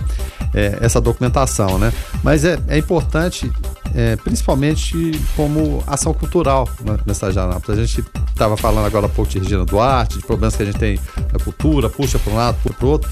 é, 0.55 0.79
essa 0.81 1.01
documentação, 1.01 1.79
né? 1.79 1.93
Mas 2.23 2.45
é, 2.45 2.59
é 2.69 2.77
importante, 2.77 3.51
é, 3.95 4.17
principalmente 4.17 5.19
como 5.37 5.83
ação 5.87 6.13
cultural 6.13 6.69
né, 6.85 6.99
nessa 7.07 7.33
janela. 7.33 7.61
A 7.67 7.75
gente 7.75 8.05
estava 8.29 8.57
falando 8.57 8.87
agora 8.87 9.07
há 9.07 9.09
pouco 9.09 9.31
de 9.31 9.39
Regina 9.39 9.65
Duarte, 9.65 10.19
de 10.19 10.25
problemas 10.25 10.57
que 10.57 10.63
a 10.63 10.67
gente 10.67 10.79
tem 10.79 11.01
na 11.33 11.39
cultura, 11.43 11.89
puxa 11.89 12.19
para 12.19 12.33
um 12.33 12.37
lado, 12.37 12.57
puxa 12.63 12.75
para 12.75 12.87
o 12.87 12.91
outro. 12.91 13.11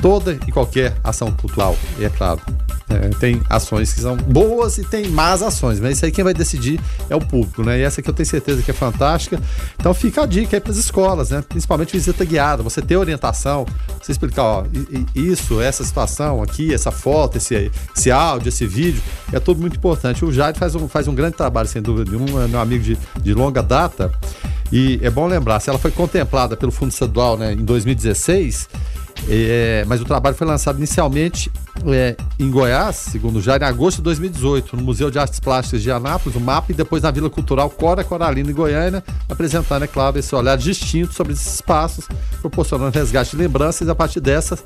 Toda 0.00 0.38
e 0.46 0.52
qualquer 0.52 0.96
ação 1.04 1.30
cultural, 1.32 1.76
e 1.98 2.04
é 2.04 2.08
claro, 2.08 2.40
é, 2.90 3.08
tem 3.20 3.40
ações 3.48 3.92
que 3.92 4.00
são 4.00 4.16
boas 4.16 4.76
e 4.76 4.84
tem 4.84 5.08
más 5.08 5.42
ações, 5.42 5.78
mas 5.78 5.96
isso 5.96 6.04
aí 6.04 6.10
quem 6.10 6.24
vai 6.24 6.34
decidir 6.34 6.80
é 7.08 7.14
o 7.14 7.20
público, 7.20 7.62
né? 7.62 7.78
E 7.78 7.82
essa 7.82 8.02
que 8.02 8.10
eu 8.10 8.14
tenho 8.14 8.28
certeza 8.28 8.62
que 8.62 8.70
é 8.70 8.74
fantástica. 8.74 9.40
Então 9.78 9.94
fica 9.94 10.22
a 10.22 10.26
dica 10.26 10.56
aí 10.56 10.60
para 10.60 10.72
as 10.72 10.78
escolas, 10.78 11.30
né? 11.30 11.44
Principalmente 11.48 11.92
visita 11.92 12.24
guiada, 12.24 12.64
você 12.64 12.82
ter 12.82 12.96
orientação, 12.96 13.64
você 14.02 14.10
explicar, 14.10 14.42
ó, 14.42 14.64
isso, 15.14 15.60
essa 15.60 15.84
situação 15.84 16.42
aqui, 16.42 16.74
essa 16.74 16.90
foto, 16.90 17.36
esse, 17.36 17.70
esse 17.96 18.10
áudio, 18.10 18.48
esse 18.48 18.66
vídeo, 18.66 19.00
é 19.32 19.38
tudo 19.38 19.60
muito 19.60 19.76
importante. 19.76 20.24
O 20.24 20.32
Jair 20.32 20.56
faz 20.56 20.74
um, 20.74 20.88
faz 20.88 21.06
um 21.06 21.14
grande 21.14 21.36
trabalho, 21.36 21.68
sem 21.68 21.80
dúvida 21.80 22.10
nenhuma, 22.10 22.44
é 22.44 22.48
meu 22.48 22.60
amigo 22.60 22.82
de, 22.82 22.98
de 23.22 23.34
longa 23.34 23.62
data. 23.62 24.10
E 24.72 24.98
é 25.02 25.10
bom 25.10 25.26
lembrar, 25.26 25.60
se 25.60 25.68
ela 25.68 25.78
foi 25.78 25.90
contemplada 25.90 26.56
pelo 26.56 26.70
Fundo 26.72 26.90
Estadual 26.90 27.36
né, 27.36 27.52
em 27.52 27.64
2016, 27.64 28.68
é, 29.28 29.84
mas 29.86 30.00
o 30.00 30.04
trabalho 30.04 30.34
foi 30.34 30.46
lançado 30.46 30.78
inicialmente 30.78 31.50
é, 31.86 32.16
em 32.38 32.50
Goiás, 32.50 32.96
segundo 32.96 33.40
já, 33.40 33.56
em 33.56 33.62
agosto 33.62 33.98
de 33.98 34.02
2018, 34.04 34.76
no 34.76 34.82
Museu 34.82 35.10
de 35.10 35.18
Artes 35.18 35.40
Plásticas 35.40 35.82
de 35.82 35.90
Anápolis, 35.90 36.36
o 36.36 36.40
MAP, 36.40 36.70
e 36.70 36.74
depois 36.74 37.02
na 37.02 37.10
Vila 37.10 37.30
Cultural 37.30 37.70
Cora 37.70 38.04
Coralina, 38.04 38.50
em 38.50 38.54
Goiânia, 38.54 39.02
apresentando, 39.28 39.84
é 39.84 39.86
claro, 39.86 40.18
esse 40.18 40.34
olhar 40.34 40.56
distinto 40.56 41.14
sobre 41.14 41.32
esses 41.32 41.54
espaços, 41.54 42.06
proporcionando 42.40 42.90
resgate 42.90 43.30
de 43.30 43.36
lembranças 43.36 43.86
e, 43.86 43.90
a 43.90 43.94
partir 43.94 44.20
dessas, 44.20 44.62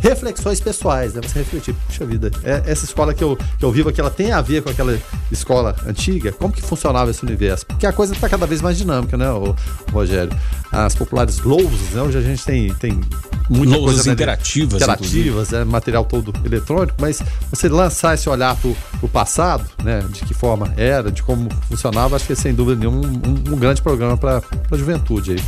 reflexões 0.00 0.60
pessoais, 0.60 1.14
né? 1.14 1.20
Você 1.22 1.38
refletir, 1.38 1.74
puxa 1.86 2.04
vida, 2.04 2.30
é, 2.42 2.62
essa 2.66 2.84
escola 2.84 3.14
que 3.14 3.22
eu, 3.22 3.36
que 3.58 3.64
eu 3.64 3.70
vivo 3.70 3.88
aqui, 3.88 4.00
ela 4.00 4.10
tem 4.10 4.32
a 4.32 4.40
ver 4.40 4.62
com 4.62 4.70
aquela 4.70 4.98
escola 5.30 5.74
antiga? 5.86 6.32
Como 6.32 6.52
que 6.52 6.62
funcionava 6.62 7.10
esse 7.10 7.22
universo? 7.24 7.66
Porque 7.66 7.86
a 7.86 7.92
coisa 7.92 8.12
está 8.12 8.28
cada 8.28 8.46
vez 8.46 8.60
mais 8.60 8.76
dinâmica, 8.76 9.16
né, 9.16 9.30
o, 9.30 9.54
Rogério? 9.92 10.36
As 10.72 10.94
populares 10.94 11.40
lousos, 11.40 11.90
né? 11.90 12.02
Hoje 12.02 12.18
a 12.18 12.20
gente 12.20 12.44
tem, 12.44 12.72
tem 12.74 13.00
muita 13.48 13.76
Lousas 13.76 13.94
coisa... 13.94 14.10
Né, 14.10 14.12
interativas, 14.12 14.74
Interativas, 14.74 15.52
é, 15.52 15.64
material 15.64 16.04
todo 16.04 16.32
eletrônico, 16.46 16.96
mas 17.00 17.22
você 17.50 17.68
lançar 17.68 18.14
esse 18.14 18.28
olhar 18.28 18.56
para 18.56 18.70
o 19.02 19.08
passado, 19.08 19.64
né? 19.82 20.04
De 20.10 20.24
que 20.24 20.34
forma 20.34 20.72
era, 20.76 21.10
de 21.10 21.22
como 21.22 21.48
funcionava, 21.68 22.16
acho 22.16 22.26
que 22.26 22.32
é 22.32 22.36
sem 22.36 22.54
dúvida 22.54 22.78
nenhuma 22.78 23.06
um, 23.06 23.54
um 23.54 23.58
grande 23.58 23.82
programa 23.82 24.16
para 24.16 24.42
a 24.70 24.76
juventude 24.76 25.32
aí. 25.32 25.42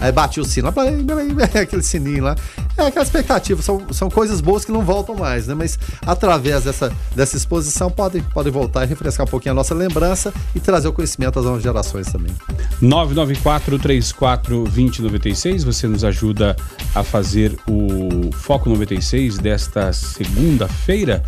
aí 0.00 0.12
batia 0.12 0.42
o 0.42 0.46
sino, 0.46 0.68
aquele 1.60 1.82
sininho 1.82 2.24
lá. 2.24 2.36
É 2.76 2.86
aquela 2.86 3.04
expectativa, 3.04 3.60
são, 3.62 3.82
são 3.92 4.10
coisas 4.10 4.40
boas 4.40 4.64
que 4.64 4.72
não 4.72 4.82
voltam 4.82 5.14
mais, 5.14 5.46
né? 5.46 5.54
Mas 5.54 5.78
através 6.06 6.64
dessa, 6.64 6.92
dessa 7.14 7.36
exposição 7.36 7.90
podem, 7.90 8.22
podem 8.22 8.52
voltar 8.52 8.84
e 8.84 8.86
refrescar 8.86 9.26
um 9.26 9.30
pouquinho 9.30 9.52
a 9.52 9.54
nossa 9.54 9.74
lembrança 9.74 10.32
e 10.54 10.60
trazer 10.60 10.88
o 10.88 10.92
conhecimento 10.92 11.38
às 11.38 11.44
novas 11.44 11.62
gerações 11.62 12.10
também. 12.10 12.32
994 12.80 13.78
34 13.78 14.64
2096, 14.64 15.64
você 15.64 15.86
nos 15.86 16.04
ajuda 16.04 16.56
a 16.94 17.02
fazer 17.02 17.56
o 17.68 18.30
Foco 18.32 18.68
96 18.68 19.38
desta 19.38 19.92
segunda-feira. 19.92 21.22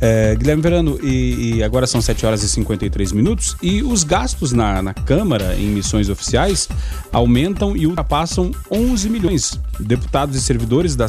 É, 0.00 0.34
Guilherme 0.36 0.62
Verano, 0.62 0.98
e, 1.02 1.56
e, 1.56 1.62
agora 1.62 1.86
são 1.86 2.00
7 2.00 2.24
horas 2.24 2.42
e 2.42 2.48
53 2.48 3.12
minutos, 3.12 3.56
e 3.62 3.82
os 3.82 4.04
gastos 4.04 4.52
na, 4.52 4.80
na 4.80 4.94
Câmara 4.94 5.56
em 5.56 5.66
missões 5.66 6.08
oficiais 6.08 6.68
aumentam 7.38 7.76
e 7.76 7.86
ultrapassam 7.86 8.50
11 8.70 9.08
milhões. 9.08 9.60
Deputados 9.78 10.34
e 10.34 10.40
servidores 10.40 10.96
da, 10.96 11.06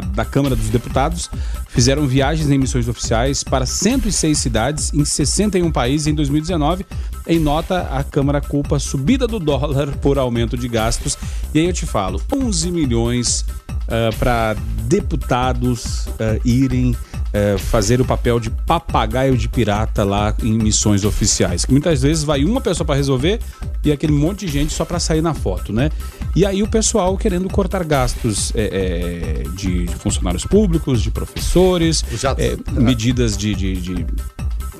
da 0.00 0.24
Câmara 0.24 0.54
dos 0.54 0.68
Deputados 0.68 1.28
fizeram 1.68 2.06
viagens 2.06 2.48
em 2.48 2.58
missões 2.58 2.88
oficiais 2.88 3.42
para 3.42 3.66
106 3.66 4.38
cidades 4.38 4.94
em 4.94 5.04
61 5.04 5.72
países 5.72 6.06
em 6.06 6.14
2019. 6.14 6.86
Em 7.26 7.40
nota, 7.40 7.88
a 7.90 8.04
Câmara 8.04 8.40
culpa 8.40 8.76
a 8.76 8.80
subida 8.80 9.26
do 9.26 9.40
dólar 9.40 9.96
por 9.96 10.16
aumento 10.16 10.56
de 10.56 10.68
gastos. 10.68 11.18
E 11.52 11.58
aí 11.58 11.66
eu 11.66 11.72
te 11.72 11.86
falo, 11.86 12.22
11 12.32 12.70
milhões 12.70 13.40
uh, 13.40 14.16
para 14.18 14.54
deputados 14.86 16.06
uh, 16.06 16.40
irem 16.44 16.96
é, 17.34 17.58
fazer 17.58 18.00
o 18.00 18.04
papel 18.04 18.38
de 18.38 18.48
papagaio 18.48 19.36
de 19.36 19.48
pirata 19.48 20.04
lá 20.04 20.32
em 20.40 20.56
missões 20.56 21.04
oficiais. 21.04 21.64
Que 21.64 21.72
muitas 21.72 22.00
vezes 22.00 22.22
vai 22.22 22.44
uma 22.44 22.60
pessoa 22.60 22.86
para 22.86 22.94
resolver 22.94 23.40
e 23.84 23.90
aquele 23.90 24.12
monte 24.12 24.46
de 24.46 24.52
gente 24.52 24.72
só 24.72 24.84
para 24.84 25.00
sair 25.00 25.20
na 25.20 25.34
foto, 25.34 25.72
né? 25.72 25.90
E 26.36 26.46
aí 26.46 26.62
o 26.62 26.68
pessoal 26.68 27.18
querendo 27.18 27.48
cortar 27.50 27.82
gastos 27.84 28.52
é, 28.54 29.42
é, 29.42 29.48
de, 29.50 29.84
de, 29.84 29.94
funcionários 29.96 30.44
públicos, 30.44 31.02
de 31.02 31.10
professores, 31.10 32.04
é, 32.38 32.56
medidas 32.80 33.36
de, 33.36 33.54
de, 33.54 33.80
de 33.80 34.06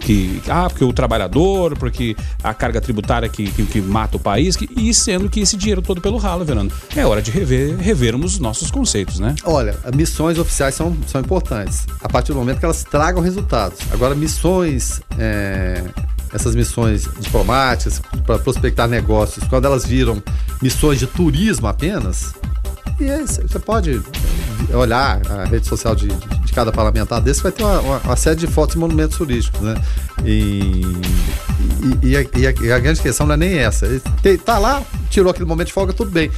que 0.05 0.41
ah, 0.49 0.69
porque 0.69 0.85
o 0.85 0.93
trabalhador, 0.93 1.77
porque 1.77 2.17
a 2.43 2.53
carga 2.53 2.81
tributária 2.81 3.29
que, 3.29 3.51
que, 3.51 3.65
que, 3.65 3.81
mata 3.81 4.17
o 4.17 4.21
país, 4.21 4.55
que, 4.55 4.69
e 4.77 4.93
sendo 4.93 5.29
que 5.29 5.41
esse 5.41 5.57
dinheiro 5.57 5.83
todo 5.83 6.01
pelo 6.01 6.19
ralo, 6.19 6.45
Verano. 6.45 6.71
É 6.95 7.05
hora 7.07 7.23
de 7.23 7.31
rever, 7.31 7.77
revermos 7.77 8.35
os 8.35 8.39
nossos 8.39 8.71
conceitos, 8.71 9.19
né? 9.19 9.35
Olha, 9.45 9.77
missões 9.95 10.39
oficiais 10.39 10.75
são, 10.75 10.97
são 11.07 11.21
importantes, 11.21 11.87
a 12.03 12.09
partir 12.09 12.33
do 12.33 12.39
momento 12.39 12.59
que 12.59 12.65
elas 12.65 12.85
tragam 12.85 13.23
resultados. 13.23 13.79
Agora, 13.91 14.15
missões. 14.15 15.01
É 15.19 15.83
essas 16.35 16.57
missões 16.57 17.09
diplomáticas 17.21 18.03
para 18.27 18.41
prospectar 18.41 18.89
negócios, 18.89 19.47
quando 19.47 19.67
elas 19.67 19.87
viram 19.87 20.21
missões 20.61 20.99
de 20.99 21.07
turismo 21.07 21.69
apenas, 21.69 22.35
e 23.01 23.07
você 23.27 23.59
pode 23.59 24.01
olhar 24.73 25.21
a 25.31 25.45
rede 25.45 25.67
social 25.67 25.95
de, 25.95 26.09
de 26.09 26.44
cada 26.55 26.73
parlamentar 26.73 27.21
desse, 27.21 27.43
vai 27.43 27.53
ter 27.53 27.63
uma, 27.63 27.81
uma, 27.81 27.99
uma, 27.99 28.17
série 28.17 28.37
de 28.37 28.47
fotos 28.47 28.77
e 28.77 28.79
monumentos 28.79 29.17
turísticos, 29.17 29.61
né? 29.61 29.75
E, 30.25 30.83
e, 32.03 32.11
e, 32.11 32.17
a, 32.17 32.23
e, 32.23 32.47
a, 32.47 32.55
e 32.63 32.73
a, 32.73 32.79
grande 32.79 33.01
questão 33.01 33.27
não 33.27 33.35
é 33.35 33.37
nem 33.37 33.59
essa. 33.59 33.87
Ele 33.87 34.39
tá 34.39 34.59
lá, 34.59 34.83
tirou 35.11 35.31
aquele 35.31 35.47
momento 35.47 35.69
de 35.69 35.73
folga, 35.73 35.93
tudo 35.93 36.11
bem. 36.11 36.31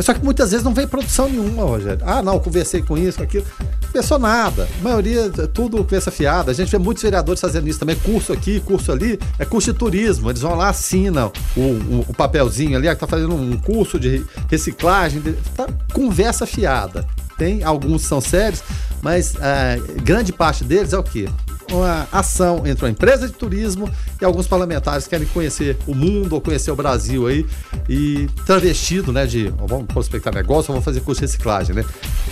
Só 0.00 0.14
que 0.14 0.24
muitas 0.24 0.50
vezes 0.50 0.64
não 0.64 0.72
vem 0.72 0.86
produção 0.86 1.28
nenhuma, 1.28 1.64
Rogério. 1.64 2.02
Ah, 2.04 2.22
não, 2.22 2.38
conversei 2.38 2.82
com 2.82 2.96
isso, 2.96 3.18
com 3.18 3.24
aquilo. 3.24 3.44
Pensou 3.92 4.18
nada. 4.18 4.66
A 4.80 4.82
maioria, 4.82 5.28
tudo 5.52 5.76
conversa 5.78 6.10
fiada. 6.10 6.50
A 6.50 6.54
gente 6.54 6.70
vê 6.70 6.78
muitos 6.78 7.02
vereadores 7.02 7.40
fazendo 7.40 7.68
isso 7.68 7.78
também. 7.78 7.94
Curso 7.96 8.32
aqui, 8.32 8.58
curso 8.60 8.90
ali. 8.90 9.18
É 9.38 9.44
curso 9.44 9.70
de 9.72 9.78
turismo. 9.78 10.30
Eles 10.30 10.40
vão 10.40 10.54
lá, 10.54 10.70
assinam 10.70 11.30
o, 11.54 11.60
o, 11.60 12.06
o 12.08 12.14
papelzinho 12.14 12.76
ali, 12.76 12.88
que 12.88 12.96
tá 12.96 13.06
fazendo 13.06 13.34
um 13.34 13.56
curso 13.58 14.00
de 14.00 14.24
reciclagem. 14.50 15.22
Tá, 15.54 15.66
conversa 15.92 16.46
fiada. 16.46 17.06
Tem 17.36 17.62
alguns 17.62 18.02
são 18.02 18.20
sérios, 18.20 18.62
mas 19.00 19.34
a 19.40 19.46
é, 19.46 19.78
grande 20.02 20.32
parte 20.32 20.64
deles 20.64 20.92
é 20.92 20.98
o 20.98 21.02
quê? 21.02 21.28
uma 21.70 22.06
ação 22.12 22.66
entre 22.66 22.84
uma 22.84 22.90
empresa 22.90 23.26
de 23.26 23.32
turismo 23.32 23.90
e 24.20 24.24
alguns 24.24 24.46
parlamentares 24.46 25.04
que 25.04 25.10
querem 25.10 25.26
conhecer 25.28 25.76
o 25.86 25.94
mundo 25.94 26.34
ou 26.34 26.40
conhecer 26.40 26.70
o 26.70 26.76
Brasil 26.76 27.26
aí 27.26 27.46
e 27.88 28.28
travestido, 28.46 29.12
né, 29.12 29.26
de 29.26 29.48
vamos 29.66 29.86
prospectar 29.86 30.34
negócio, 30.34 30.68
vamos 30.68 30.84
fazer 30.84 31.00
curso 31.00 31.20
de 31.20 31.26
reciclagem, 31.26 31.74
né? 31.74 31.84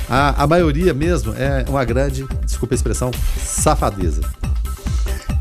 A, 0.08 0.42
a 0.42 0.46
maioria 0.46 0.92
mesmo 0.92 1.34
é 1.34 1.64
uma 1.68 1.84
grande, 1.84 2.26
desculpa 2.44 2.74
a 2.74 2.76
expressão, 2.76 3.10
safadeza. 3.42 4.20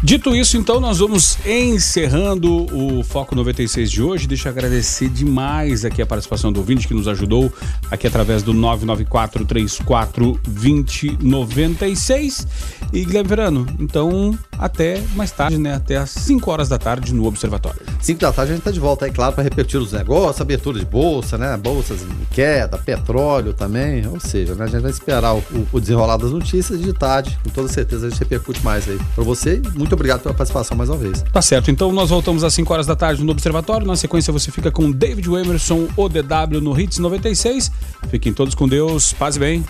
Dito 0.02 0.34
isso, 0.34 0.56
então, 0.56 0.80
nós 0.80 1.00
vamos 1.00 1.38
encerrando 1.46 2.74
o 2.74 3.04
Foco 3.04 3.36
96 3.36 3.92
de 3.92 4.02
hoje. 4.02 4.28
Deixa 4.28 4.48
eu 4.48 4.54
agradecer 4.54 5.10
demais 5.10 5.84
aqui 5.84 6.02
a 6.02 6.06
participação 6.06 6.54
do 6.54 6.62
ouvinte 6.62 6.88
que 6.88 6.94
nos 6.94 7.06
ajudou 7.06 7.52
aqui 7.92 8.08
através 8.08 8.42
do 8.42 8.54
994 8.54 9.44
34 9.44 10.40
2096. 10.48 12.48
E 12.94 13.04
Guilherme 13.04 13.28
Verano, 13.28 13.68
então 13.78 14.38
até 14.58 15.02
mais 15.16 15.32
tarde, 15.32 15.58
né? 15.58 15.76
Até 15.76 15.98
às 15.98 16.10
5 16.10 16.50
horas 16.50 16.70
da 16.70 16.78
tarde 16.78 17.14
no 17.14 17.26
Observatório. 17.26 17.82
5 18.02 18.20
da 18.20 18.32
tarde 18.32 18.52
a 18.52 18.56
gente 18.56 18.62
está 18.62 18.72
de 18.72 18.80
volta 18.80 19.06
aí, 19.06 19.12
claro, 19.12 19.34
para 19.34 19.44
repetir 19.44 19.80
os 19.80 19.92
negócios, 19.92 20.42
abertura 20.42 20.80
de 20.80 20.86
bolsa, 20.86 21.38
né? 21.38 21.56
Bolsas 21.58 22.02
em 22.02 22.26
queda, 22.32 22.78
petróleo 22.78 23.54
também. 23.54 24.08
Ou 24.08 24.20
seja, 24.20 24.56
né? 24.56 24.64
a 24.64 24.68
gente 24.68 24.82
vai 24.82 24.92
esperar 24.92 25.36
o, 25.36 25.44
o 25.72 25.80
desenrolar 25.80 26.18
das 26.18 26.32
notícias 26.32 26.82
de 26.82 26.94
tarde, 26.94 27.38
com 27.44 27.50
toda 27.50 27.68
certeza 27.68 28.08
a 28.08 28.10
gente 28.10 28.20
repercute 28.20 28.64
mais 28.64 28.88
aí 28.88 28.98
para 29.14 29.24
você. 29.24 29.62
Muito 29.90 29.96
obrigado 29.96 30.22
pela 30.22 30.36
participação 30.36 30.78
mais 30.78 30.88
uma 30.88 30.98
vez. 30.98 31.24
Tá 31.34 31.42
certo, 31.42 31.72
então 31.72 31.92
nós 31.92 32.12
voltamos 32.12 32.44
às 32.44 32.54
5 32.54 32.72
horas 32.72 32.86
da 32.86 32.96
tarde 32.96 33.24
no 33.24 33.32
Observatório. 33.32 33.88
Na 33.88 33.96
sequência 33.96 34.32
você 34.32 34.52
fica 34.52 34.70
com 34.70 34.92
David 34.92 35.28
Emerson, 35.28 35.88
ODW 35.98 36.62
no 36.62 36.80
Hits 36.80 37.00
96. 37.00 37.72
Fiquem 38.08 38.32
todos 38.32 38.54
com 38.54 38.68
Deus, 38.68 39.14
paz 39.14 39.36
e 39.36 39.40
bem. 39.40 39.66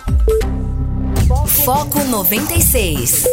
Foco 1.64 2.04
96. 2.04 3.30